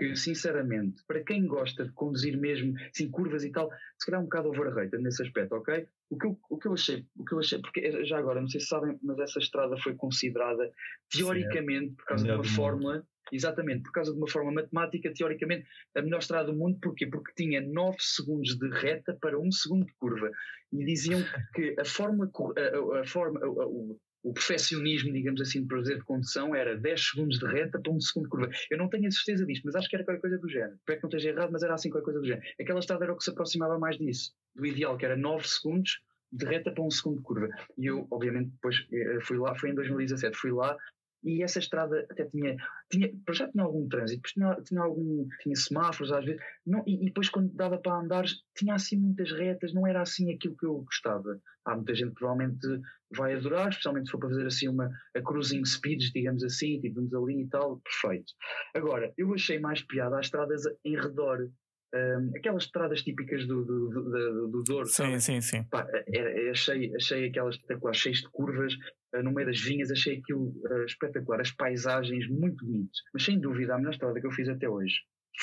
que, 0.00 0.16
sinceramente, 0.16 1.04
para 1.06 1.22
quem 1.22 1.46
gosta 1.46 1.84
de 1.84 1.92
conduzir 1.92 2.36
mesmo, 2.38 2.74
assim, 2.92 3.10
curvas 3.10 3.44
e 3.44 3.50
tal, 3.52 3.70
se 3.98 4.06
calhar 4.06 4.18
é 4.20 4.22
um 4.22 4.26
bocado 4.26 4.48
overrated 4.48 5.02
nesse 5.02 5.22
aspecto, 5.22 5.54
ok? 5.54 5.86
O 6.08 6.16
que, 6.18 6.26
eu, 6.26 6.38
o 6.48 6.58
que 6.58 6.66
eu 6.68 6.72
achei, 6.72 7.06
o 7.16 7.24
que 7.24 7.34
eu 7.34 7.38
achei, 7.38 7.60
porque 7.60 8.04
já 8.06 8.18
agora, 8.18 8.40
não 8.40 8.48
sei 8.48 8.60
se 8.60 8.66
sabem, 8.68 8.98
mas 9.02 9.18
essa 9.18 9.38
estrada 9.38 9.76
foi 9.76 9.94
considerada, 9.94 10.70
teoricamente, 11.12 11.94
por 11.96 12.04
causa 12.06 12.24
de 12.24 12.30
uma 12.32 12.42
fórmula, 12.56 13.06
exatamente, 13.32 13.82
por 13.82 13.92
causa 13.92 14.12
de 14.12 14.18
uma 14.18 14.28
forma 14.28 14.50
matemática, 14.52 15.12
teoricamente, 15.12 15.66
a 15.94 16.02
melhor 16.02 16.18
estrada 16.18 16.50
do 16.50 16.56
mundo, 16.58 16.78
porquê? 16.82 17.06
Porque 17.06 17.32
tinha 17.36 17.60
9 17.60 17.96
segundos 18.00 18.58
de 18.58 18.68
reta 18.70 19.16
para 19.20 19.38
1 19.38 19.52
segundo 19.52 19.86
de 19.86 19.92
curva. 19.94 20.30
E 20.72 20.84
diziam 20.84 21.20
que 21.54 21.76
a 21.78 21.84
forma, 21.84 22.26
cor- 22.28 22.54
a, 22.58 23.00
a- 23.00 23.04
forma, 23.04 23.38
a- 23.40 23.90
o, 24.22 24.32
perfeccionismo, 24.32 25.12
digamos 25.12 25.40
assim, 25.40 25.62
de 25.62 25.68
prazer 25.68 25.98
de 25.98 26.04
condução 26.04 26.54
era 26.54 26.76
10 26.76 27.08
segundos 27.10 27.38
de 27.38 27.46
reta 27.46 27.80
para 27.80 27.92
1 27.92 28.00
segundo 28.00 28.24
de 28.24 28.30
curva. 28.30 28.50
Eu 28.70 28.78
não 28.78 28.88
tenho 28.88 29.06
a 29.06 29.10
certeza 29.10 29.46
disto, 29.46 29.64
mas 29.64 29.74
acho 29.74 29.88
que 29.88 29.96
era 29.96 30.04
qualquer 30.04 30.20
coisa 30.20 30.38
do 30.38 30.48
género. 30.48 30.74
Espero 30.74 30.98
que 30.98 31.02
não 31.04 31.08
esteja 31.08 31.28
errado, 31.30 31.50
mas 31.52 31.62
era 31.62 31.74
assim 31.74 31.90
qualquer 31.90 32.04
coisa 32.04 32.20
do 32.20 32.26
género. 32.26 32.46
Aquela 32.60 32.80
estrada 32.80 33.04
era 33.04 33.12
o 33.12 33.16
que 33.16 33.24
se 33.24 33.30
aproximava 33.30 33.78
mais 33.78 33.96
disso, 33.98 34.32
do 34.54 34.66
ideal, 34.66 34.96
que 34.96 35.04
era 35.04 35.16
9 35.16 35.46
segundos 35.46 36.00
de 36.32 36.44
reta 36.44 36.70
para 36.70 36.84
1 36.84 36.90
segundo 36.90 37.16
de 37.18 37.22
curva. 37.22 37.48
E 37.76 37.86
eu, 37.86 38.06
obviamente, 38.10 38.50
depois 38.50 38.76
eh, 38.92 39.18
fui 39.22 39.38
lá, 39.38 39.54
foi 39.54 39.70
em 39.70 39.74
2017, 39.74 40.36
fui 40.36 40.52
lá 40.52 40.76
e 41.22 41.42
essa 41.42 41.58
estrada 41.58 42.06
até 42.10 42.24
tinha, 42.26 42.56
tinha 42.90 43.10
já 43.30 43.50
tinha 43.50 43.64
algum 43.64 43.88
trânsito, 43.88 44.22
tinha, 44.22 44.54
tinha 44.62 44.80
algum, 44.80 45.26
tinha 45.42 45.56
semáforos 45.56 46.12
às 46.12 46.24
vezes, 46.24 46.40
não, 46.66 46.82
e, 46.86 47.02
e 47.02 47.04
depois 47.06 47.28
quando 47.28 47.52
dava 47.54 47.78
para 47.78 48.00
andar 48.00 48.24
tinha 48.56 48.74
assim 48.74 48.96
muitas 48.96 49.30
retas, 49.32 49.72
não 49.74 49.86
era 49.86 50.00
assim 50.00 50.32
aquilo 50.32 50.56
que 50.56 50.66
eu 50.66 50.78
gostava. 50.78 51.40
Há 51.64 51.76
muita 51.76 51.94
gente 51.94 52.10
que 52.10 52.14
provavelmente 52.14 52.66
vai 53.14 53.34
adorar, 53.34 53.68
especialmente 53.68 54.06
se 54.06 54.12
for 54.12 54.18
para 54.18 54.30
fazer 54.30 54.46
assim 54.46 54.68
uma 54.68 54.90
a 55.14 55.20
cruising 55.20 55.64
speeds, 55.64 56.10
digamos 56.12 56.42
assim, 56.42 56.80
tipo 56.80 56.96
vamos 56.96 57.14
ali 57.14 57.42
e 57.42 57.48
tal, 57.48 57.80
perfeito. 57.80 58.32
Agora, 58.74 59.12
eu 59.16 59.34
achei 59.34 59.58
mais 59.58 59.82
piada 59.82 60.18
às 60.18 60.26
estradas 60.26 60.62
em 60.84 60.96
redor, 60.96 61.50
hum, 61.94 62.30
aquelas 62.36 62.64
estradas 62.64 63.02
típicas 63.02 63.46
do, 63.46 63.64
do, 63.64 63.88
do, 63.88 64.02
do, 64.10 64.48
do 64.48 64.62
Douro, 64.64 64.86
Sim, 64.86 65.18
sim, 65.18 65.40
sim. 65.40 65.64
Pá, 65.70 65.86
era- 66.12 66.50
achei, 66.50 66.94
achei 66.94 67.26
aquelas 67.28 67.54
espetaculares, 67.56 68.00
cheias 68.00 68.18
de 68.18 68.28
curvas, 68.30 68.74
eh, 69.14 69.22
no 69.22 69.32
meio 69.32 69.46
das 69.48 69.60
vinhas, 69.60 69.90
achei 69.90 70.18
aquilo 70.18 70.52
eh, 70.70 70.84
espetacular, 70.84 71.40
as 71.40 71.50
paisagens 71.52 72.28
muito 72.28 72.64
bonitas. 72.64 72.98
Mas 73.12 73.24
sem 73.24 73.40
dúvida, 73.40 73.74
a 73.74 73.78
melhor 73.78 73.92
estrada 73.92 74.20
que 74.20 74.26
eu 74.26 74.30
fiz 74.32 74.48
até 74.48 74.68
hoje 74.68 74.94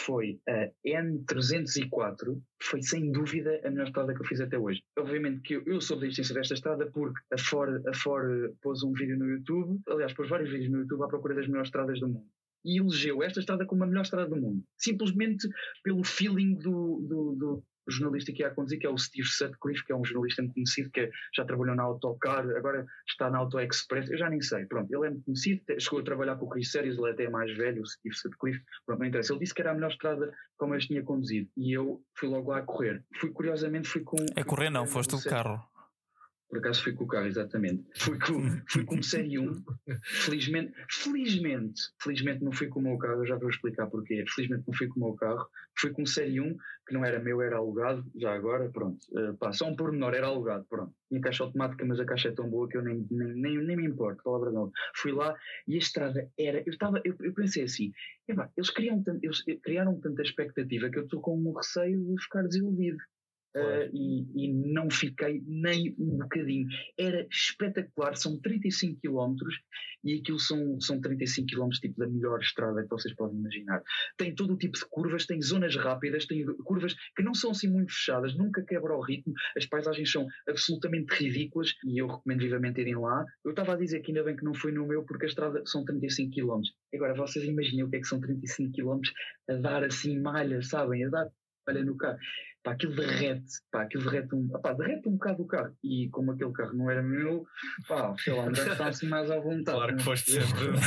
foi 0.06 0.40
a 0.48 0.70
N304, 0.86 2.40
foi 2.62 2.82
sem 2.84 3.12
dúvida 3.12 3.60
a 3.64 3.70
melhor 3.72 3.88
estrada 3.88 4.14
que 4.14 4.22
eu 4.22 4.26
fiz 4.26 4.40
até 4.40 4.58
hoje. 4.58 4.82
Obviamente 4.98 5.42
que 5.42 5.56
eu, 5.56 5.64
eu 5.66 5.82
soube 5.82 6.02
da 6.02 6.08
existência 6.08 6.36
desta 6.36 6.54
estrada 6.54 6.90
porque 6.92 7.20
a 7.34 7.38
Ford, 7.38 7.82
a 7.88 7.94
Ford 7.96 8.54
pôs 8.62 8.84
um 8.84 8.94
vídeo 8.94 9.18
no 9.18 9.26
YouTube, 9.26 9.80
aliás, 9.88 10.14
pôs 10.14 10.30
vários 10.30 10.50
vídeos 10.52 10.72
no 10.72 10.80
YouTube 10.82 11.04
à 11.04 11.08
procura 11.08 11.36
das 11.36 11.48
melhores 11.48 11.68
estradas 11.70 12.00
do 12.00 12.08
mundo. 12.08 12.28
E 12.68 12.80
elegeu 12.80 13.24
esta 13.24 13.40
estrada 13.40 13.66
como 13.66 13.84
a 13.84 13.88
melhor 13.88 14.02
estrada 14.02 14.30
do 14.30 14.36
mundo. 14.36 14.62
Simplesmente 14.78 15.48
pelo 15.84 16.04
feeling 16.04 16.56
do, 16.56 17.00
do, 17.08 17.36
do 17.36 17.64
jornalista 17.90 18.32
que 18.32 18.42
ia 18.42 18.48
a 18.48 18.54
conduzir, 18.54 18.80
que 18.80 18.86
é 18.86 18.90
o 18.90 18.98
Steve 18.98 19.28
Sutcliffe, 19.28 19.86
que 19.86 19.94
é 19.94 19.96
um 19.96 20.04
jornalista 20.04 20.42
muito 20.42 20.56
conhecido, 20.56 20.90
que 20.92 21.10
já 21.36 21.46
trabalhou 21.46 21.76
na 21.76 21.84
Autocar, 21.84 22.46
agora 22.56 22.86
está 23.08 23.30
na 23.30 23.40
Auto 23.40 23.60
Express, 23.60 24.10
eu 24.10 24.18
já 24.18 24.30
nem 24.30 24.42
sei, 24.42 24.66
pronto, 24.66 24.94
ele 24.94 25.08
é 25.08 25.10
muito 25.10 25.26
conhecido, 25.26 25.62
chegou 25.80 26.00
a 26.00 26.04
trabalhar 26.04 26.36
com 26.36 26.46
o 26.46 26.50
Chris 26.50 26.72
Series, 26.72 26.98
ele 26.98 27.12
até 27.12 27.24
é 27.24 27.30
mais 27.30 27.56
velho, 27.56 27.82
o 27.82 27.86
Steve 27.86 28.16
Sutcliffe, 28.16 28.62
pronto, 28.86 29.00
não 29.00 29.08
interessa, 29.08 29.34
ele 29.34 29.40
disse 29.40 29.54
que 29.54 29.62
era 29.62 29.72
a 29.72 29.74
melhor 29.74 29.92
estrada 29.92 30.34
como 30.58 30.76
eu 30.76 30.80
tinha 30.80 31.04
conduzido, 31.04 31.50
e 31.56 31.72
eu 31.72 32.02
fui 32.16 32.28
logo 32.28 32.52
lá 32.52 32.60
a 32.60 32.64
correr, 32.64 33.04
fui 33.20 33.32
curiosamente, 33.32 33.88
fui 33.88 34.02
com... 34.02 34.18
É 34.36 34.44
correr, 34.44 34.70
não, 34.70 34.86
foste 34.86 35.16
o 35.16 35.22
carro. 35.22 35.64
Por 36.50 36.60
acaso 36.60 36.82
fui 36.82 36.94
com 36.94 37.04
o 37.04 37.08
carro, 37.08 37.28
exatamente. 37.28 37.84
Fui 37.96 38.18
com, 38.18 38.62
fui 38.70 38.86
com 38.86 39.02
Série 39.04 39.38
1. 39.38 39.64
Felizmente, 40.04 40.74
felizmente, 40.90 41.82
felizmente 42.02 42.44
não 42.44 42.52
fui 42.52 42.68
com 42.68 42.80
o 42.80 42.84
meu 42.84 42.98
carro, 42.98 43.22
eu 43.22 43.28
já 43.28 43.36
vou 43.36 43.50
explicar 43.50 43.88
porquê. 43.88 44.24
Felizmente 44.34 44.64
não 44.66 44.74
fui 44.74 44.88
com 44.88 45.00
o 45.00 45.04
meu 45.04 45.14
carro. 45.16 45.46
Fui 45.78 45.92
com 45.92 46.06
Série 46.06 46.40
1, 46.40 46.58
que 46.88 46.94
não 46.94 47.04
era 47.04 47.20
meu, 47.20 47.42
era 47.42 47.58
alugado, 47.58 48.04
já 48.16 48.34
agora, 48.34 48.70
pronto. 48.70 48.98
Uh, 49.12 49.36
pá, 49.38 49.52
só 49.52 49.68
um 49.68 49.76
pormenor, 49.76 50.14
era 50.14 50.28
alugado, 50.28 50.66
pronto. 50.70 50.94
Tinha 51.10 51.22
caixa 51.22 51.44
automática, 51.44 51.86
mas 51.86 52.00
a 52.00 52.06
caixa 52.06 52.30
é 52.30 52.32
tão 52.32 52.50
boa 52.50 52.68
que 52.68 52.78
eu 52.78 52.82
nem, 52.82 53.06
nem, 53.12 53.34
nem, 53.36 53.58
nem 53.58 53.76
me 53.76 53.86
importo, 53.86 54.24
palavra 54.24 54.50
não. 54.50 54.72
Fui 54.96 55.12
lá 55.12 55.36
e 55.68 55.76
a 55.76 55.78
estrada 55.78 56.30
era. 56.40 56.60
Eu, 56.66 56.72
estava, 56.72 57.02
eu, 57.04 57.14
eu 57.20 57.34
pensei 57.34 57.64
assim, 57.64 57.92
eles, 58.58 58.70
criam, 58.70 59.04
eles 59.22 59.44
criaram 59.62 60.00
tanta 60.00 60.22
expectativa 60.22 60.90
que 60.90 60.98
eu 60.98 61.04
estou 61.04 61.22
com 61.22 61.38
um 61.38 61.54
receio 61.54 62.06
de 62.06 62.24
ficar 62.24 62.44
desiludido. 62.44 62.98
Uh, 63.58 63.90
e, 63.92 64.46
e 64.46 64.54
não 64.54 64.90
fiquei 64.90 65.42
nem 65.48 65.96
um 65.98 66.18
bocadinho. 66.18 66.68
Era 66.98 67.26
espetacular, 67.32 68.16
são 68.16 68.40
35 68.40 69.00
km 69.02 69.36
e 70.04 70.20
aquilo 70.20 70.40
são, 70.40 70.80
são 70.80 71.02
35 71.02 71.48
km 71.48 71.70
tipo 71.70 72.00
da 72.00 72.08
melhor 72.08 72.40
estrada 72.40 72.84
que 72.84 72.90
vocês 72.90 73.16
podem 73.16 73.38
imaginar. 73.40 73.82
Tem 74.16 74.34
todo 74.36 74.54
o 74.54 74.58
tipo 74.58 74.78
de 74.78 74.86
curvas, 74.90 75.26
tem 75.26 75.42
zonas 75.42 75.76
rápidas, 75.76 76.26
tem 76.26 76.46
curvas 76.64 76.94
que 77.16 77.24
não 77.24 77.34
são 77.34 77.52
assim 77.52 77.68
muito 77.68 77.92
fechadas, 77.92 78.36
nunca 78.36 78.64
quebra 78.64 78.96
o 78.96 79.02
ritmo, 79.02 79.34
as 79.56 79.66
paisagens 79.66 80.12
são 80.12 80.28
absolutamente 80.48 81.14
ridículas 81.16 81.74
e 81.86 82.02
eu 82.02 82.08
recomendo 82.08 82.42
vivamente 82.42 82.82
irem 82.82 82.96
lá. 82.96 83.26
Eu 83.44 83.52
estava 83.52 83.74
a 83.74 83.78
dizer 83.78 84.02
que 84.02 84.12
ainda 84.12 84.24
bem 84.24 84.36
que 84.36 84.46
não 84.46 84.54
fui 84.54 84.72
no 84.72 84.88
meu 84.88 85.04
porque 85.04 85.26
a 85.26 85.30
estrada 85.30 85.62
são 85.66 85.84
35 85.84 86.32
km. 86.32 86.62
Agora 86.94 87.16
vocês 87.16 87.44
imaginem 87.46 87.84
o 87.84 87.90
que 87.90 87.98
é 87.98 88.00
que 88.00 88.08
são 88.08 88.20
35 88.20 88.72
km 88.74 89.02
a 89.50 89.54
dar 89.56 89.84
assim 89.84 90.20
malha, 90.20 90.62
sabem? 90.62 91.06
A 91.06 91.10
dar 91.10 91.28
olha 91.70 91.84
no 91.84 91.98
carro, 91.98 92.18
pá, 92.68 92.72
aquilo 92.72 92.96
derrete, 92.96 93.54
pá, 93.72 93.82
aquilo 93.84 94.04
derrete 94.04 94.36
um, 94.36 94.48
pá, 94.48 94.74
derrete 94.74 95.08
um 95.08 95.14
bocado 95.14 95.44
o 95.44 95.48
carro. 95.48 95.76
E 95.84 96.10
como 96.10 96.32
aquele 96.32 96.52
carro 96.52 96.74
não 96.74 96.92
era 96.92 97.02
meu, 97.02 97.46
pá, 97.88 98.14
sei 98.20 98.34
lá, 98.34 98.52
estar 98.52 98.88
assim 98.88 99.08
mais 99.08 99.32
à 99.32 99.40
vontade. 99.40 99.78
Claro 99.78 99.96
que 99.96 100.04
foste 100.04 100.32
sempre. 100.32 100.68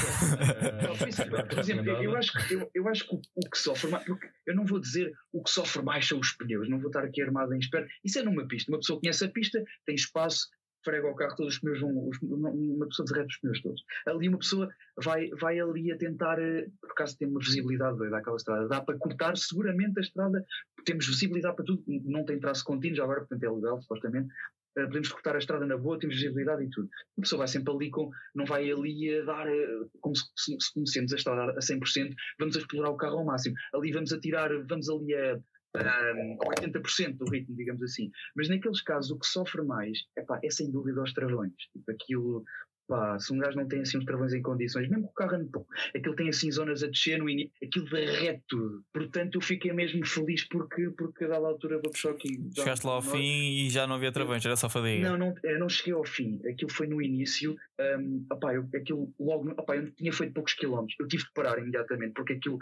Não. 0.82 1.46
Por 1.46 1.58
exemplo, 1.58 1.90
eu, 1.90 2.02
eu 2.02 2.16
acho 2.16 2.32
que, 2.32 2.54
eu, 2.54 2.70
eu 2.74 2.88
acho 2.88 3.08
que 3.08 3.14
o, 3.14 3.20
o 3.36 3.50
que 3.50 3.58
sofre 3.58 3.90
mais, 3.90 4.04
eu 4.46 4.54
não 4.54 4.64
vou 4.64 4.80
dizer 4.80 5.12
o 5.32 5.42
que 5.42 5.50
sofre 5.50 5.82
mais 5.82 6.06
são 6.06 6.18
os 6.18 6.32
pneus, 6.32 6.68
não 6.68 6.78
vou 6.78 6.88
estar 6.88 7.04
aqui 7.04 7.22
armado 7.22 7.54
em 7.54 7.58
espera. 7.58 7.86
Isso 8.04 8.18
é 8.18 8.22
numa 8.22 8.46
pista. 8.46 8.70
Uma 8.70 8.78
pessoa 8.78 9.00
conhece 9.00 9.24
a 9.24 9.28
pista, 9.28 9.62
tem 9.86 9.94
espaço, 9.94 10.48
frega 10.84 11.08
o 11.08 11.14
carro, 11.14 11.36
todos 11.36 11.54
os 11.54 11.60
pneus 11.60 11.80
vão, 11.80 12.08
os- 12.08 12.18
uma 12.22 12.86
pessoa 12.86 13.06
derrete 13.06 13.34
os 13.34 13.40
pneus 13.40 13.62
todos. 13.62 13.82
Ali 14.06 14.28
uma 14.28 14.38
pessoa 14.38 14.68
vai, 15.02 15.28
vai 15.40 15.58
ali 15.60 15.92
a 15.92 15.96
tentar, 15.98 16.38
eh, 16.38 16.66
por 16.80 16.90
acaso 16.92 17.16
tem 17.18 17.28
uma 17.28 17.40
visibilidade 17.40 17.96
doida 17.98 18.16
aquela 18.18 18.36
estrada, 18.36 18.68
dá 18.68 18.80
para 18.80 18.98
cortar 18.98 19.36
seguramente 19.36 19.98
a 19.98 20.00
estrada, 20.00 20.44
temos 20.84 21.06
visibilidade 21.06 21.56
para 21.56 21.64
tudo, 21.64 21.82
não 21.86 22.24
tem 22.24 22.38
traço 22.38 22.64
contínuo 22.64 22.96
já 22.96 23.04
agora, 23.04 23.20
portanto 23.20 23.42
é 23.44 23.50
legal, 23.50 23.80
supostamente. 23.82 24.28
Eh, 24.76 24.86
podemos 24.86 25.08
cortar 25.08 25.34
a 25.34 25.38
estrada 25.38 25.66
na 25.66 25.76
boa, 25.76 25.98
temos 25.98 26.14
visibilidade 26.16 26.62
e 26.64 26.70
tudo. 26.70 26.88
Uma 27.16 27.22
pessoa 27.22 27.38
vai 27.40 27.48
sempre 27.48 27.74
ali 27.74 27.90
com, 27.90 28.08
não 28.34 28.44
vai 28.44 28.70
ali 28.70 29.18
a 29.18 29.24
dar, 29.24 29.48
eh, 29.48 29.66
como 30.00 30.14
se, 30.16 30.24
se 30.60 30.72
conhecemos 30.72 31.12
a 31.12 31.16
estrada 31.16 31.52
a 31.52 31.60
100%, 31.60 32.14
vamos 32.38 32.56
a 32.56 32.60
explorar 32.60 32.90
o 32.90 32.96
carro 32.96 33.18
ao 33.18 33.24
máximo. 33.24 33.56
Ali 33.74 33.90
vamos 33.92 34.12
a 34.12 34.20
tirar, 34.20 34.50
vamos 34.68 34.88
ali 34.88 35.12
a, 35.14 35.38
a 35.74 36.14
80% 36.56 37.16
do 37.16 37.30
ritmo, 37.30 37.56
digamos 37.56 37.82
assim. 37.82 38.10
Mas 38.34 38.48
naqueles 38.48 38.80
casos 38.82 39.10
o 39.10 39.18
que 39.18 39.26
sofre 39.26 39.62
mais 39.62 39.98
epá, 40.16 40.40
é 40.42 40.50
sem 40.50 40.70
dúvida 40.70 41.02
os 41.02 41.12
travões. 41.12 41.52
Tipo, 41.72 41.90
aquilo, 41.90 42.44
pá, 42.88 43.18
se 43.18 43.32
um 43.32 43.38
gajo 43.38 43.56
não 43.56 43.68
tem 43.68 43.80
assim 43.80 43.98
os 43.98 44.04
travões 44.04 44.34
em 44.34 44.42
condições, 44.42 44.88
mesmo 44.88 45.04
que 45.04 45.10
o 45.10 45.14
carro 45.14 45.36
ande 45.36 45.50
pouco, 45.50 45.72
aquilo 45.94 46.16
tem 46.16 46.28
assim 46.28 46.50
zonas 46.50 46.82
a 46.82 46.88
descer 46.88 47.18
no 47.18 47.30
início, 47.30 47.52
aquilo 47.62 47.88
derrete 47.88 48.42
tudo. 48.48 48.84
Portanto, 48.92 49.36
eu 49.36 49.40
fiquei 49.40 49.72
mesmo 49.72 50.04
feliz 50.04 50.44
porque, 50.48 50.90
porque 50.90 51.24
a 51.24 51.28
dada 51.28 51.46
altura 51.46 51.78
vou 51.80 51.92
puxar 51.92 52.10
aqui. 52.10 52.40
Chegaste 52.54 52.86
lá 52.86 52.94
ao 52.94 53.02
fim 53.02 53.64
e 53.64 53.70
já 53.70 53.86
não 53.86 53.94
havia 53.94 54.10
travões, 54.10 54.44
era 54.44 54.56
só 54.56 54.68
fadiga. 54.68 55.08
Não, 55.08 55.16
não, 55.16 55.34
eu 55.44 55.58
não 55.58 55.68
cheguei 55.68 55.92
ao 55.92 56.04
fim. 56.04 56.40
Aquilo 56.48 56.70
foi 56.70 56.88
no 56.88 57.00
início. 57.00 57.56
Um, 57.80 58.26
opá, 58.32 58.54
eu, 58.54 58.68
aquilo 58.74 59.14
logo, 59.20 59.50
opá, 59.52 59.76
eu 59.76 59.90
tinha 59.92 60.12
feito 60.12 60.34
poucos 60.34 60.54
quilómetros. 60.54 60.98
Eu 60.98 61.06
tive 61.06 61.24
que 61.24 61.32
parar 61.32 61.58
imediatamente 61.58 62.12
porque 62.14 62.32
aquilo, 62.32 62.58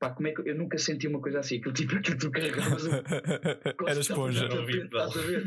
pá, 0.00 0.10
como 0.10 0.28
é 0.28 0.32
que 0.32 0.48
eu 0.48 0.56
nunca 0.56 0.78
senti 0.78 1.06
uma 1.06 1.20
coisa 1.20 1.40
assim? 1.40 1.58
Aquilo 1.58 1.74
tipo 1.74 1.94
aquilo 1.94 2.16
que 2.16 2.24
tu 2.24 2.30
carregavas. 2.32 2.84
Era 3.86 4.00
esponja. 4.00 4.46
Estás 4.48 5.16
a 5.16 5.20
ver? 5.20 5.44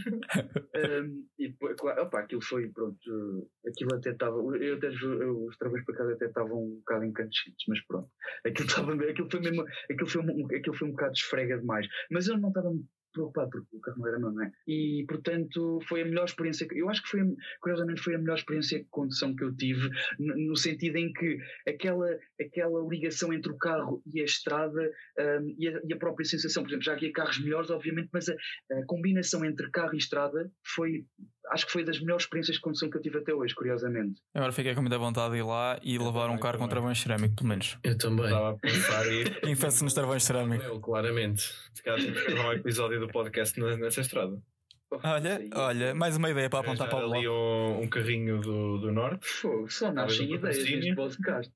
Um, 1.01 1.25
e 1.39 1.49
depois, 1.49 1.75
claro, 1.75 2.03
opá, 2.03 2.19
aquilo 2.21 2.41
foi, 2.41 2.69
pronto, 2.69 3.49
aquilo 3.67 3.95
até 3.95 4.11
estava, 4.11 4.37
eu 4.37 4.75
até, 4.77 4.87
eu- 4.87 5.45
os 5.45 5.57
trabalhos 5.57 5.85
para 5.85 5.95
casa 5.95 6.13
até 6.13 6.25
estavam 6.27 6.63
um 6.63 6.75
bocado 6.77 7.05
incandescentes, 7.05 7.65
mas 7.67 7.83
pronto, 7.87 8.09
aquilo 8.45 8.67
estava, 8.93 8.93
aquilo 8.93 9.29
foi 9.29 9.39
mesmo, 9.41 9.65
aquilo 9.91 10.07
foi, 10.07 10.21
um, 10.21 10.45
aquilo 10.55 10.75
foi 10.75 10.87
um 10.87 10.91
bocado 10.91 11.13
esfrega 11.13 11.57
demais, 11.57 11.87
mas 12.11 12.27
eu 12.27 12.37
não 12.37 12.49
estava 12.49 12.69
muito 12.69 12.87
preocupado 13.13 13.49
porque 13.51 13.77
o 13.77 13.79
carro 13.79 13.97
não 13.99 14.07
era 14.07 14.19
meu, 14.19 14.31
não 14.31 14.43
é? 14.43 14.51
E 14.67 15.05
portanto 15.07 15.79
foi 15.87 16.01
a 16.01 16.05
melhor 16.05 16.25
experiência, 16.25 16.67
que- 16.67 16.77
eu 16.77 16.89
acho 16.89 17.01
que 17.03 17.09
foi, 17.09 17.21
curiosamente 17.61 18.01
foi 18.01 18.15
a 18.15 18.19
melhor 18.19 18.35
experiência 18.37 18.79
de 18.79 18.85
condução 18.89 19.35
que 19.35 19.43
eu 19.43 19.55
tive, 19.55 19.89
no, 20.19 20.35
no 20.49 20.55
sentido 20.55 20.97
em 20.97 21.11
que 21.13 21.37
aquela, 21.67 22.07
aquela 22.41 22.87
ligação 22.89 23.33
entre 23.33 23.51
o 23.51 23.57
carro 23.57 24.01
e 24.13 24.21
a 24.21 24.25
estrada 24.25 24.81
um, 25.41 25.55
e, 25.57 25.67
a, 25.67 25.81
e 25.87 25.93
a 25.93 25.97
própria 25.97 26.25
sensação, 26.25 26.63
por 26.63 26.69
exemplo, 26.69 26.85
já 26.85 26.93
havia 26.93 27.11
carros 27.13 27.39
melhores, 27.39 27.69
obviamente, 27.69 28.09
mas 28.11 28.27
a, 28.29 28.33
a 28.33 28.85
combinação 28.87 29.45
entre 29.45 29.69
carro 29.71 29.93
e 29.93 29.97
estrada 29.97 30.51
foi, 30.75 31.05
acho 31.51 31.65
que 31.65 31.71
foi 31.71 31.83
das 31.83 31.99
melhores 31.99 32.23
experiências 32.23 32.55
de 32.55 32.61
condução 32.61 32.89
que 32.89 32.97
eu 32.97 33.01
tive 33.01 33.19
até 33.19 33.33
hoje, 33.33 33.53
curiosamente. 33.53 34.21
Agora 34.33 34.51
fiquei 34.51 34.73
com 34.73 34.81
muita 34.81 34.97
vontade 34.97 35.33
de 35.33 35.39
ir 35.39 35.43
lá 35.43 35.79
e 35.83 35.97
levar 35.97 36.25
um 36.25 36.27
também, 36.29 36.39
carro 36.39 36.57
com 36.59 36.67
travões 36.67 36.99
cerâmico, 36.99 37.35
pelo 37.35 37.49
menos. 37.49 37.77
Eu 37.83 37.97
também. 37.97 38.25
Estava 38.25 38.49
a 38.51 38.57
pensar 38.57 39.05
e. 39.11 39.23
Infeste 39.51 39.83
nos 39.83 39.93
travões 39.93 40.23
cerâmicos. 40.23 40.65
Eu, 40.65 40.79
claramente. 40.79 41.41
Se 41.73 41.83
calhar 41.83 42.01
temos 42.01 42.21
que 42.21 42.31
gravar 42.31 42.49
um 42.49 42.53
episódio 42.53 42.99
do 42.99 43.07
podcast 43.07 43.59
nessa 43.59 44.01
estrada. 44.01 44.41
Olha, 45.03 45.39
Sim. 45.39 45.49
olha, 45.55 45.95
mais 45.95 46.15
uma 46.17 46.29
ideia 46.29 46.49
para 46.49 46.59
apontar 46.59 46.87
para 46.87 46.99
o 46.99 47.11
ali 47.11 47.23
blog. 47.23 47.27
um, 47.27 47.81
um 47.81 47.87
carrinho 47.87 48.39
do, 48.39 48.77
do 48.77 48.91
Norte. 48.91 49.25
Fogo, 49.25 49.67
só 49.67 49.91
nascem 49.91 50.31
um 50.31 50.35
ideias 50.35 50.57
neste 50.57 50.95
podcast. 50.95 51.51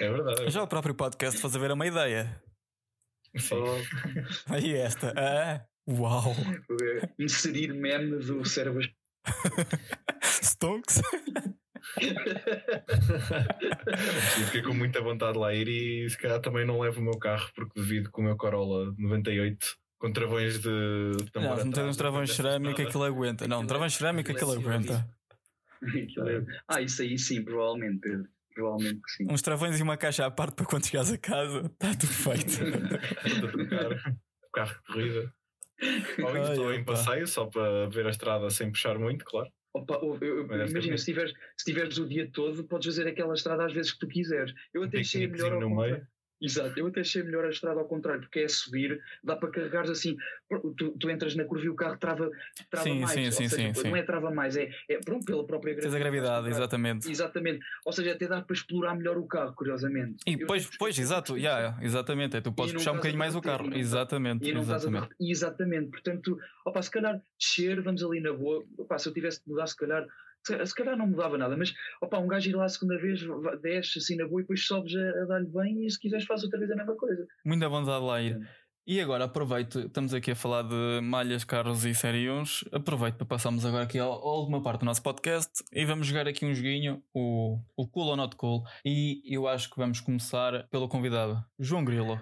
É 0.00 0.10
verdade. 0.10 0.50
Já 0.50 0.62
o 0.62 0.68
próprio 0.68 0.94
podcast 0.94 1.40
faz 1.40 1.56
haver 1.56 1.72
uma 1.72 1.86
ideia. 1.86 2.42
Sim. 3.36 3.54
Oh, 3.54 4.52
Aí 4.52 4.74
esta. 4.74 5.14
Ah, 5.16 5.64
uau! 5.88 6.34
inserir 7.18 7.72
meme 7.74 8.18
do 8.18 8.44
cérebro. 8.44 8.88
Stonks? 10.22 11.00
Fiquei 14.44 14.62
com 14.62 14.74
muita 14.74 15.00
vontade 15.00 15.32
de 15.34 15.38
lá 15.38 15.54
ir 15.54 15.68
e 15.68 16.08
se 16.10 16.16
calhar 16.18 16.40
também 16.40 16.66
não 16.66 16.80
levo 16.80 17.00
o 17.00 17.04
meu 17.04 17.18
carro 17.18 17.48
porque 17.54 17.80
devido 17.80 18.10
com 18.10 18.20
o 18.20 18.24
meu 18.24 18.36
Corolla 18.36 18.94
98 18.98 19.58
com 19.98 20.12
travões 20.12 20.58
de 20.60 21.12
tambor 21.32 21.50
Não, 21.50 21.56
meter 21.56 21.68
atrás, 21.70 21.88
uns 21.88 21.96
travões 21.96 22.30
estrada. 22.30 22.70
aquilo 22.70 23.04
aguenta. 23.04 23.48
Não, 23.48 23.66
travões 23.66 23.94
cerâmico 23.94 24.30
aquilo 24.30 24.52
aguenta. 24.52 25.08
É- 25.82 26.44
Ah, 26.68 26.80
isso 26.80 27.02
aí 27.02 27.18
sim, 27.18 27.42
provavelmente, 27.44 28.00
Pedro. 28.00 28.28
Provavelmente 28.54 29.00
que 29.02 29.10
sim. 29.12 29.26
Uns 29.30 29.42
travões 29.42 29.78
e 29.78 29.82
uma 29.82 29.96
caixa 29.96 30.26
à 30.26 30.30
parte 30.30 30.54
para 30.56 30.66
quando 30.66 30.86
chegares 30.86 31.12
a 31.12 31.18
casa. 31.18 31.66
Está 31.66 31.94
tudo 31.94 32.12
feito. 32.12 32.58
O 34.48 34.50
carro 34.50 34.72
de 34.74 34.80
corrida. 34.92 35.32
Ou 36.22 36.28
Ai, 36.28 36.50
estou 36.52 36.72
em 36.72 36.82
opa. 36.82 36.92
passeio 36.92 37.26
só 37.26 37.46
para 37.46 37.88
ver 37.88 38.06
a 38.06 38.10
estrada 38.10 38.50
sem 38.50 38.70
puxar 38.70 38.98
muito, 38.98 39.24
claro. 39.24 39.48
Opa, 39.74 39.94
eu- 40.02 40.18
eu- 40.20 40.44
imagina, 40.66 40.96
se 40.98 41.04
tiveres, 41.04 41.32
se 41.56 41.64
tiveres 41.66 41.98
o 41.98 42.08
dia 42.08 42.28
todo, 42.32 42.64
podes 42.64 42.86
fazer 42.86 43.08
aquela 43.08 43.34
estrada 43.34 43.66
às 43.66 43.72
vezes 43.72 43.92
que 43.92 43.98
tu 44.00 44.08
quiseres. 44.08 44.52
Eu 44.74 44.82
até 44.82 45.00
achei 45.00 45.26
melhor 45.26 45.60
no 45.60 45.70
meio. 45.76 46.06
Exato, 46.40 46.78
eu 46.78 46.86
até 46.86 47.00
achei 47.00 47.22
melhor 47.22 47.44
a 47.44 47.50
estrada 47.50 47.80
ao 47.80 47.86
contrário, 47.88 48.20
porque 48.20 48.40
é 48.40 48.48
subir, 48.48 49.00
dá 49.24 49.34
para 49.34 49.50
carregares 49.50 49.90
assim. 49.90 50.16
Tu, 50.76 50.90
tu 50.98 51.10
entras 51.10 51.34
na 51.34 51.44
curva 51.44 51.64
e 51.64 51.68
o 51.68 51.74
carro 51.74 51.96
trava, 51.98 52.30
trava 52.70 52.84
Sim, 52.88 53.00
mais. 53.00 53.10
sim, 53.12 53.26
ou 53.26 53.32
sim, 53.32 53.48
seja, 53.48 53.74
sim, 53.74 53.88
não 53.88 53.96
é 53.96 54.02
trava 54.02 54.30
mais, 54.30 54.56
é, 54.56 54.70
é 54.88 54.98
pronto, 55.04 55.24
pela 55.24 55.44
própria 55.44 55.74
Tens 55.76 55.92
a 55.92 55.98
gravidade, 55.98 56.48
exatamente. 56.48 57.10
Exatamente. 57.10 57.64
Ou 57.84 57.92
seja, 57.92 58.12
até 58.12 58.28
dá 58.28 58.40
para 58.40 58.54
explorar 58.54 58.94
melhor 58.94 59.18
o 59.18 59.26
carro, 59.26 59.52
curiosamente. 59.54 60.16
E 60.26 60.40
Eu 60.40 60.46
pois, 60.46 60.66
pois, 60.78 60.90
esqueci 60.94 61.02
exato, 61.12 61.36
yeah, 61.36 61.76
exatamente. 61.82 62.36
É, 62.36 62.40
tu 62.40 62.52
podes 62.52 62.72
puxar 62.72 62.92
um 62.92 62.94
a 62.94 62.96
bocadinho 62.98 63.18
mais 63.18 63.34
o 63.34 63.42
carro. 63.42 63.64
estás- 63.64 63.80
Exatamente, 63.80 64.48
E 64.48 64.54
a 64.56 64.60
exatamente. 64.60 65.08
Exatamente. 65.20 65.90
Portanto, 65.90 66.38
opa, 66.64 66.80
se 66.82 66.90
calhar 66.90 67.20
descer, 67.38 67.82
vamos 67.82 68.02
ali 68.04 68.20
na 68.20 68.32
boa. 68.32 68.64
Opa, 68.78 68.96
se 68.98 69.08
eu 69.08 69.12
tivesse 69.12 69.42
de 69.44 69.50
mudar, 69.50 69.66
se 69.66 69.76
calhar, 69.76 70.06
se, 70.46 70.66
se 70.66 70.74
calhar 70.74 70.96
não 70.96 71.06
mudava 71.06 71.38
nada, 71.38 71.56
mas 71.56 71.72
opa, 72.02 72.18
um 72.18 72.26
gajo 72.26 72.50
ir 72.50 72.56
lá 72.56 72.64
a 72.64 72.68
segunda 72.68 72.98
vez, 72.98 73.20
desce 73.62 73.98
assim 73.98 74.16
na 74.16 74.26
boa 74.26 74.40
e 74.40 74.44
depois 74.44 74.66
sobes 74.66 74.94
a, 74.94 75.22
a 75.22 75.24
dar-lhe 75.26 75.48
bem 75.48 75.86
e 75.86 75.90
se 75.90 75.98
quiseres 75.98 76.24
faz 76.26 76.42
outra 76.44 76.58
vez 76.58 76.70
a 76.70 76.76
mesma 76.76 76.96
coisa. 76.96 77.26
Muita 77.44 77.68
vontade 77.68 78.00
de 78.00 78.06
lá 78.06 78.22
ir. 78.22 78.34
Sim. 78.34 78.46
E 78.90 79.02
agora 79.02 79.24
aproveito, 79.24 79.80
estamos 79.80 80.14
aqui 80.14 80.30
a 80.30 80.34
falar 80.34 80.62
de 80.62 81.02
malhas, 81.02 81.44
carros 81.44 81.84
e 81.84 81.94
série 81.94 82.30
1. 82.30 82.42
Aproveito 82.72 83.16
para 83.16 83.26
passarmos 83.26 83.66
agora 83.66 83.84
aqui 83.84 83.98
à 83.98 84.04
à 84.04 84.08
última 84.08 84.62
parte 84.62 84.80
do 84.80 84.86
nosso 84.86 85.02
podcast 85.02 85.62
e 85.70 85.84
vamos 85.84 86.06
jogar 86.06 86.26
aqui 86.26 86.46
um 86.46 86.54
joguinho, 86.54 87.02
o, 87.12 87.60
o 87.76 87.86
Cool 87.86 88.08
or 88.08 88.16
Not 88.16 88.34
Cool. 88.36 88.62
E 88.82 89.20
eu 89.26 89.46
acho 89.46 89.68
que 89.68 89.76
vamos 89.76 90.00
começar 90.00 90.66
pelo 90.70 90.88
convidado, 90.88 91.38
João 91.58 91.84
Grilo. 91.84 92.18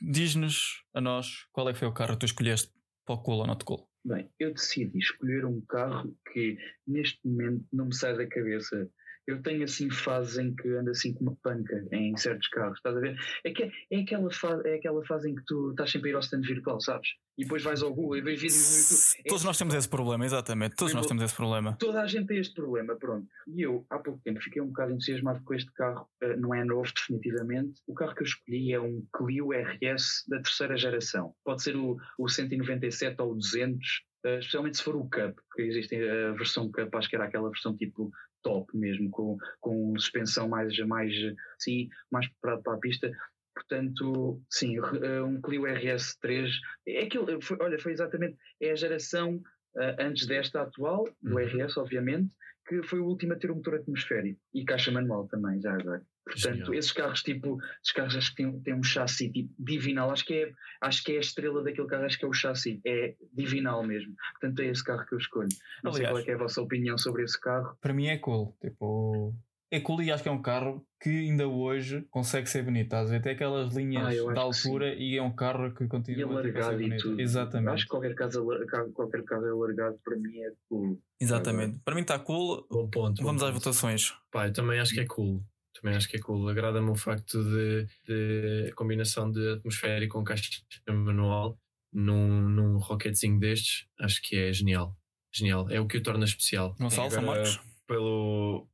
Diz-nos 0.00 0.82
a 0.92 1.00
nós 1.00 1.46
qual 1.52 1.68
é 1.68 1.72
que 1.72 1.78
foi 1.78 1.86
o 1.86 1.94
carro 1.94 2.14
que 2.14 2.18
tu 2.18 2.26
escolheste 2.26 2.72
para 3.06 3.14
o 3.14 3.22
Cool 3.22 3.38
or 3.38 3.46
Not 3.46 3.64
Cool. 3.64 3.87
Bem, 4.08 4.26
eu 4.40 4.54
decidi 4.54 4.96
escolher 4.96 5.44
um 5.44 5.60
carro 5.60 6.16
que 6.32 6.56
neste 6.86 7.20
momento 7.28 7.66
não 7.70 7.84
me 7.84 7.94
sai 7.94 8.16
da 8.16 8.26
cabeça. 8.26 8.90
Eu 9.28 9.42
tenho 9.42 9.62
assim 9.62 9.90
fases 9.90 10.38
em 10.38 10.54
que 10.54 10.66
ando 10.70 10.90
assim 10.90 11.12
com 11.12 11.24
uma 11.24 11.36
panca 11.42 11.86
em 11.92 12.16
certos 12.16 12.48
carros, 12.48 12.78
estás 12.78 12.96
a 12.96 13.00
ver? 13.00 13.14
É, 13.44 13.50
que, 13.52 13.70
é, 13.90 14.00
aquela, 14.00 14.32
fase, 14.32 14.66
é 14.66 14.76
aquela 14.76 15.04
fase 15.04 15.30
em 15.30 15.34
que 15.34 15.44
tu 15.44 15.70
estás 15.72 15.90
sempre 15.90 16.08
a 16.08 16.12
ir 16.12 16.14
ao 16.14 16.20
stand 16.20 16.40
virtual, 16.40 16.80
sabes? 16.80 17.10
E 17.36 17.42
depois 17.42 17.62
vais 17.62 17.82
ao 17.82 17.92
Google 17.94 18.16
e 18.16 18.22
vês 18.22 18.40
vídeos 18.40 18.58
no 18.58 18.76
YouTube. 18.78 19.26
É 19.26 19.28
Todos 19.28 19.44
nós 19.44 19.58
temos 19.58 19.74
esse 19.74 19.88
problema, 19.88 20.24
exatamente. 20.24 20.76
Todos 20.76 20.94
nós 20.94 21.06
temos 21.06 21.22
esse 21.22 21.34
problema. 21.34 21.76
Toda 21.78 22.00
a 22.00 22.06
gente 22.06 22.26
tem 22.26 22.38
este 22.38 22.54
problema, 22.54 22.96
pronto. 22.96 23.28
E 23.46 23.60
eu, 23.60 23.84
há 23.90 23.98
pouco 23.98 24.18
tempo, 24.24 24.40
fiquei 24.40 24.62
um 24.62 24.68
bocado 24.68 24.92
entusiasmado 24.92 25.44
com 25.44 25.52
este 25.52 25.70
carro. 25.72 26.08
Eh, 26.22 26.36
não 26.36 26.54
é 26.54 26.64
novo, 26.64 26.90
definitivamente. 26.96 27.82
O 27.86 27.92
carro 27.92 28.14
que 28.14 28.22
eu 28.22 28.26
escolhi 28.26 28.72
é 28.72 28.80
um 28.80 29.06
Clio 29.14 29.50
RS 29.52 30.24
da 30.26 30.40
terceira 30.40 30.76
geração. 30.78 31.34
Pode 31.44 31.62
ser 31.62 31.76
o, 31.76 31.98
o 32.18 32.28
197 32.30 33.20
ou 33.20 33.32
o 33.32 33.34
200, 33.34 34.08
eh, 34.24 34.38
especialmente 34.38 34.78
se 34.78 34.82
for 34.82 34.96
o 34.96 35.04
Cup, 35.04 35.36
porque 35.48 35.62
existe 35.62 35.94
a 35.94 36.32
versão 36.32 36.72
Cup, 36.72 36.92
acho 36.94 37.08
que 37.08 37.14
era 37.14 37.26
aquela 37.26 37.50
versão 37.50 37.76
tipo 37.76 38.10
top 38.42 38.76
mesmo, 38.76 39.10
com, 39.10 39.36
com 39.60 39.98
suspensão 39.98 40.48
mais, 40.48 40.76
mais, 40.80 41.12
sim, 41.58 41.88
mais 42.10 42.28
preparado 42.28 42.62
para 42.62 42.74
a 42.74 42.78
pista. 42.78 43.10
Portanto, 43.54 44.40
sim, 44.48 44.76
eh, 44.76 45.22
um 45.22 45.40
Clio 45.40 45.62
RS3. 45.62 46.48
É 46.86 47.02
aquilo, 47.02 47.40
foi, 47.42 47.56
olha, 47.60 47.78
foi 47.78 47.92
exatamente 47.92 48.36
é 48.60 48.70
a 48.70 48.76
geração 48.76 49.42
eh, 49.76 49.96
antes 49.98 50.26
desta 50.26 50.62
atual, 50.62 51.04
do 51.20 51.34
Uhum. 51.36 51.44
RS, 51.44 51.76
obviamente, 51.76 52.30
que 52.68 52.82
foi 52.82 53.00
o 53.00 53.06
último 53.06 53.32
a 53.32 53.36
ter 53.36 53.50
um 53.50 53.56
motor 53.56 53.76
atmosférico 53.76 54.40
e 54.54 54.64
caixa 54.64 54.92
manual 54.92 55.26
também, 55.26 55.60
já 55.60 55.74
agora. 55.74 56.02
Portanto, 56.28 56.54
Genial. 56.56 56.74
esses 56.74 56.92
carros, 56.92 57.22
tipo, 57.22 57.58
esses 57.82 57.92
carros 57.92 58.16
acho 58.16 58.30
que 58.30 58.42
têm, 58.42 58.60
têm 58.60 58.74
um 58.74 58.82
chassi 58.82 59.30
tipo, 59.30 59.52
divinal, 59.58 60.10
acho 60.10 60.24
que, 60.24 60.34
é, 60.34 60.52
acho 60.80 61.02
que 61.04 61.12
é 61.12 61.16
a 61.16 61.20
estrela 61.20 61.62
daquele 61.64 61.88
carro, 61.88 62.04
acho 62.04 62.18
que 62.18 62.24
é 62.24 62.28
o 62.28 62.32
chassi, 62.32 62.80
é 62.84 63.14
divinal 63.32 63.82
mesmo. 63.84 64.14
Portanto, 64.32 64.60
é 64.60 64.66
esse 64.66 64.84
carro 64.84 65.04
que 65.06 65.14
eu 65.14 65.18
escolho. 65.18 65.48
Não 65.82 65.92
sei 65.92 66.06
Aliás. 66.06 66.12
qual 66.12 66.20
é, 66.20 66.24
que 66.24 66.30
é 66.30 66.34
a 66.34 66.38
vossa 66.38 66.60
opinião 66.62 66.96
sobre 66.98 67.24
esse 67.24 67.40
carro. 67.40 67.76
Para 67.80 67.92
mim 67.92 68.06
é 68.06 68.18
cool. 68.18 68.56
Tipo, 68.60 69.34
é 69.70 69.80
cool 69.80 70.00
e 70.02 70.10
acho 70.10 70.22
que 70.22 70.28
é 70.28 70.32
um 70.32 70.40
carro 70.40 70.84
que 71.00 71.10
ainda 71.10 71.46
hoje 71.46 72.04
consegue 72.10 72.48
ser 72.48 72.62
bonito. 72.64 72.84
Estás 72.86 73.08
a 73.08 73.12
ver? 73.12 73.22
Tem 73.22 73.32
aquelas 73.32 73.74
linhas 73.74 74.06
Ah, 74.06 74.32
que 74.32 74.38
altura 74.38 74.94
e 74.94 75.16
é 75.16 75.22
um 75.22 75.30
carro 75.34 75.72
que 75.74 75.84
E 75.84 75.88
continua 75.88 76.26
tipo, 76.26 76.38
a 76.38 76.42
ser 76.42 76.48
alargado 76.58 76.82
e 76.82 76.84
bonito. 76.88 77.02
tudo. 77.02 77.20
Exatamente. 77.20 77.74
Acho 77.74 77.84
que 77.84 77.90
qualquer 77.90 78.14
caso, 78.14 78.40
alar- 78.40 78.90
qualquer 78.92 79.22
caso 79.24 79.46
alargado 79.46 79.98
para 80.04 80.16
mim 80.16 80.38
é 80.40 80.50
cool. 80.68 81.00
Exatamente. 81.20 81.78
Para 81.84 81.94
mim 81.94 82.00
está 82.00 82.18
cool. 82.18 82.66
Bom 82.70 82.88
ponto. 82.88 83.20
bom 83.20 83.26
Vamos 83.26 83.42
às 83.42 83.50
ponto. 83.50 83.60
votações. 83.62 84.14
Pá, 84.30 84.48
eu 84.48 84.52
também 84.52 84.80
acho 84.80 84.94
que 84.94 85.00
é 85.00 85.06
cool. 85.06 85.42
Também 85.74 85.96
acho 85.96 86.08
que 86.08 86.16
é 86.16 86.20
cool. 86.20 86.48
Agrada-me 86.48 86.90
o 86.90 86.94
facto 86.94 87.42
de, 87.42 87.86
de 88.06 88.72
combinação 88.74 89.30
de 89.30 89.52
atmosférico 89.52 90.18
com 90.18 90.24
caixa 90.24 90.50
manual 90.88 91.58
num, 91.92 92.48
num 92.48 92.78
rocketzinho 92.78 93.38
destes. 93.38 93.86
Acho 94.00 94.20
que 94.22 94.36
é 94.36 94.52
genial. 94.52 94.96
Genial. 95.32 95.68
É 95.70 95.80
o 95.80 95.86
que 95.86 95.98
o 95.98 96.02
torna 96.02 96.24
especial. 96.24 96.74
Gonçalo, 96.78 97.10
São 97.10 97.22
Marcos. 97.22 97.60
Pelo 97.86 98.68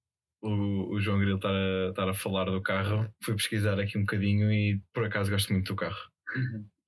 o, 0.45 0.95
o 0.95 1.01
João 1.01 1.19
Grilo 1.19 1.37
estar 1.37 1.55
a, 1.55 1.89
estar 1.91 2.09
a 2.09 2.15
falar 2.15 2.45
do 2.45 2.63
carro, 2.63 3.09
fui 3.23 3.35
pesquisar 3.35 3.81
aqui 3.81 3.97
um 3.97 4.03
bocadinho 4.03 4.53
e 4.53 4.81
por 4.93 5.05
acaso 5.05 5.31
gosto 5.31 5.53
muito 5.53 5.69
do 5.69 5.77
carro. 5.77 6.11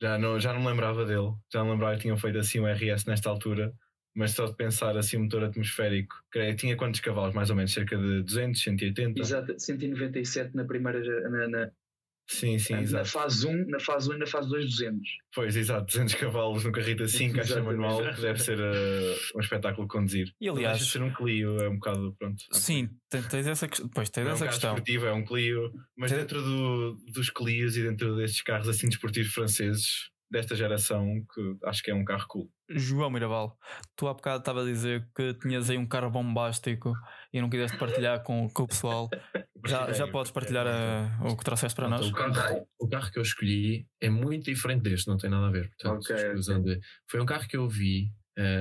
Já 0.01 0.19
não, 0.19 0.39
já 0.39 0.53
não 0.53 0.61
me 0.61 0.67
lembrava 0.67 1.07
dele, 1.07 1.33
já 1.51 1.61
não 1.61 1.67
me 1.67 1.73
lembrava 1.73 1.97
que 1.97 2.03
tinham 2.03 2.19
feito 2.19 2.37
assim 2.37 2.61
um 2.61 2.67
RS 2.67 3.07
nesta 3.07 3.31
altura, 3.31 3.73
mas 4.17 4.33
só 4.33 4.47
de 4.47 4.57
pensar 4.57 4.97
assim, 4.97 5.19
motor 5.19 5.45
atmosférico, 5.45 6.17
creio, 6.31 6.57
tinha 6.57 6.77
quantos 6.77 7.01
cavalos? 7.01 7.35
Mais 7.35 7.51
ou 7.51 7.57
menos, 7.57 7.73
cerca 7.73 7.97
de 7.97 8.23
200, 8.23 8.61
180? 8.63 9.21
Exato, 9.21 9.55
197 9.61 10.55
na 10.57 10.65
primeira. 10.65 11.01
Na, 11.31 11.49
na, 11.49 11.71
Sim, 12.29 12.59
sim, 12.59 12.75
na 12.75 12.81
exato. 12.81 13.09
fase 13.09 13.47
1, 13.47 13.67
na 13.69 13.79
fase 13.79 14.11
1 14.11 14.15
e 14.15 14.19
na 14.19 14.27
fase 14.27 14.49
2, 14.49 14.65
200. 14.71 15.09
Pois, 15.33 15.55
exato, 15.57 15.87
200 15.87 16.15
cavalos 16.17 16.65
no 16.65 16.73
carrito 16.73 17.05
assim, 17.05 17.33
caixa 17.33 17.63
manual, 17.63 18.03
que 18.03 18.21
deve 18.21 18.41
ser 18.41 18.59
eh, 18.59 19.15
um 19.37 19.39
espetáculo 19.41 19.87
conduzir. 19.87 20.33
E 20.41 20.49
aliás, 20.49 20.79
deixa 20.79 20.87
de 20.87 20.91
ser 20.99 21.03
um 21.05 21.13
Clio, 21.15 21.57
é 21.61 21.69
um 21.69 21.75
bocado, 21.75 22.17
pronto. 22.19 22.43
sim, 22.53 22.89
te- 23.09 23.23
tens 23.29 23.47
essa, 23.47 23.69
pois, 23.95 24.11
tens 24.11 24.27
é 24.27 24.29
um 24.29 24.33
essa 24.33 24.45
carro 24.47 24.51
questão. 24.51 24.75
desportivo, 24.75 25.07
é 25.07 25.13
um 25.13 25.25
Clio, 25.25 25.73
mas 25.97 26.11
Tem- 26.11 26.19
dentro 26.21 26.43
do- 26.43 26.95
dos 27.13 27.31
Clios 27.31 27.77
e 27.77 27.83
dentro 27.85 28.17
destes 28.17 28.43
carros 28.43 28.69
assim 28.69 28.89
desportivos 28.89 29.33
franceses 29.33 30.11
desta 30.29 30.57
geração, 30.57 31.25
que 31.33 31.57
acho 31.65 31.81
que 31.81 31.93
é 31.93 31.95
um 31.95 32.05
carro 32.05 32.27
cool. 32.27 32.51
João 32.69 33.11
Miraval, 33.11 33.57
tu 33.95 34.09
há 34.09 34.15
bocado 34.15 34.39
estava 34.41 34.63
a 34.63 34.65
dizer 34.65 35.09
que 35.15 35.35
tinhas 35.35 35.71
aí 35.71 35.79
um 35.79 35.87
carro 35.87 36.11
bombástico 36.11 36.93
e 37.33 37.41
não 37.41 37.49
quiseste 37.49 37.77
partilhar 37.79 38.23
com, 38.23 38.49
com 38.51 38.63
o 38.65 38.67
pessoal. 38.67 39.09
Já, 39.67 39.91
já 39.93 40.07
podes 40.07 40.31
partilhar 40.31 40.65
eh, 40.65 41.09
o 41.29 41.37
que 41.37 41.43
trouxeste 41.43 41.75
para 41.75 41.89
nós? 41.89 42.07
O 42.07 42.13
carro, 42.13 42.69
o 42.79 42.89
carro 42.89 43.11
que 43.11 43.19
eu 43.19 43.23
escolhi 43.23 43.85
é 44.01 44.09
muito 44.09 44.45
diferente 44.45 44.83
deste, 44.83 45.09
não 45.09 45.17
tem 45.17 45.29
nada 45.29 45.49
a 45.49 45.51
ver. 45.51 45.69
Portanto, 45.71 46.05
Ok, 46.05 46.15
escusam 46.15 46.63
de- 46.63 46.79
Foi 47.11 47.21
um 47.21 47.27
carro 47.27 47.49
que 47.49 47.57
eu 47.57 47.69
vi 47.69 48.13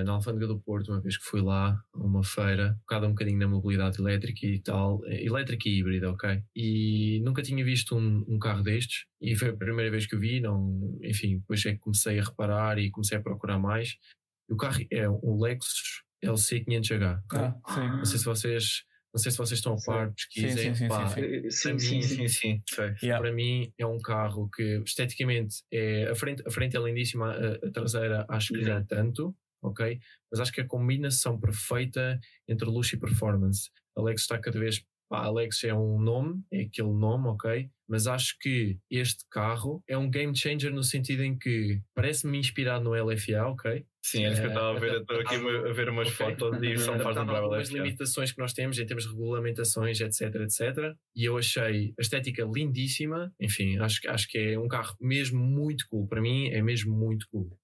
na 0.06 0.14
Alfândega 0.14 0.48
do 0.48 0.60
Porto, 0.60 0.92
uma 0.92 1.02
vez 1.02 1.18
que 1.18 1.26
fui 1.26 1.42
lá 1.42 1.78
a 1.94 1.98
uma 1.98 2.24
feira, 2.24 2.78
focada 2.82 3.06
um 3.08 3.10
bocadinho 3.10 3.40
na 3.40 3.48
mobilidade 3.48 4.00
elétrica 4.00 4.46
e 4.46 4.60
tal, 4.62 5.02
eh, 5.06 5.24
elétrica 5.26 5.68
e 5.68 5.80
híbrida, 5.80 6.10
ok? 6.12 6.42
E 6.56 7.20
nunca 7.24 7.42
tinha 7.42 7.64
visto 7.64 7.96
um, 7.98 8.24
um 8.28 8.40
carro 8.40 8.64
destes, 8.64 9.06
e 9.22 9.36
foi 9.36 9.50
a 9.50 9.56
primeira 9.56 9.92
vez 9.92 10.06
que 10.06 10.16
o 10.16 10.20
vi, 10.20 10.40
não, 10.40 10.98
enfim, 11.04 11.40
depois 11.40 11.66
é 11.66 11.74
que 11.74 11.80
comecei 11.80 12.20
a 12.20 12.24
reparar 12.24 12.78
e 12.80 12.90
comecei 12.92 13.18
a 13.18 13.22
procurar 13.22 13.60
mais. 13.60 13.98
E 14.50 14.54
o 14.54 14.58
carro 14.58 14.80
é 14.92 15.10
um 15.10 15.42
Lexus 15.42 16.04
LC500H. 16.24 17.20
ok? 17.26 17.40
Ah, 17.40 17.56
sim. 17.74 17.88
Não 17.90 18.06
sei 18.06 18.20
se 18.20 18.26
vocês, 18.26 18.84
não 19.14 19.20
sei 19.22 19.32
se 19.32 19.38
vocês 19.38 19.60
estão 19.60 19.74
a 19.74 19.78
par, 19.86 20.14
pesquisem. 20.14 20.74
sim, 20.74 20.76
sim, 20.76 20.88
pá, 20.88 21.08
sim, 21.08 21.16
sim. 21.16 21.22
Eh, 21.22 21.50
Sim, 21.80 22.02
sim, 22.02 22.28
sim. 22.28 22.62
Para 23.18 23.32
mim 23.34 23.72
é 23.78 23.86
um 23.86 24.00
carro 24.00 24.50
que 24.50 24.82
esteticamente 24.86 25.58
é 25.72 26.10
a 26.10 26.16
frente, 26.16 26.44
a 26.46 26.52
frente 26.52 26.76
é 26.78 26.80
lindíssima, 26.80 27.32
a, 27.34 27.68
a 27.68 27.72
traseira 27.72 28.26
acho 28.30 28.54
que 28.54 28.62
nem 28.64 28.84
tanto, 28.86 29.36
ok? 29.66 30.00
Mas 30.32 30.40
acho 30.40 30.52
que 30.52 30.62
a 30.62 30.68
combinação 30.68 31.40
perfeita 31.40 32.20
entre 32.48 32.70
luxo 32.70 32.96
e 32.96 33.00
performance. 33.00 33.70
Alex 33.98 34.22
está 34.22 34.38
cada 34.38 34.60
vez. 34.60 34.84
Pá, 35.08 35.24
Alex 35.24 35.64
é 35.64 35.74
um 35.74 36.00
nome, 36.00 36.42
é 36.52 36.62
aquele 36.62 36.92
nome, 36.92 37.28
ok? 37.28 37.70
Mas 37.88 38.08
acho 38.08 38.36
que 38.40 38.80
este 38.90 39.24
carro 39.30 39.84
é 39.88 39.96
um 39.96 40.10
game 40.10 40.36
changer 40.36 40.74
no 40.74 40.84
sentido 40.84 41.24
em 41.24 41.38
que 41.38 41.80
parece-me 41.94 42.40
inspirado 42.40 42.84
no 42.84 42.96
LFA, 42.96 43.46
ok? 43.46 43.86
Sim, 44.02 44.26
é 44.26 44.32
isso 44.32 44.42
que 44.42 44.48
eu 44.48 44.50
estava 44.50 44.76
a 44.76 44.80
ver. 44.80 45.02
Estou 45.02 45.20
aqui 45.20 45.36
a 45.36 45.74
ver 45.74 45.90
umas 45.90 46.08
Ok. 46.08 46.18
fotos 46.18 46.64
e 46.64 46.78
só 46.78 46.96
me 46.96 47.04
faz 47.04 47.16
lembrar 47.18 47.40
algumas 47.40 47.70
limitações 47.70 48.32
que 48.32 48.40
nós 48.40 48.54
temos 48.54 48.80
em 48.80 48.86
termos 48.88 49.04
de 49.04 49.12
regulamentações, 49.12 50.02
etc, 50.02 50.22
etc. 50.42 50.96
E 51.16 51.26
eu 51.26 51.38
achei 51.38 51.94
a 51.98 52.02
estética 52.02 52.44
lindíssima. 52.44 53.32
Enfim, 53.40 53.78
acho, 53.78 54.00
acho 54.10 54.28
que 54.28 54.38
é 54.40 54.60
um 54.60 54.68
carro 54.68 54.96
mesmo 55.00 55.40
muito 55.40 55.86
cool. 55.88 56.08
Para 56.08 56.22
mim 56.22 56.50
é 56.50 56.64
mesmo 56.64 56.96
muito 56.96 57.28
cool. 57.32 57.56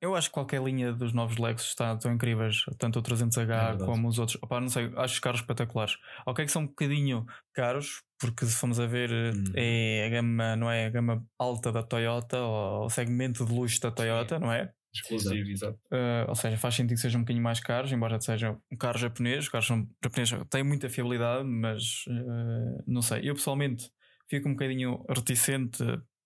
Eu 0.00 0.14
acho 0.14 0.28
que 0.28 0.34
qualquer 0.34 0.62
linha 0.62 0.92
dos 0.92 1.12
novos 1.12 1.38
Lexus 1.38 1.68
está, 1.70 1.94
estão 1.94 2.12
incríveis, 2.12 2.64
tanto 2.78 3.00
o 3.00 3.02
300H 3.02 3.74
É 3.74 3.84
como 3.84 4.08
os 4.08 4.18
outros. 4.18 4.38
Opá, 4.42 4.60
não 4.60 4.68
sei, 4.68 4.92
acho 4.96 5.14
os 5.14 5.18
carros 5.20 5.40
espetaculares. 5.40 5.96
Ok, 6.24 6.44
que 6.44 6.52
são 6.52 6.62
um 6.62 6.66
bocadinho 6.66 7.26
caros, 7.52 8.02
porque 8.20 8.46
se 8.46 8.54
formos 8.56 8.78
a 8.78 8.86
ver, 8.86 9.10
eh, 9.10 9.32
Hum. 9.32 9.52
é 9.56 10.06
a 10.06 10.08
gama, 10.10 10.56
não 10.56 10.70
é 10.70 10.86
a 10.86 10.90
gama 10.90 11.24
alta 11.38 11.72
da 11.72 11.82
Toyota, 11.82 12.38
ou 12.38 12.86
o 12.86 12.90
segmento 12.90 13.44
de 13.44 13.52
luxo 13.52 13.80
da 13.80 13.90
Toyota, 13.90 14.38
não 14.38 14.52
é? 14.52 14.72
Exclusivo, 14.94 15.48
exato. 15.50 15.78
Uh, 15.92 16.28
ou 16.28 16.34
seja, 16.34 16.56
faz 16.56 16.74
sentido 16.74 16.96
que 16.96 17.02
sejam 17.02 17.20
um 17.20 17.24
bocadinho 17.24 17.42
mais 17.44 17.60
caros, 17.60 17.92
embora 17.92 18.20
seja 18.20 18.56
um 18.72 18.76
carro 18.76 18.98
japonês. 18.98 19.44
Os 19.44 19.48
carros 19.48 19.66
são 19.66 19.86
japoneses 20.02 20.38
têm 20.48 20.62
muita 20.62 20.88
fiabilidade, 20.88 21.44
mas 21.44 22.04
uh, 22.08 22.82
não 22.86 23.02
sei. 23.02 23.28
Eu 23.28 23.34
pessoalmente 23.34 23.90
fico 24.30 24.48
um 24.48 24.52
bocadinho 24.52 25.04
reticente 25.08 25.84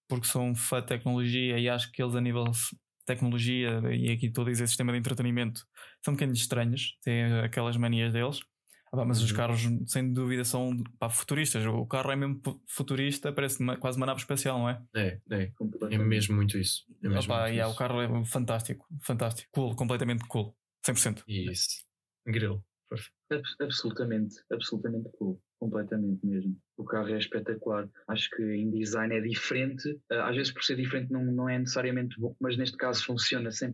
porque 0.09 0.27
sou 0.27 0.43
um 0.43 0.55
fã 0.55 0.81
de 0.81 0.87
tecnologia 0.89 1.59
e 1.59 1.69
acho 1.69 1.91
que 1.91 2.03
eles, 2.03 2.15
a 2.15 2.21
nível 2.21 2.45
tecnologia, 3.05 3.81
e 3.93 4.11
aqui 4.11 4.27
estou 4.27 4.45
a 4.45 4.51
dizer 4.51 4.67
sistema 4.69 4.93
de 4.93 4.99
entretenimento, 4.99 5.61
são 6.05 6.13
um 6.13 6.17
bocadinho 6.17 6.35
estranhos, 6.37 6.97
têm 7.03 7.25
aquelas 7.41 7.77
manias 7.77 8.13
deles. 8.13 8.41
Ah, 8.93 8.99
pá, 8.99 9.05
mas 9.07 9.23
os 9.23 9.31
Uhum. 9.31 9.37
carros, 9.39 9.61
sem 9.87 10.13
dúvida, 10.13 10.45
são 10.45 10.77
pá, 10.99 11.09
futuristas. 11.09 11.65
O 11.67 11.87
carro 11.87 12.11
é 12.13 12.17
mesmo 12.17 12.39
fu- 12.45 12.63
futurista, 12.69 13.33
parece 13.33 13.59
uma- 13.61 13.77
quase 13.79 13.97
uma 13.97 14.05
nave 14.05 14.21
espacial, 14.21 14.59
não 14.59 14.69
é? 14.69 14.83
É, 14.95 15.19
é. 15.31 15.53
É 15.91 15.99
mesmo 15.99 16.37
muito 16.37 16.59
isso. 16.59 16.85
É 17.03 17.09
mesmo 17.09 17.33
Opa, 17.33 17.43
muito 17.45 17.55
e, 17.57 17.61
ah, 17.61 17.67
o 17.69 17.71
isso. 17.71 17.79
carro 17.79 18.01
é 18.03 18.25
fantástico, 18.27 18.87
fantástico, 19.03 19.49
cool, 19.53 19.75
completamente 19.75 20.25
cool, 20.27 20.55
100%. 20.85 21.25
Isso. 21.27 21.85
Grilo. 22.27 22.63
Abs- 23.31 23.57
Absolutamente, 23.61 24.37
absolutamente 24.53 25.09
cool. 25.19 25.41
Completamente 25.63 26.27
mesmo. 26.27 26.57
O 26.77 26.83
carro 26.85 27.09
é 27.15 27.19
espetacular. 27.19 27.89
Acho 28.09 28.29
que 28.31 28.43
em 28.43 28.69
design 28.69 29.15
é 29.15 29.21
diferente. 29.21 29.97
Ah, 30.11 30.29
às 30.29 30.35
vezes, 30.35 30.51
por 30.53 30.65
ser 30.65 30.75
diferente, 30.75 31.13
não, 31.13 31.25
não 31.25 31.49
é 31.49 31.57
necessariamente 31.57 32.19
bom, 32.19 32.35
mas 32.41 32.57
neste 32.57 32.77
caso 32.77 33.05
funciona 33.05 33.49
100%. 33.49 33.73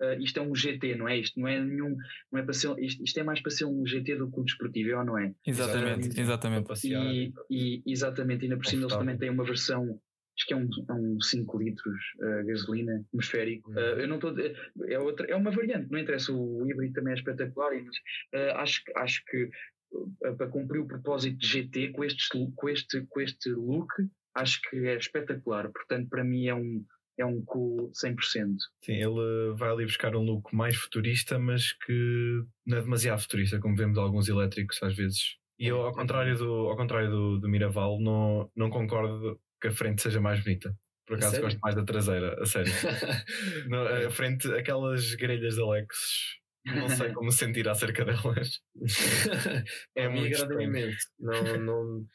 Ah, 0.00 0.14
isto 0.14 0.38
é 0.38 0.42
um 0.42 0.54
GT, 0.54 0.94
não 0.94 1.08
é? 1.08 1.18
Isto 1.18 1.40
não 1.40 1.48
é 1.48 1.60
nenhum. 1.60 1.96
Não 2.30 2.38
é 2.38 2.44
para 2.44 2.52
ser, 2.52 2.78
isto, 2.78 3.02
isto 3.02 3.18
é 3.18 3.24
mais 3.24 3.40
para 3.42 3.50
ser 3.50 3.64
um 3.64 3.84
GT 3.84 4.14
do 4.14 4.30
que 4.30 4.40
o 4.40 4.44
desportivo, 4.44 4.90
é 4.90 4.96
ou 4.96 5.04
não 5.04 5.18
é? 5.18 5.34
Exatamente, 5.44 6.20
Exatamente. 6.20 6.20
E, 6.86 7.32
e 7.50 7.82
exatamente, 7.84 8.42
e 8.42 8.44
ainda 8.44 8.56
por 8.56 8.66
cima 8.66 8.82
eles 8.82 8.92
também 8.96 9.18
têm 9.18 9.30
uma 9.30 9.44
versão, 9.44 10.00
acho 10.36 10.46
que 10.46 10.54
é 10.54 10.56
um, 10.56 10.68
é 10.88 10.92
um 10.92 11.20
5 11.20 11.58
litros 11.58 12.00
uh, 12.20 12.46
gasolina 12.46 12.92
atmosférico. 13.08 13.70
Uhum. 13.70 13.76
Uh, 13.76 14.00
eu 14.00 14.06
não 14.08 14.16
estou 14.16 14.34
é, 14.88 14.98
outra, 15.00 15.26
é 15.28 15.34
uma 15.34 15.50
variante, 15.50 15.90
não 15.90 15.98
interessa, 15.98 16.32
o 16.32 16.64
híbrido 16.70 16.92
também 16.92 17.12
é 17.12 17.16
espetacular, 17.16 17.72
mas 17.72 17.96
uh, 18.40 18.56
acho, 18.58 18.84
que- 18.84 18.92
acho 18.98 19.24
que 19.26 19.44
uh, 19.44 19.50
para 20.36 20.48
cumprir 20.48 20.80
o 20.80 20.86
propósito 20.86 21.38
de 21.38 21.46
GT 21.46 21.92
com, 21.92 22.04
estes, 22.04 22.28
com, 22.28 22.68
este, 22.68 23.06
com 23.08 23.20
este 23.20 23.50
look, 23.50 23.88
acho 24.34 24.60
que 24.62 24.76
é 24.86 24.96
espetacular. 24.96 25.70
Portanto, 25.70 26.08
para 26.08 26.24
mim 26.24 26.46
é 26.46 26.54
um, 26.54 26.84
é 27.18 27.24
um 27.24 27.42
cool 27.44 27.90
100%. 27.92 28.16
Sim, 28.84 28.92
ele 28.92 29.54
vai 29.56 29.70
ali 29.70 29.84
buscar 29.84 30.14
um 30.16 30.22
look 30.22 30.54
mais 30.54 30.76
futurista, 30.76 31.38
mas 31.38 31.72
que 31.72 32.42
não 32.66 32.78
é 32.78 32.82
demasiado 32.82 33.20
futurista, 33.20 33.58
como 33.60 33.76
vemos 33.76 33.98
alguns 33.98 34.28
elétricos 34.28 34.82
às 34.82 34.94
vezes. 34.94 35.36
E 35.58 35.68
eu, 35.68 35.80
ao 35.82 35.92
contrário 35.92 36.36
do, 36.36 36.68
ao 36.68 36.76
contrário 36.76 37.10
do, 37.10 37.38
do 37.38 37.48
Miraval, 37.48 38.00
não, 38.00 38.50
não 38.56 38.70
concordo 38.70 39.40
que 39.60 39.68
a 39.68 39.72
frente 39.72 40.02
seja 40.02 40.20
mais 40.20 40.42
bonita. 40.42 40.76
Por 41.06 41.16
acaso 41.16 41.40
gosto 41.40 41.60
mais 41.60 41.74
da 41.74 41.84
traseira, 41.84 42.42
a 42.42 42.46
sério. 42.46 42.72
Não, 43.68 43.86
a 43.86 44.10
frente, 44.10 44.50
aquelas 44.54 45.14
grelhas 45.14 45.56
da 45.56 45.68
Lex, 45.68 46.38
não 46.66 46.88
sei 46.88 47.12
como 47.12 47.30
sentir 47.32 47.68
acerca 47.68 48.04
delas. 48.04 48.60
é 49.96 50.04
É 50.04 50.08
muito 50.08 50.20
muito 50.20 50.34
agrada 50.42 50.62
estranho. 50.62 50.70
imenso. 50.70 51.08
Não, 51.18 51.58
não, 51.58 52.06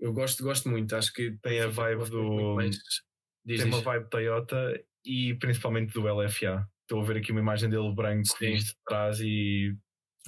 eu 0.00 0.12
gosto, 0.12 0.42
gosto 0.44 0.68
muito. 0.68 0.94
Acho 0.96 1.12
que 1.12 1.36
Tem 1.42 1.60
a 1.60 1.68
vibe 1.68 2.08
do-. 2.10 2.58
Diz, 3.44 3.60
Tem 3.62 3.66
uma 3.66 3.80
vibe 3.80 4.10
Toyota 4.10 4.84
e 5.04 5.34
principalmente 5.34 5.92
do 5.94 6.02
LFA. 6.06 6.66
Estou 6.82 7.02
a 7.02 7.04
ver 7.04 7.18
aqui 7.18 7.32
uma 7.32 7.40
imagem 7.40 7.68
dele 7.70 7.94
branco 7.94 8.26
Sim. 8.38 8.56
de 8.56 8.74
trás 8.86 9.20
e 9.20 9.74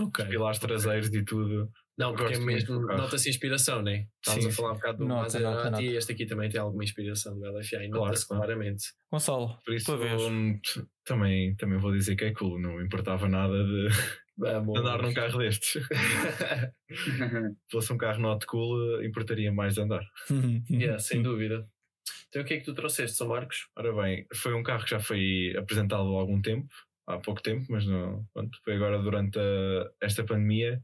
Ok. 0.01 0.25
pilares 0.27 0.59
traseiros 0.59 1.09
e 1.13 1.25
tudo. 1.25 1.71
Não, 2.01 2.15
porque 2.15 2.33
é 2.33 2.37
Gosto 2.39 2.43
muito 2.51 2.73
mesmo, 2.73 2.87
nota-se 2.97 3.29
inspiração, 3.29 3.83
né? 3.83 4.07
Estávamos 4.25 4.45
Sim, 4.47 4.51
a 4.51 4.55
falar 4.55 4.71
um 4.71 4.75
bocado 4.77 4.99
do 4.99 5.05
Nota, 5.07 5.23
Maserati 5.23 5.55
nota, 5.57 5.71
nota. 5.71 5.83
e 5.83 5.97
este 5.97 6.13
aqui 6.13 6.25
também 6.25 6.49
tem 6.49 6.59
alguma 6.59 6.83
inspiração 6.83 7.39
do 7.39 7.45
LFA 7.47 7.85
e 7.85 7.91
Claro, 7.91 8.05
nota-se 8.07 8.27
claro. 8.27 8.43
claramente. 8.43 8.85
Gonçalo, 9.13 9.59
Por 9.65 9.75
isso 9.75 9.99
t- 10.63 10.87
também, 11.05 11.55
também 11.57 11.79
vou 11.79 11.93
dizer 11.93 12.17
que 12.17 12.25
é 12.25 12.33
cool, 12.33 12.59
não 12.59 12.81
importava 12.81 13.29
nada 13.29 13.53
de 13.63 13.89
Vamos. 14.39 14.79
andar 14.79 15.03
num 15.03 15.13
carro 15.13 15.39
destes. 15.41 15.83
Se 16.89 17.55
fosse 17.71 17.93
um 17.93 17.99
carro 17.99 18.21
not 18.21 18.47
cool, 18.47 19.05
importaria 19.05 19.53
mais 19.53 19.75
de 19.75 19.83
andar. 19.83 20.03
yeah, 20.71 20.99
sem 20.99 21.23
dúvida. 21.23 21.63
Então 22.29 22.41
o 22.41 22.45
que 22.47 22.55
é 22.55 22.59
que 22.59 22.65
tu 22.65 22.73
trouxeste, 22.75 23.17
São 23.17 23.29
Marcos? 23.29 23.69
Ora 23.77 23.93
bem, 23.93 24.27
foi 24.35 24.55
um 24.55 24.63
carro 24.63 24.85
que 24.85 24.91
já 24.91 25.01
foi 25.01 25.55
apresentado 25.59 26.03
há 26.17 26.21
algum 26.21 26.41
tempo, 26.41 26.69
há 27.07 27.19
pouco 27.19 27.43
tempo, 27.43 27.67
mas 27.69 27.85
não, 27.85 28.25
pronto, 28.33 28.59
foi 28.65 28.75
agora 28.77 28.99
durante 29.03 29.39
a- 29.39 29.91
esta 30.01 30.25
pandemia. 30.25 30.81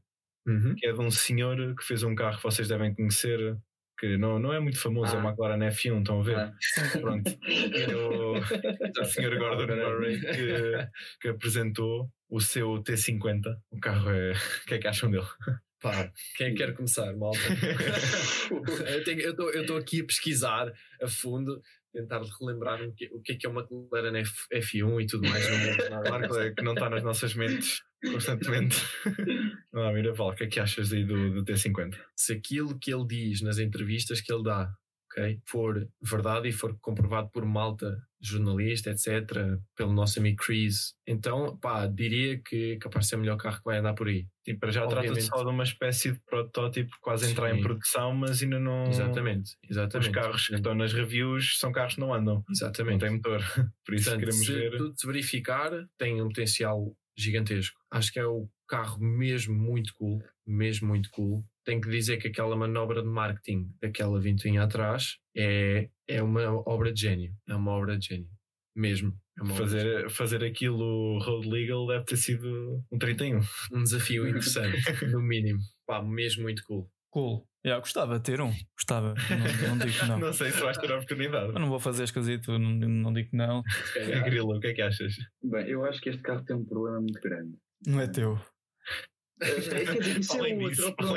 Uhum. 0.46 0.74
que 0.76 0.86
é 0.86 0.92
de 0.92 1.00
um 1.00 1.10
senhor 1.10 1.74
que 1.76 1.84
fez 1.84 2.02
um 2.02 2.14
carro 2.14 2.36
que 2.36 2.42
vocês 2.42 2.68
devem 2.68 2.94
conhecer, 2.94 3.56
que 3.98 4.16
não, 4.16 4.38
não 4.38 4.52
é 4.52 4.60
muito 4.60 4.78
famoso, 4.78 5.14
é 5.14 5.18
Ah. 5.18 5.24
o 5.24 5.28
McLaren 5.28 5.58
F1, 5.70 5.98
estão 5.98 6.20
a 6.20 6.22
ver? 6.22 6.36
Ah. 6.38 6.52
Pronto. 7.00 7.30
É 7.48 7.96
o, 7.96 8.34
o 9.00 9.04
senhor 9.06 9.36
Gordon 9.38 9.76
Murray 9.76 10.20
que, 10.20 10.88
que 11.20 11.28
apresentou 11.28 12.08
o 12.28 12.40
seu 12.40 12.74
T50. 12.82 13.42
O 13.70 13.80
carro 13.80 14.10
é. 14.10 14.32
O 14.32 14.66
que 14.66 14.74
é 14.74 14.78
que 14.78 14.86
acham 14.88 15.10
dele? 15.10 15.26
Pá, 15.80 16.10
quem 16.36 16.48
é 16.48 16.50
que 16.50 16.56
quer 16.56 16.74
começar, 16.74 17.14
malta? 17.16 17.38
eu 18.50 19.60
estou 19.60 19.76
aqui 19.76 20.00
a 20.00 20.04
pesquisar 20.04 20.72
a 21.02 21.06
fundo, 21.06 21.60
tentar 21.96 22.22
relembrar 22.38 22.82
o 22.82 22.92
que, 22.92 23.08
o 23.12 23.20
que 23.20 23.32
é 23.32 23.36
que 23.36 23.46
é 23.46 23.50
uma 23.50 23.66
McLaren 23.70 24.18
F, 24.18 24.46
F1 24.52 25.02
e 25.02 25.06
tudo 25.06 25.28
mais. 25.28 25.44
Não. 25.90 26.02
Claro 26.02 26.28
que 26.28 26.38
é 26.38 26.52
que 26.52 26.62
não 26.62 26.74
está 26.74 26.90
nas 26.90 27.02
nossas 27.02 27.34
mentes 27.34 27.82
constantemente. 28.04 28.76
Não, 29.72 29.92
Miraval, 29.92 30.28
o 30.28 30.34
que 30.34 30.44
é 30.44 30.46
que 30.46 30.60
achas 30.60 30.92
aí 30.92 31.04
do, 31.04 31.32
do 31.32 31.44
T50? 31.44 31.96
Se 32.14 32.34
aquilo 32.34 32.78
que 32.78 32.92
ele 32.92 33.06
diz 33.06 33.40
nas 33.40 33.58
entrevistas 33.58 34.20
que 34.20 34.32
ele 34.32 34.44
dá 34.44 34.70
ok, 35.16 35.40
for 35.46 35.88
verdade 36.02 36.48
e 36.48 36.52
for 36.52 36.76
comprovado 36.80 37.30
por 37.30 37.44
malta, 37.46 37.96
jornalista, 38.20 38.90
etc., 38.90 39.58
pelo 39.76 39.92
nosso 39.92 40.18
amigo 40.18 40.36
Chris, 40.44 40.94
então 41.06 41.56
pá, 41.58 41.86
diria 41.86 42.40
que 42.42 42.76
capaz 42.78 43.06
de 43.06 43.10
ser 43.10 43.16
o 43.16 43.20
melhor 43.20 43.36
carro 43.36 43.58
que 43.58 43.64
vai 43.64 43.78
andar 43.78 43.94
por 43.94 44.08
aí. 44.08 44.26
Tipo, 44.44 44.60
para 44.60 44.70
já 44.70 44.86
trata-se 44.86 45.22
só 45.22 45.42
de 45.42 45.50
uma 45.50 45.64
espécie 45.64 46.12
de 46.12 46.20
protótipo 46.28 46.90
quase 47.00 47.26
a 47.26 47.30
entrar 47.30 47.50
em 47.52 47.56
Sim. 47.56 47.62
produção, 47.62 48.14
mas 48.14 48.42
ainda 48.42 48.58
não. 48.60 48.88
Exatamente, 48.88 49.50
Os 49.64 49.70
exatamente. 49.70 50.10
carros 50.12 50.46
que 50.48 50.54
estão 50.54 50.74
nas 50.74 50.92
reviews 50.92 51.58
são 51.58 51.72
carros 51.72 51.94
que 51.94 52.00
não 52.00 52.12
andam. 52.14 52.36
Não 52.36 52.44
Exatamente. 52.50 53.00
tem 53.00 53.10
motor. 53.10 53.40
Por 53.84 53.94
isso 53.94 54.04
Portanto, 54.04 54.20
queremos 54.20 54.46
se 54.46 54.52
ver. 54.52 54.76
tudo 54.76 54.94
se 54.96 55.06
verificar, 55.06 55.70
tem 55.98 56.20
um 56.22 56.28
potencial 56.28 56.94
gigantesco. 57.16 57.76
Acho 57.90 58.12
que 58.12 58.18
é 58.18 58.26
o 58.26 58.48
carro 58.66 58.98
mesmo 59.00 59.54
muito 59.54 59.94
cool, 59.94 60.22
mesmo 60.46 60.88
muito 60.88 61.10
cool. 61.10 61.44
Tenho 61.64 61.80
que 61.80 61.90
dizer 61.90 62.18
que 62.18 62.28
aquela 62.28 62.56
manobra 62.56 63.02
de 63.02 63.08
marketing 63.08 63.70
daquela 63.80 64.20
vintinha 64.20 64.62
atrás 64.62 65.16
é, 65.36 65.88
é 66.08 66.22
uma 66.22 66.52
obra 66.68 66.92
de 66.92 67.00
gênio. 67.00 67.32
É 67.48 67.54
uma 67.54 67.72
obra 67.72 67.98
de 67.98 68.06
gênio. 68.06 68.28
Mesmo. 68.74 69.16
É 69.38 69.42
uma 69.42 69.54
obra 69.54 69.66
de 69.66 69.72
gênio. 69.72 69.92
Fazer, 69.92 70.10
fazer 70.10 70.44
aquilo 70.44 71.18
road 71.18 71.48
legal 71.48 71.86
deve 71.86 72.04
ter 72.04 72.16
sido 72.16 72.84
um 72.90 72.98
31. 72.98 73.40
um 73.72 73.82
desafio 73.82 74.28
interessante, 74.28 74.76
no 75.10 75.20
mínimo. 75.20 75.58
Pá, 75.86 76.02
mesmo 76.02 76.42
muito 76.42 76.62
cool. 76.64 76.90
Cool. 77.10 77.46
Yeah, 77.66 77.80
gostava 77.80 78.18
de 78.18 78.22
ter 78.22 78.40
um. 78.40 78.52
Gostava. 78.76 79.14
Não, 79.14 79.70
não 79.70 79.86
digo 79.86 80.06
não. 80.06 80.18
Não 80.20 80.32
sei 80.32 80.52
se 80.52 80.60
vais 80.60 80.78
ter 80.78 80.92
a 80.92 80.94
oportunidade. 80.94 81.48
Eu 81.48 81.58
não 81.58 81.68
vou 81.68 81.80
fazer 81.80 82.04
esquisito, 82.04 82.56
não, 82.56 82.70
não 82.88 83.12
digo 83.12 83.30
que 83.30 83.36
não. 83.36 83.62
Grilo, 84.24 84.56
o 84.56 84.60
que 84.60 84.68
é 84.68 84.72
que 84.72 84.82
achas? 84.82 85.16
Bem, 85.42 85.66
eu 85.66 85.84
acho 85.84 86.00
que 86.00 86.10
este 86.10 86.22
carro 86.22 86.44
tem 86.44 86.54
um 86.54 86.64
problema 86.64 87.00
muito 87.00 87.20
grande. 87.20 87.56
Não 87.84 88.00
é 88.00 88.06
teu. 88.06 88.38
É, 89.40 89.84
quer 89.84 89.98
dizer, 89.98 90.18
isso 90.20 90.32
é 90.44 90.54
outro. 90.84 91.12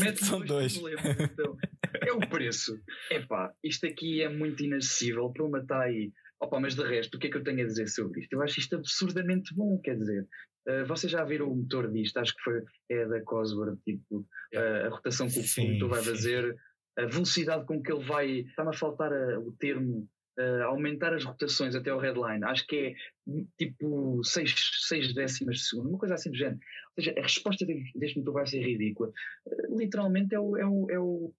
Mete 0.00 0.24
São 0.24 0.40
dois. 0.44 0.76
problemas, 0.76 1.20
então. 1.20 1.56
É 2.02 2.12
o 2.12 2.20
preço. 2.28 2.78
Epá, 3.10 3.52
isto 3.62 3.86
aqui 3.86 4.22
é 4.22 4.28
muito 4.28 4.62
inacessível 4.64 5.30
para 5.30 5.44
uma 5.44 5.58
está 5.60 5.82
aí. 5.82 6.12
Opa, 6.40 6.58
mas 6.58 6.74
de 6.74 6.82
resto, 6.82 7.16
o 7.16 7.18
que 7.20 7.26
é 7.26 7.30
que 7.30 7.36
eu 7.36 7.44
tenho 7.44 7.62
a 7.62 7.66
dizer 7.66 7.86
sobre 7.88 8.20
isto? 8.20 8.32
Eu 8.32 8.42
acho 8.42 8.58
isto 8.60 8.74
absurdamente 8.76 9.54
bom, 9.54 9.78
quer 9.82 9.96
dizer. 9.96 10.26
eh, 10.66 10.84
vocês 10.84 11.12
já 11.12 11.22
viram 11.24 11.50
o 11.50 11.56
motor 11.56 11.90
disto? 11.92 12.16
Acho 12.18 12.34
que 12.34 12.42
foi 12.42 12.62
é 12.88 13.06
da 13.06 13.22
Cosworth, 13.22 13.78
tipo, 13.84 14.26
eh, 14.52 14.86
a 14.86 14.88
rotação 14.88 15.28
que 15.28 15.38
o 15.38 15.72
motor 15.72 15.88
vai 15.90 16.02
fazer, 16.02 16.56
a 16.98 17.04
velocidade 17.06 17.66
com 17.66 17.82
que 17.82 17.92
ele 17.92 18.04
vai. 18.04 18.30
Está-me 18.40 18.70
a 18.70 18.72
faltar 18.72 19.12
o 19.38 19.52
termo. 19.58 20.08
Eh, 20.40 20.62
aumentar 20.62 21.12
as 21.14 21.24
rotações 21.24 21.74
até 21.74 21.90
ao 21.90 21.98
headline, 22.00 22.44
acho 22.44 22.66
que 22.66 22.76
é 22.76 22.94
hum, 23.26 23.46
tipo 23.58 24.22
6 24.24 25.14
décimas 25.14 25.56
de 25.58 25.64
segundo, 25.68 25.88
uma 25.90 25.98
coisa 25.98 26.14
assim 26.14 26.30
do 26.30 26.36
género. 26.36 26.60
Ou 26.96 27.02
seja, 27.04 27.14
a 27.18 27.22
resposta 27.22 27.66
de- 27.66 27.92
deste 27.94 28.18
motor 28.18 28.34
vai 28.34 28.46
ser 28.46 28.60
ridícula. 28.60 29.12
Eh, 29.46 29.66
Literalmente 29.76 30.34
é 30.34 30.40
o, 30.40 30.56
é 30.56 30.66
o, 30.66 30.90
é 30.90 30.98
o 30.98 31.34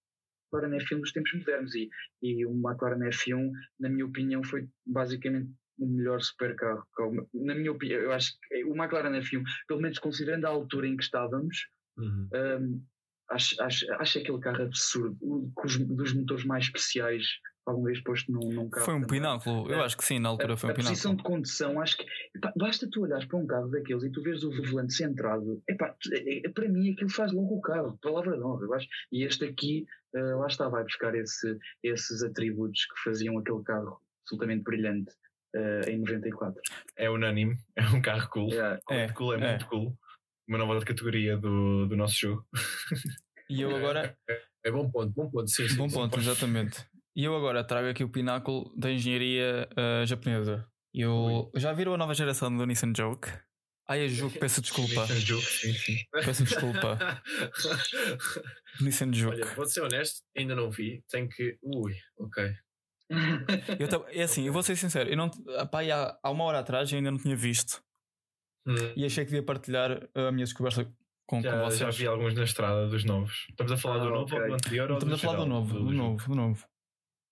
McLaren 0.52 0.76
F1 0.78 1.00
dos 1.00 1.12
tempos 1.12 1.32
modernos 1.34 1.74
e, 1.74 1.88
e 2.22 2.46
o 2.46 2.52
McLaren 2.52 3.08
F1, 3.08 3.50
na 3.80 3.88
minha 3.88 4.06
opinião, 4.06 4.44
foi 4.44 4.68
basicamente 4.86 5.50
o 5.78 5.86
melhor 5.86 6.20
supercarro. 6.20 6.84
Na 7.34 7.54
minha 7.54 7.72
opinião, 7.72 8.00
eu 8.00 8.12
acho 8.12 8.32
que 8.48 8.64
o 8.64 8.76
McLaren 8.76 9.18
F1, 9.20 9.42
pelo 9.66 9.80
menos 9.80 9.98
considerando 9.98 10.44
a 10.46 10.50
altura 10.50 10.86
em 10.86 10.96
que 10.96 11.02
estávamos, 11.04 11.56
Uhum. 11.96 12.28
hum, 12.34 12.82
acho, 13.30 13.62
acho, 13.62 13.92
acho 13.94 14.18
aquele 14.18 14.40
carro 14.40 14.62
absurdo, 14.64 15.16
dos 15.96 16.14
motores 16.14 16.44
mais 16.44 16.64
especiais 16.64 17.24
alguma 17.66 17.86
vez 17.86 18.00
posto 18.02 18.30
num, 18.32 18.40
num 18.52 18.68
carro. 18.70 18.86
Foi 18.86 18.94
um 18.94 19.04
pináculo. 19.06 19.70
Eu 19.70 19.82
acho 19.82 19.96
que 19.96 20.04
sim, 20.04 20.18
na 20.18 20.28
altura 20.28 20.56
foi 20.56 20.70
um 20.70 20.72
a 20.72 20.76
posição 20.76 21.12
pináculo. 21.12 21.16
de 21.16 21.22
condução, 21.22 21.80
acho 21.80 21.96
que 21.96 22.06
epá, 22.34 22.52
basta 22.56 22.88
tu 22.90 23.02
olhares 23.02 23.24
para 23.26 23.38
um 23.38 23.46
carro 23.46 23.68
daqueles 23.68 24.02
e 24.02 24.10
tu 24.10 24.22
vês 24.22 24.42
o 24.42 24.50
volante 24.50 24.92
centrado, 24.94 25.62
epá, 25.68 25.94
é- 26.12 26.46
é- 26.46 26.48
para 26.50 26.68
mim 26.68 26.92
aquilo 26.92 27.10
faz 27.10 27.32
logo 27.32 27.56
o 27.56 27.60
carro, 27.60 27.98
palavra 28.02 28.36
de 28.36 28.42
honra, 28.42 28.64
eu 28.64 28.74
acho. 28.74 28.88
E 29.12 29.24
este 29.24 29.44
aqui, 29.44 29.86
eh, 30.14 30.34
lá 30.34 30.46
está, 30.46 30.68
vai 30.68 30.82
buscar 30.82 31.14
esse, 31.14 31.56
esses 31.82 32.22
atributos 32.22 32.84
que 32.86 33.02
faziam 33.04 33.38
aquele 33.38 33.62
carro 33.62 34.00
absolutamente 34.24 34.62
brilhante 34.64 35.12
eh, 35.54 35.90
em 35.90 35.98
94. 35.98 36.60
É 36.96 37.08
unânime, 37.10 37.56
é 37.76 37.82
um 37.88 38.02
carro 38.02 38.28
cool. 38.30 38.48
Yeah. 38.50 38.80
É, 38.90 38.98
muito 38.98 39.14
cool, 39.14 39.34
é, 39.34 39.36
é. 39.36 39.48
muito 39.50 39.66
cool. 39.66 39.98
Uma 40.48 40.58
nova 40.58 40.84
categoria 40.84 41.36
do, 41.36 41.86
do 41.86 41.96
nosso 41.96 42.14
jogo. 42.18 42.44
E 43.48 43.60
eu 43.62 43.70
agora. 43.76 44.16
É 44.64 44.70
bom 44.70 44.88
ponto, 44.88 45.12
bom 45.12 45.28
ponto. 45.28 45.50
Sim, 45.50 45.68
sim, 45.68 45.76
Bom 45.76 45.88
sim. 45.88 45.96
ponto, 45.96 46.18
exatamente. 46.18 46.86
E 47.14 47.24
eu 47.24 47.36
agora 47.36 47.62
trago 47.64 47.88
aqui 47.88 48.02
o 48.02 48.08
pináculo 48.08 48.72
da 48.76 48.90
engenharia 48.90 49.68
ah, 49.76 50.04
japonesa. 50.06 50.66
Eu 50.94 51.50
já 51.54 51.72
viram 51.72 51.94
a 51.94 51.98
nova 51.98 52.14
geração 52.14 52.54
do 52.54 52.66
Nissan 52.66 52.92
Joke? 52.96 53.28
Ai, 53.88 54.04
a 54.04 54.08
Juke, 54.08 54.38
peço 54.38 54.60
desculpa. 54.62 55.02
Nissan 55.02 55.20
Juke, 55.20 55.44
sim, 55.46 55.72
sim. 55.72 55.96
Peço 56.12 56.44
desculpa. 56.44 56.98
Nissan 58.80 59.12
Juke. 59.12 59.42
Olha, 59.42 59.54
vou 59.54 59.66
ser 59.66 59.80
honesto, 59.82 60.22
ainda 60.36 60.54
não 60.54 60.70
vi. 60.70 61.02
Tenho 61.10 61.28
que. 61.28 61.58
Ui, 61.62 61.94
ok. 62.18 62.54
Eu 63.78 64.06
é 64.08 64.22
assim, 64.22 64.46
eu 64.46 64.52
vou 64.52 64.62
ser 64.62 64.76
sincero, 64.76 65.10
eu 65.10 65.16
não, 65.16 65.28
pá, 65.70 65.82
há, 65.82 66.18
há 66.22 66.30
uma 66.30 66.44
hora 66.44 66.60
atrás 66.60 66.90
eu 66.90 66.96
ainda 66.96 67.10
não 67.10 67.18
tinha 67.18 67.36
visto 67.36 67.82
Hum, 68.66 68.74
e 68.96 69.04
achei 69.04 69.24
que 69.24 69.30
devia 69.32 69.44
partilhar 69.44 70.08
a 70.14 70.30
minha 70.32 70.44
descoberta 70.44 70.84
com, 71.26 71.36
com 71.36 71.42
Já, 71.42 71.62
vocês. 71.64 71.80
já 71.80 71.90
vi 71.90 72.06
alguns 72.06 72.32
na 72.32 72.44
estrada 72.44 72.86
dos 72.88 73.04
novos. 73.04 73.46
Estamos 73.50 73.72
a 73.72 73.76
falar 73.76 73.96
Ah, 73.96 74.04
do 74.04 74.10
novo 74.10 74.34
ok. 74.34 74.40
ou 74.40 74.46
do 74.48 74.54
anterior? 74.54 74.90
ou 74.92 74.96
Estamos 74.98 75.14
a 75.14 75.18
falar 75.18 75.36
do 75.38 75.46
novo, 75.46 75.74
do 75.74 75.80
Juke? 75.80 75.94
novo, 75.96 76.28
do 76.28 76.34
novo. 76.36 76.66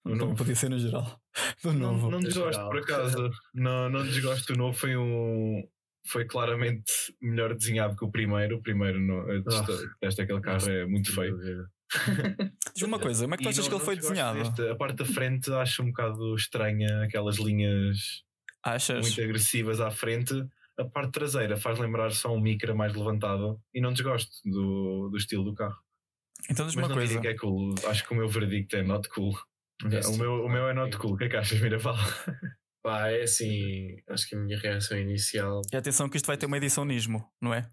Também 0.02 0.18
novo. 0.18 0.34
podia 0.36 0.54
ser 0.54 0.70
no 0.70 0.78
geral. 0.78 1.20
Do 1.62 1.72
Não, 1.72 1.92
novo. 1.92 2.10
não 2.10 2.20
desgosto, 2.20 2.52
Geral. 2.54 2.70
por 2.70 2.78
acaso. 2.80 3.30
Não, 3.54 3.88
não 3.90 4.02
desgosto 4.02 4.52
do 4.52 4.58
novo. 4.58 4.76
Foi 4.76 4.96
um. 4.96 5.62
Foi 6.06 6.24
claramente 6.24 6.90
melhor 7.20 7.54
desenhado 7.54 7.94
que 7.94 8.04
o 8.04 8.10
primeiro. 8.10 8.56
O 8.56 8.62
primeiro, 8.62 8.98
não, 8.98 9.26
detesto- 9.26 9.76
detesto 10.00 10.22
aquele 10.22 10.40
carro, 10.40 10.68
é 10.70 10.86
muito 10.86 11.12
feio. 11.14 11.36
Diz 12.74 12.82
uma 12.82 12.98
coisa, 12.98 13.24
como 13.24 13.34
é 13.34 13.36
que 13.36 13.42
tu 13.42 13.48
achas 13.48 13.58
não- 13.58 13.64
que 13.68 13.74
ele 13.74 13.78
não 13.78 13.84
foi 13.84 13.96
desenhado? 13.96 14.38
deste. 14.38 14.68
A 14.68 14.74
parte 14.76 14.96
da 14.96 15.04
frente 15.04 15.52
acho 15.52 15.82
um 15.82 15.86
bocado 15.88 16.34
estranha, 16.34 17.02
aquelas 17.04 17.36
linhas 17.36 18.22
Achas? 18.64 19.00
muito 19.06 19.20
agressivas 19.20 19.80
à 19.80 19.90
frente. 19.90 20.34
A 20.78 20.84
parte 20.84 21.12
traseira 21.12 21.56
faz 21.58 21.78
lembrar 21.78 22.10
só 22.10 22.34
um 22.34 22.40
micra 22.40 22.74
mais 22.74 22.94
levantado 22.94 23.60
e 23.74 23.80
não 23.82 23.92
desgosto 23.92 24.30
do, 24.44 25.10
do 25.10 25.16
estilo 25.18 25.44
do 25.44 25.54
carro. 25.54 25.76
Então 26.48 26.64
diz 26.66 26.74
Mas 26.74 26.84
uma 26.84 26.88
não 26.88 26.96
coisa. 26.96 27.20
que 27.20 27.28
é 27.28 27.34
cool. 27.36 27.74
Acho 27.86 28.06
que 28.06 28.14
o 28.14 28.16
meu 28.16 28.28
veredicto 28.28 28.76
é 28.76 28.82
not 28.82 29.06
cool. 29.10 29.36
É 29.92 29.98
o, 30.00 30.02
sim. 30.02 30.18
meu, 30.18 30.44
o 30.44 30.48
meu 30.48 30.68
é 30.68 30.74
not 30.74 30.96
cool. 30.98 31.14
O 31.14 31.16
que 31.16 31.24
é 31.24 31.28
que 31.28 31.36
achas, 31.36 31.60
Miraval? 31.60 31.96
Pá, 32.82 33.08
é 33.08 33.22
assim. 33.22 33.96
Acho 34.08 34.28
que 34.28 34.34
a 34.34 34.38
minha 34.38 34.58
reação 34.58 34.98
inicial. 34.98 35.60
E 35.72 35.76
atenção 35.76 36.08
que 36.08 36.16
isto 36.16 36.26
vai 36.26 36.36
ter 36.36 36.46
uma 36.46 36.56
edição 36.56 36.84
Nismo, 36.84 37.30
não 37.40 37.52
é? 37.52 37.70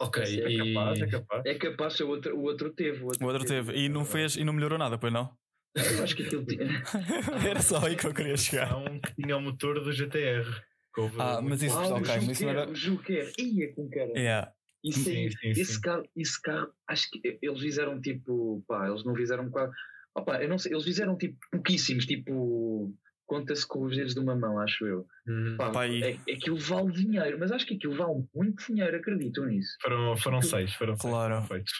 Ok, 0.00 0.22
É 0.22 0.50
e. 0.50 0.74
capaz, 0.74 1.00
é 1.00 1.06
capaz. 1.06 1.42
É 1.46 1.54
capaz 1.54 2.00
o 2.00 2.08
outro, 2.08 2.36
o 2.36 2.42
outro 2.42 2.70
teve. 2.72 3.02
O 3.02 3.06
outro 3.26 3.44
teve. 3.44 3.72
E 3.76 3.88
não 3.88 4.04
fez 4.04 4.36
e 4.36 4.44
não 4.44 4.52
melhorou 4.52 4.78
nada, 4.78 4.96
pois 4.96 5.12
não? 5.12 5.36
Eu 5.74 6.02
acho 6.02 6.16
que 6.16 6.22
aquilo 6.24 6.44
tinha. 6.46 6.64
Era 7.48 7.60
só 7.60 7.84
aí 7.84 7.94
que 7.96 8.06
eu 8.06 8.14
queria 8.14 8.36
chegar. 8.36 8.70
Tinha 9.16 9.36
o 9.36 9.40
motor 9.40 9.80
do 9.82 9.92
GTR. 9.92 10.46
Ah, 11.18 11.40
mas 11.42 11.62
isso-. 11.62 11.76
Ah, 11.78 11.88
ok, 11.88 11.98
o 11.98 12.00
mas 12.00 12.28
isso 12.28 12.42
não 12.44 12.50
era- 12.50 12.68
o 12.70 12.74
Juquer. 12.74 13.32
Ia 13.38 13.72
com 13.74 13.88
cara. 13.88 14.10
Yeah. 14.18 14.52
Isso 14.82 15.08
aí, 15.08 15.30
Sim, 15.30 15.38
sim, 15.38 15.50
esse, 15.50 15.74
sim. 15.74 15.80
Carro, 15.80 16.08
esse 16.16 16.40
carro, 16.42 16.72
acho 16.88 17.10
que 17.10 17.38
eles 17.42 17.60
fizeram 17.60 18.00
tipo, 18.00 18.64
pá, 18.66 18.88
eles 18.88 19.04
não 19.04 19.14
fizeram 19.14 19.50
quase. 19.50 19.72
Opa, 20.14 20.42
eu 20.42 20.48
não 20.48 20.58
sei, 20.58 20.72
eles 20.72 20.84
fizeram 20.84 21.16
tipo 21.16 21.36
pouquíssimos, 21.52 22.06
tipo, 22.06 22.94
conta-se 23.26 23.66
com 23.66 23.84
os 23.84 23.96
dedos 23.96 24.14
de 24.14 24.20
uma 24.20 24.34
mão, 24.34 24.58
acho 24.58 24.84
eu. 24.86 25.06
Pá, 25.56 25.70
Pá, 25.70 25.86
e- 25.86 26.02
é, 26.02 26.32
aquilo 26.32 26.56
vale 26.58 26.90
dinheiro, 26.92 27.38
mas 27.38 27.52
acho 27.52 27.66
que 27.66 27.74
aquilo 27.74 27.94
vale 27.96 28.24
muito 28.34 28.64
dinheiro, 28.66 28.96
acreditam 28.96 29.44
nisso. 29.46 29.76
Foram, 29.82 30.16
foram 30.16 30.42
seis, 30.42 30.72
foram 30.74 30.96
seis, 30.96 31.10
Claro. 31.12 31.34
foram 31.34 31.46
feitos. 31.46 31.72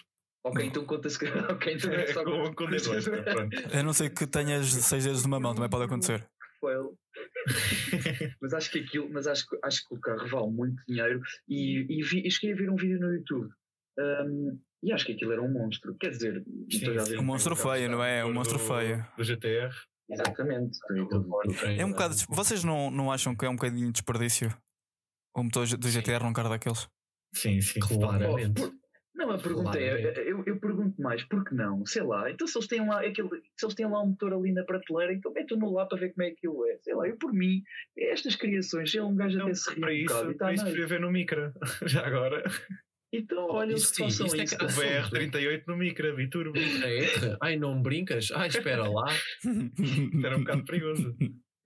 Ok, 0.44 0.64
então 0.66 0.84
conta-se 0.84 1.18
que. 1.18 1.24
Ok, 1.50 1.74
então 1.74 1.90
é 1.92 2.06
só 2.12 2.22
com, 2.24 2.54
com 2.54 2.70
dedo 2.70 2.94
extra, 2.94 3.22
pronto. 3.22 3.56
A 3.76 3.82
não 3.82 3.92
ser 3.92 4.10
que 4.10 4.26
tenhas 4.26 4.66
seis 4.66 5.04
dedos 5.04 5.22
de 5.22 5.26
uma 5.26 5.40
mão, 5.40 5.54
também 5.54 5.68
pode 5.68 5.84
acontecer. 5.84 6.24
Mas 8.40 8.52
acho 8.54 8.70
que 8.70 8.80
aquilo, 8.80 9.08
mas 9.10 9.26
acho, 9.26 9.46
que- 9.48 9.58
acho 9.62 9.86
que 9.88 9.94
o 9.94 10.00
carro 10.00 10.26
vale 10.28 10.50
muito 10.50 10.82
dinheiro 10.88 11.20
e, 11.48 11.86
e, 11.88 12.02
vi, 12.02 12.26
e 12.26 12.30
cheguei 12.30 12.52
a 12.52 12.56
ver 12.56 12.70
um 12.70 12.76
vídeo 12.76 12.98
no 13.00 13.12
YouTube. 13.14 13.48
Um, 13.98 14.58
e 14.82 14.92
acho 14.92 15.04
que 15.04 15.12
aquilo 15.12 15.32
era 15.32 15.42
um 15.42 15.52
monstro. 15.52 15.94
Quer 15.96 16.10
dizer, 16.10 16.44
sim. 16.70 16.78
ver 16.78 17.18
Um 17.18 17.24
monstro 17.24 17.54
é 17.54 17.56
feio, 17.56 17.90
não 17.90 18.02
é? 18.02 18.24
Um 18.24 18.32
monstro 18.32 18.58
do, 18.58 18.64
feio. 18.64 19.04
Do 19.16 19.24
GTR. 19.24 19.74
Exatamente. 20.10 20.78
É 21.76 21.84
um 21.84 21.90
bocado. 21.90 22.14
Vocês 22.28 22.64
não, 22.64 22.90
não 22.90 23.12
acham 23.12 23.34
que 23.36 23.44
é 23.44 23.48
um 23.48 23.56
bocadinho 23.56 23.86
de 23.86 23.92
desperdício? 23.92 24.56
O 25.36 25.42
motor 25.42 25.66
do 25.66 25.88
GTR 25.88 26.24
num 26.24 26.32
carro 26.32 26.48
daqueles? 26.48 26.88
Sim, 27.34 27.60
sim. 27.60 27.80
Claramente. 27.80 28.60
Oh, 28.62 28.68
por- 28.68 28.74
Não, 29.14 29.30
a 29.32 29.38
pergunta 29.38 29.78
é, 29.78 30.00
Claramente. 30.00 30.20
eu, 30.30 30.44
eu 30.46 30.60
pergunto 30.60 31.02
mais, 31.02 31.22
por 31.24 31.44
que 31.44 31.54
não? 31.54 31.84
Sei 31.84 32.02
lá, 32.02 32.30
então 32.30 32.46
se 32.46 32.56
eles 32.56 32.68
têm 32.68 32.88
lá 32.88 33.00
aquele, 33.00 33.28
se 33.56 33.66
eles 33.66 33.74
têm 33.74 33.86
lá 33.86 34.02
um 34.02 34.08
motor 34.08 34.32
ali 34.32 34.52
na 34.52 34.64
prateleira, 34.64 35.12
então 35.12 35.32
metam-no 35.32 35.72
lá 35.72 35.84
para 35.86 35.98
ver 35.98 36.14
como 36.14 36.22
é 36.22 36.30
que 36.30 36.36
aquilo 36.36 36.64
é. 36.66 36.78
Sei 36.78 36.94
lá, 36.94 37.06
eu 37.06 37.16
por 37.16 37.32
mim, 37.32 37.62
estas 37.96 38.36
criações, 38.36 38.90
sei 38.90 39.00
lá, 39.00 39.08
um 39.08 39.16
gajo 39.16 39.36
Não, 39.38 39.44
até 39.46 39.54
se 39.54 39.70
ri 39.74 39.80
para 39.80 39.90
um 39.90 39.92
isso, 39.92 40.06
bocado 40.14 40.30
e 40.30 40.34
tá 40.34 40.44
para 40.46 40.54
isso 40.54 40.64
nice. 40.64 40.74
queria 40.74 40.88
ver 40.88 41.00
no 41.00 41.10
Micra. 41.12 41.52
Já 41.86 42.06
agora. 42.06 42.42
Então, 43.12 43.46
olha, 43.48 43.76
sim, 43.78 44.04
façam 44.04 44.26
isso 44.26 44.36
é 44.36 44.44
isso. 44.44 44.58
que- 44.58 44.64
O 44.64 44.68
Ah, 44.68 44.70
VR38 45.10 45.62
no 45.66 45.76
Micra, 45.76 46.14
Biturbo. 46.14 46.52
É, 47.32 47.36
ai, 47.40 47.56
não 47.56 47.80
brincas? 47.82 48.30
Ai, 48.32 48.48
espera 48.48 48.86
lá. 48.88 49.06
Era 50.24 50.36
um 50.36 50.40
bocado 50.40 50.64
perigoso. 50.64 51.16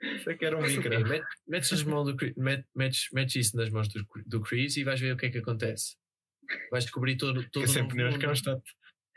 Isso 0.03 0.31
é 0.31 0.35
que 0.37 0.45
era 0.45 0.57
um 0.57 0.63
met- 0.63 1.25
metes, 1.49 1.73
as 1.73 1.83
mãos 1.85 2.05
do, 2.05 2.17
met- 2.37 2.67
metes, 2.75 3.07
metes 3.13 3.37
isso 3.37 3.57
nas 3.57 3.71
mãos 3.71 3.89
do, 3.89 4.05
do 4.27 4.41
Chris 4.41 4.77
e 4.77 4.85
vais 4.85 5.01
ver 5.01 5.13
o 5.13 5.17
que 5.17 5.27
é 5.27 5.31
que 5.31 5.39
acontece. 5.39 5.97
Vais 6.71 6.85
descobrir 6.85 7.17
todo, 7.17 7.43
todo 7.51 7.65
Que 7.65 7.71
é 7.71 7.73
sempre 7.73 8.05
um 8.05 8.19
constante. 8.21 8.71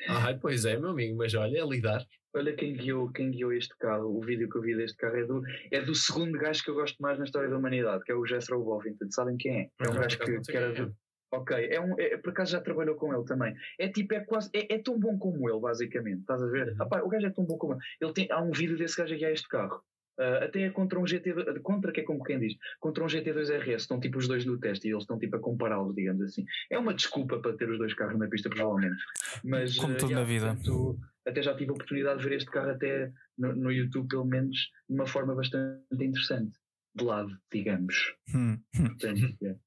Ai, 0.07 0.37
pois 0.39 0.65
é, 0.65 0.77
meu 0.77 0.89
amigo, 0.91 1.17
mas 1.17 1.33
olha, 1.33 1.57
é 1.59 1.65
lidar. 1.65 2.05
Olha 2.35 2.53
quem 2.53 2.73
guiou, 2.75 3.09
quem 3.11 3.31
guiou 3.31 3.53
este 3.53 3.73
carro, 3.77 4.15
o 4.17 4.21
vídeo 4.21 4.49
que 4.49 4.57
eu 4.57 4.61
vi 4.61 4.75
deste 4.75 4.97
carro 4.97 5.15
é 5.15 5.25
do, 5.25 5.41
é 5.71 5.81
do 5.81 5.95
segundo 5.95 6.37
gajo 6.37 6.63
que 6.63 6.69
eu 6.69 6.75
gosto 6.75 6.97
mais 7.01 7.17
na 7.17 7.23
história 7.25 7.49
da 7.49 7.57
humanidade, 7.57 8.03
que 8.03 8.11
é 8.11 8.15
o 8.15 8.25
Jethro 8.25 8.61
Buffington. 8.63 9.09
Sabem 9.09 9.37
quem 9.37 9.61
é? 9.61 9.69
É 9.81 9.89
um 9.89 9.93
gajo 9.95 10.19
que, 10.19 10.41
que 10.41 10.57
era 10.57 10.71
é. 10.71 10.91
Ok, 11.35 11.67
é 11.69 11.81
um, 11.81 11.99
é, 11.99 12.17
por 12.17 12.29
acaso 12.29 12.51
já 12.51 12.61
trabalhou 12.61 12.95
com 12.95 13.13
ele 13.13 13.25
também. 13.25 13.55
É 13.77 13.89
tipo, 13.89 14.13
é 14.13 14.21
quase, 14.21 14.49
é, 14.53 14.75
é 14.75 14.77
tão 14.79 14.99
bom 14.99 15.17
como 15.17 15.49
ele, 15.49 15.59
basicamente. 15.59 16.21
Estás 16.21 16.41
a 16.41 16.47
ver? 16.47 16.69
Uhum. 16.69 16.75
Rapaz, 16.75 17.03
o 17.03 17.09
gajo 17.09 17.27
é 17.27 17.29
tão 17.31 17.45
bom 17.45 17.57
como 17.57 17.73
ele. 17.73 17.81
ele 18.01 18.13
tem, 18.13 18.27
há 18.31 18.41
um 18.41 18.51
vídeo 18.51 18.77
desse 18.77 18.97
gajo 18.97 19.13
aqui 19.13 19.25
a 19.25 19.31
este 19.31 19.47
carro. 19.47 19.81
Ah, 20.17 20.45
até 20.45 20.61
é 20.61 20.69
contra 20.69 20.99
um 20.99 21.05
GT, 21.05 21.33
contra 21.61 21.91
que 21.91 22.01
é 22.01 22.03
como 22.03 22.23
quem 22.23 22.39
diz, 22.39 22.55
contra 22.79 23.03
um 23.03 23.07
GT2 23.07 23.49
RS, 23.59 23.81
estão 23.81 23.99
tipo 23.99 24.17
os 24.17 24.27
dois 24.27 24.45
no 24.45 24.57
teste 24.57 24.87
e 24.87 24.91
eles 24.91 25.03
estão 25.03 25.19
tipo 25.19 25.35
a 25.35 25.39
compará-los, 25.39 25.95
digamos 25.95 26.23
assim. 26.23 26.45
É 26.69 26.77
uma 26.77 26.93
desculpa 26.93 27.39
para 27.39 27.55
ter 27.55 27.69
os 27.69 27.77
dois 27.77 27.93
carros 27.93 28.17
na 28.17 28.27
pista, 28.27 28.49
provavelmente. 28.49 29.01
Mas, 29.43 29.75
Como 29.75 29.93
ah, 29.93 29.97
tudo 29.97 30.11
yeah, 30.11 30.25
na 30.25 30.33
vida. 30.33 30.55
portanto, 30.55 30.99
até 31.27 31.41
já 31.41 31.55
tive 31.55 31.71
a 31.71 31.73
oportunidade 31.73 32.19
de 32.19 32.29
ver 32.29 32.35
este 32.35 32.49
carro 32.49 32.71
até 32.71 33.11
no, 33.37 33.55
no 33.55 33.71
YouTube, 33.71 34.07
pelo 34.07 34.25
menos, 34.25 34.57
de 34.89 34.95
uma 34.95 35.05
forma 35.05 35.35
bastante 35.35 35.83
interessante. 35.93 36.57
De 36.95 37.03
lado, 37.03 37.37
digamos. 37.51 38.15
Hum. 38.33 38.57
Portanto, 38.73 39.37
yeah. 39.41 39.59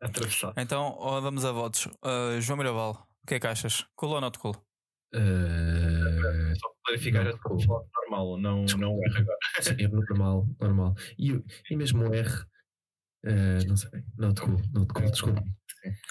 Atravessado. 0.00 0.54
Então, 0.58 0.96
vamos 1.20 1.44
a 1.44 1.52
votos. 1.52 1.86
Uh, 2.04 2.40
João 2.40 2.56
Miraval, 2.58 3.06
o 3.22 3.26
que 3.26 3.34
é 3.34 3.40
que 3.40 3.46
achas? 3.46 3.84
Cool 3.96 4.10
ou 4.12 4.20
não 4.20 4.30
te 4.30 4.38
cool? 4.38 4.54
Eh, 5.14 6.54
Só 6.60 6.68
para 6.68 6.76
clarificar, 6.84 7.24
Não, 7.24 7.30
já 7.30 7.36
estou 7.36 7.56
a 7.56 7.60
falar 7.60 7.82
de 7.82 7.88
normal, 7.94 8.38
não, 8.38 8.64
não 8.78 8.94
o 8.94 9.02
R 9.04 9.18
agora. 9.20 9.38
sim, 9.60 9.74
é 9.78 9.88
normal, 9.88 10.46
normal. 10.60 10.94
E, 11.18 11.42
e 11.70 11.76
mesmo 11.76 12.08
o 12.08 12.14
R, 12.14 12.44
eh, 13.24 13.64
não 13.66 13.76
sei, 13.76 13.90
não 14.16 14.34
te 14.34 14.42
cool, 14.42 14.60
não 14.72 14.86
te 14.86 14.92
cool, 14.94 15.10
desculpa. 15.10 15.42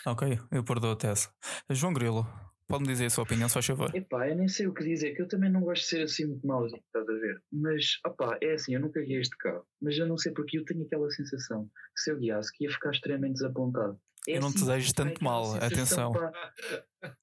Ok, 0.06 0.40
eu 0.52 0.64
perdoo-te 0.64 1.08
essa. 1.08 1.32
João 1.70 1.94
Grilo, 1.94 2.26
pode-me 2.68 2.90
dizer 2.90 3.06
a 3.06 3.10
sua 3.10 3.24
opinião, 3.24 3.48
se 3.48 3.54
faz 3.54 3.66
favor. 3.66 3.96
Epá, 3.96 4.28
eu 4.30 4.36
nem 4.36 4.48
sei 4.48 4.68
o 4.68 4.74
que 4.74 4.84
dizer, 4.84 5.16
que 5.16 5.22
eu 5.22 5.28
também 5.28 5.52
não 5.52 5.62
gosto 5.62 5.84
de 5.84 5.88
ser 5.90 6.02
assim 6.04 6.26
muito 6.26 6.46
mauzinho, 6.46 6.82
estás 6.86 7.08
a 7.08 7.14
ver? 7.14 7.42
Mas, 7.52 8.00
opá, 8.06 8.38
é 8.42 8.54
assim, 8.54 8.74
eu 8.76 8.82
nunca 8.82 9.02
guiei 9.02 9.20
este 9.22 9.38
carro, 9.38 9.66
mas 9.82 9.98
eu 9.98 10.08
não 10.08 10.18
sei 10.18 10.32
porque 10.32 10.58
eu 10.60 10.66
tenho 10.66 10.84
aquela 10.84 11.10
sensação 11.12 11.66
que 11.96 12.02
se 12.02 12.12
eu 12.12 12.18
guiasse 12.18 12.52
que 12.54 12.66
ia 12.66 12.72
ficar 12.72 12.92
extremamente 12.92 13.34
desapontado. 13.36 14.00
É 14.28 14.38
Eu 14.38 14.42
não 14.42 14.50
assim, 14.50 14.60
desejo 14.60 14.94
pá, 14.94 15.04
tanto 15.04 15.24
mal, 15.24 15.56
atenção. 15.56 16.12
pá, 16.12 16.32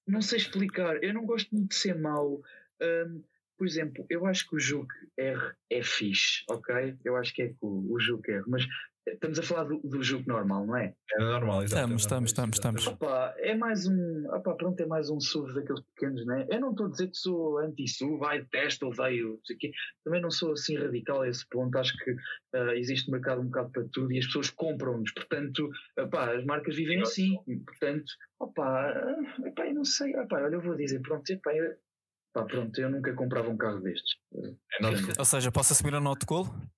não 0.06 0.22
sei 0.22 0.38
explicar, 0.38 1.02
eu 1.02 1.12
não 1.12 1.26
gosto 1.26 1.54
muito 1.54 1.68
de 1.70 1.74
ser 1.76 1.94
mau. 1.98 2.40
Hum, 2.80 3.22
por 3.56 3.66
exemplo, 3.66 4.04
eu 4.10 4.26
acho 4.26 4.48
que 4.48 4.56
o 4.56 4.58
Juke 4.58 4.94
R 5.16 5.52
é 5.70 5.82
fixe, 5.82 6.42
ok? 6.50 6.96
Eu 7.04 7.16
acho 7.16 7.32
que 7.32 7.42
é 7.42 7.54
cool, 7.60 7.84
o 7.92 8.00
Juke 8.00 8.30
R, 8.32 8.42
mas 8.48 8.66
estamos 9.06 9.38
a 9.38 9.42
falar 9.42 9.64
do, 9.64 9.78
do 9.78 10.02
Juke 10.02 10.26
normal, 10.26 10.66
não 10.66 10.76
é? 10.76 10.94
É 11.12 11.18
normal, 11.18 11.62
exato. 11.62 11.94
Estamos, 11.96 12.02
estamos, 12.02 12.30
estamos, 12.30 12.56
estamos. 12.56 12.86
Opa, 12.86 13.34
é 13.38 13.54
mais 13.54 13.86
um. 13.86 14.26
Opa, 14.28 14.54
pronto, 14.54 14.80
é 14.80 14.86
mais 14.86 15.10
um 15.10 15.20
SUV 15.20 15.54
daqueles 15.54 15.82
pequenos, 15.94 16.26
né? 16.26 16.46
Eu 16.50 16.60
não 16.60 16.70
estou 16.70 16.86
a 16.86 16.90
dizer 16.90 17.08
que 17.08 17.16
sou 17.16 17.58
anti-SUV, 17.58 18.18
vai, 18.18 18.42
detesto, 18.42 18.86
odeio, 18.86 19.30
não 19.30 19.44
sei 19.44 19.56
o 19.56 19.58
quê. 19.58 19.72
Também 20.04 20.20
não 20.20 20.30
sou 20.30 20.52
assim 20.52 20.76
radical 20.76 21.22
a 21.22 21.28
esse 21.28 21.46
ponto. 21.48 21.76
Acho 21.76 21.96
que 21.98 22.16
ah, 22.54 22.74
existe 22.76 23.10
mercado 23.10 23.40
um 23.40 23.46
bocado 23.46 23.70
para 23.70 23.84
tudo 23.92 24.12
e 24.12 24.18
as 24.18 24.26
pessoas 24.26 24.50
compram-nos. 24.50 25.12
Portanto, 25.12 25.70
opá, 25.98 26.34
as 26.34 26.44
marcas 26.44 26.76
vivem 26.76 27.00
assim. 27.00 27.36
Portanto, 27.66 28.04
opa, 28.40 28.64
ah, 28.64 29.46
epá, 29.46 29.66
eu 29.66 29.74
não 29.74 29.84
sei. 29.84 30.16
Opa, 30.16 30.40
olha, 30.40 30.54
eu 30.54 30.60
vou 30.60 30.76
dizer, 30.76 31.00
pronto, 31.00 31.28
epá, 31.30 31.54
eu, 31.54 31.74
pá, 32.32 32.44
pronto, 32.44 32.78
eu 32.80 32.90
nunca 32.90 33.12
comprava 33.14 33.48
um 33.48 33.56
carro 33.56 33.80
destes. 33.80 34.16
É. 34.34 35.18
Ou 35.18 35.24
seja, 35.24 35.52
posso 35.52 35.72
assumir 35.72 35.92
não 36.00 36.16
te 36.16 36.26
cool? 36.26 36.46
Ah, 36.46 36.74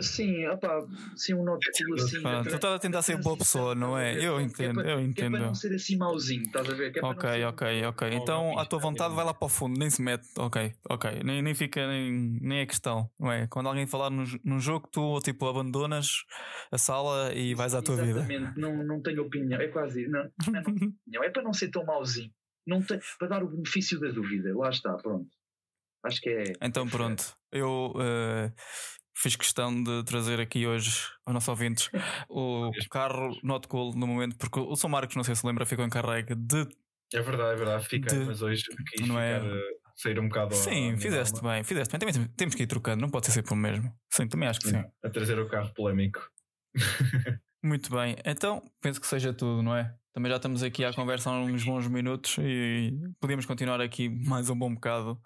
Sim, 0.00 0.46
opa, 0.46 0.86
sim, 1.16 1.34
um 1.34 1.42
note 1.44 1.68
cool 1.84 1.94
assim. 1.94 2.22
Pronto, 2.22 2.48
tu 2.48 2.54
estás 2.54 2.74
a 2.74 2.78
tentar 2.78 3.02
ser 3.02 3.16
boa 3.16 3.36
pessoa, 3.36 3.74
não 3.74 3.98
é? 3.98 4.14
Eu 4.14 4.40
entendo, 4.40 4.80
eu 4.80 4.84
Que 4.84 4.92
é 4.92 4.96
para 4.96 5.08
entendo. 5.08 5.38
não 5.38 5.54
ser 5.54 5.74
assim 5.74 5.96
mauzinho, 5.96 6.42
estás 6.42 6.68
a 6.68 6.72
ver? 6.72 6.90
É 6.90 6.92
para 6.92 7.02
não 7.02 7.08
Ok, 7.14 7.30
ser- 7.30 7.44
ok, 7.46 7.84
ok. 7.86 8.08
Então, 8.12 8.58
à 8.58 8.64
tua 8.64 8.78
vontade, 8.78 9.12
vai 9.14 9.24
lá 9.24 9.34
para 9.34 9.46
o 9.46 9.48
fundo, 9.48 9.76
nem 9.76 9.90
se 9.90 10.00
mete. 10.00 10.24
Ok, 10.38 10.72
ok. 10.88 11.22
Nem, 11.24 11.42
nem 11.42 11.54
fica, 11.54 11.84
nem, 11.88 12.12
nem 12.40 12.60
é 12.60 12.66
questão, 12.66 13.10
não 13.18 13.32
é? 13.32 13.48
Quando 13.48 13.68
alguém 13.68 13.86
falar 13.86 14.08
num, 14.08 14.24
num 14.44 14.60
jogo, 14.60 14.88
tu 14.90 15.18
tipo 15.20 15.46
abandonas 15.48 16.24
a 16.70 16.78
sala 16.78 17.34
e 17.34 17.52
vais 17.54 17.74
à 17.74 17.82
tua 17.82 17.96
vida. 17.96 18.20
Exatamente, 18.20 18.60
não, 18.60 18.84
não 18.84 19.02
tenho 19.02 19.22
opinião. 19.22 19.60
É 19.60 19.66
quase 19.66 20.06
não, 20.06 20.22
não 20.46 20.58
é, 20.60 20.62
não 20.62 20.62
tenho 20.62 20.76
opinião. 21.02 21.24
é 21.24 21.30
para 21.30 21.42
não 21.42 21.52
ser 21.52 21.70
tão 21.70 21.84
mauzinho. 21.84 22.30
Não 22.64 22.80
tem, 22.80 23.00
para 23.18 23.26
dar 23.28 23.42
o 23.42 23.48
benefício 23.48 23.98
da 23.98 24.10
dúvida. 24.12 24.56
Lá 24.56 24.70
está, 24.70 24.94
pronto. 24.96 25.28
Acho 26.04 26.20
que 26.20 26.30
é. 26.30 26.52
Então 26.62 26.88
pronto, 26.88 27.36
eu 27.52 27.92
eh, 28.00 28.52
fiz 29.22 29.36
questão 29.36 29.82
de 29.82 30.02
trazer 30.04 30.40
aqui 30.40 30.66
hoje 30.66 30.90
aos 31.24 31.34
nossos 31.34 31.48
ouvintes 31.48 31.88
o 32.28 32.70
carro 32.90 33.38
not 33.42 33.68
cool 33.68 33.94
no 33.94 34.06
momento, 34.06 34.36
porque 34.36 34.58
o 34.58 34.74
São 34.74 34.90
Marcos, 34.90 35.14
não 35.14 35.22
sei 35.24 35.34
se 35.36 35.46
lembra, 35.46 35.64
ficou 35.64 35.84
encarregue 35.84 36.34
de. 36.34 36.66
É 37.14 37.20
verdade, 37.20 37.52
é 37.52 37.56
verdade. 37.56 37.84
Fiquei, 37.84 38.18
De- 38.18 38.24
mas 38.24 38.42
hoje 38.42 38.64
quis 38.90 39.06
Não 39.06 39.18
é? 39.20 39.38
ficar, 39.40 39.54
eh, 39.56 39.60
sair 39.96 40.18
um 40.18 40.28
bocado. 40.28 40.54
Sim, 40.54 40.96
fizeste 40.96 41.36
alma, 41.36 41.52
bem, 41.52 41.62
fizeste 41.64 41.92
bem. 41.92 42.00
Também 42.00 42.14
tem- 42.14 42.34
temos 42.36 42.54
que 42.54 42.62
ir 42.64 42.66
trocando, 42.66 43.00
não 43.00 43.10
pode 43.10 43.26
ser 43.26 43.32
sempre 43.32 43.52
o 43.52 43.56
mesmo. 43.56 43.94
Sim, 44.10 44.26
também 44.26 44.48
acho 44.48 44.60
que 44.60 44.68
sim. 44.68 44.82
A 45.04 45.10
trazer 45.10 45.38
o 45.38 45.46
carro 45.48 45.72
polémico. 45.74 46.20
Muito 47.62 47.90
bem, 47.94 48.16
então 48.24 48.64
penso 48.80 49.00
que 49.00 49.06
seja 49.06 49.32
tudo, 49.32 49.62
não 49.62 49.76
é? 49.76 49.94
Também 50.12 50.28
já 50.30 50.36
estamos 50.36 50.62
aqui 50.64 50.84
à 50.84 50.92
conversa 50.92 51.30
há 51.30 51.38
uns 51.40 51.62
bons 51.64 51.86
minutos 51.86 52.36
e 52.40 52.92
podíamos 53.20 53.46
continuar 53.46 53.80
aqui 53.80 54.08
mais 54.08 54.50
um 54.50 54.58
bom 54.58 54.74
bocado. 54.74 55.20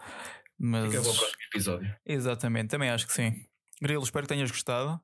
Mas 0.58 0.84
Fica 0.90 1.02
para 1.02 1.10
o 1.10 1.14
próximo 1.14 1.38
episódio. 1.50 1.96
exatamente, 2.04 2.68
também 2.68 2.90
acho 2.90 3.06
que 3.06 3.12
sim. 3.12 3.46
Grilo, 3.82 4.02
espero 4.02 4.26
que 4.26 4.32
tenhas 4.34 4.50
gostado. 4.50 5.00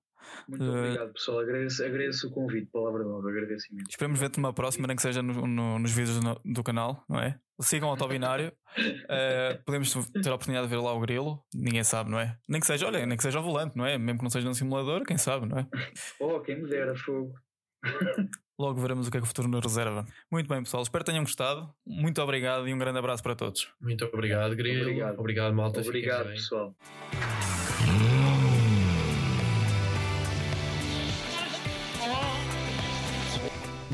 Muito 0.48 0.64
Eh, 0.64 0.68
obrigado, 0.68 1.12
pessoal. 1.12 1.40
Agradeço, 1.40 1.84
agradeço 1.84 2.28
o 2.28 2.30
convite, 2.30 2.70
palavra 2.72 3.02
de 3.02 3.10
honra. 3.10 3.28
Agradeço 3.30 3.66
imenso. 3.72 3.90
Esperemos 3.90 4.18
ver-te 4.20 4.38
numa 4.38 4.52
próxima, 4.52 4.86
nem 4.86 4.94
que 4.96 5.02
seja 5.02 5.20
no- 5.20 5.46
no- 5.46 5.78
nos 5.80 5.90
vídeos 5.92 6.20
no- 6.22 6.40
do 6.44 6.62
canal, 6.62 7.04
não 7.08 7.18
é? 7.20 7.38
Sigam 7.60 7.88
o 7.88 7.90
Autobinário. 7.92 8.52
Eh, 9.10 9.60
podemos 9.66 9.92
ter 9.92 10.30
a 10.30 10.34
oportunidade 10.34 10.66
de 10.68 10.74
ver 10.74 10.80
lá 10.80 10.92
o 10.94 11.00
grilo, 11.00 11.44
ninguém 11.54 11.84
sabe, 11.84 12.10
não 12.10 12.18
é? 12.18 12.38
Nem 12.48 12.60
que 12.60 12.66
seja, 12.66 12.86
olha, 12.86 13.04
nem 13.04 13.16
que 13.16 13.22
seja 13.22 13.38
ao 13.38 13.44
volante, 13.44 13.76
não 13.76 13.84
é? 13.84 13.98
Mesmo 13.98 14.18
que 14.18 14.24
não 14.24 14.30
seja 14.30 14.46
num 14.46 14.54
simulador, 14.54 15.02
quem 15.04 15.18
sabe, 15.18 15.46
não 15.46 15.58
é? 15.58 15.66
Oh, 16.20 16.40
quem 16.40 16.62
me 16.62 16.68
dera 16.68 16.94
fogo. 16.96 17.34
Logo 18.58 18.80
veremos 18.80 19.08
o 19.08 19.10
que 19.10 19.16
é 19.16 19.20
que 19.20 19.24
o 19.24 19.28
futuro 19.28 19.48
nos 19.48 19.60
reserva. 19.62 20.06
Muito 20.30 20.48
bem, 20.48 20.62
pessoal, 20.62 20.82
espero 20.84 21.04
que 21.04 21.10
tenham 21.10 21.24
gostado. 21.24 21.68
Muito 21.84 22.22
obrigado 22.22 22.66
e 22.68 22.72
um 22.72 22.78
grande 22.78 22.98
abraço 22.98 23.22
para 23.22 23.34
todos. 23.34 23.68
Muito 23.80 24.04
obrigado, 24.06 24.54
Grilo. 24.54 24.82
Obrigado. 24.82 25.18
Obrigado, 25.18 25.54
malta. 25.54 25.80
Obrigado, 25.80 26.28
pessoal. 26.28 26.74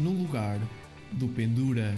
No 0.00 0.10
lugar 0.10 0.60
do 1.12 1.26
Pendura 1.28 1.94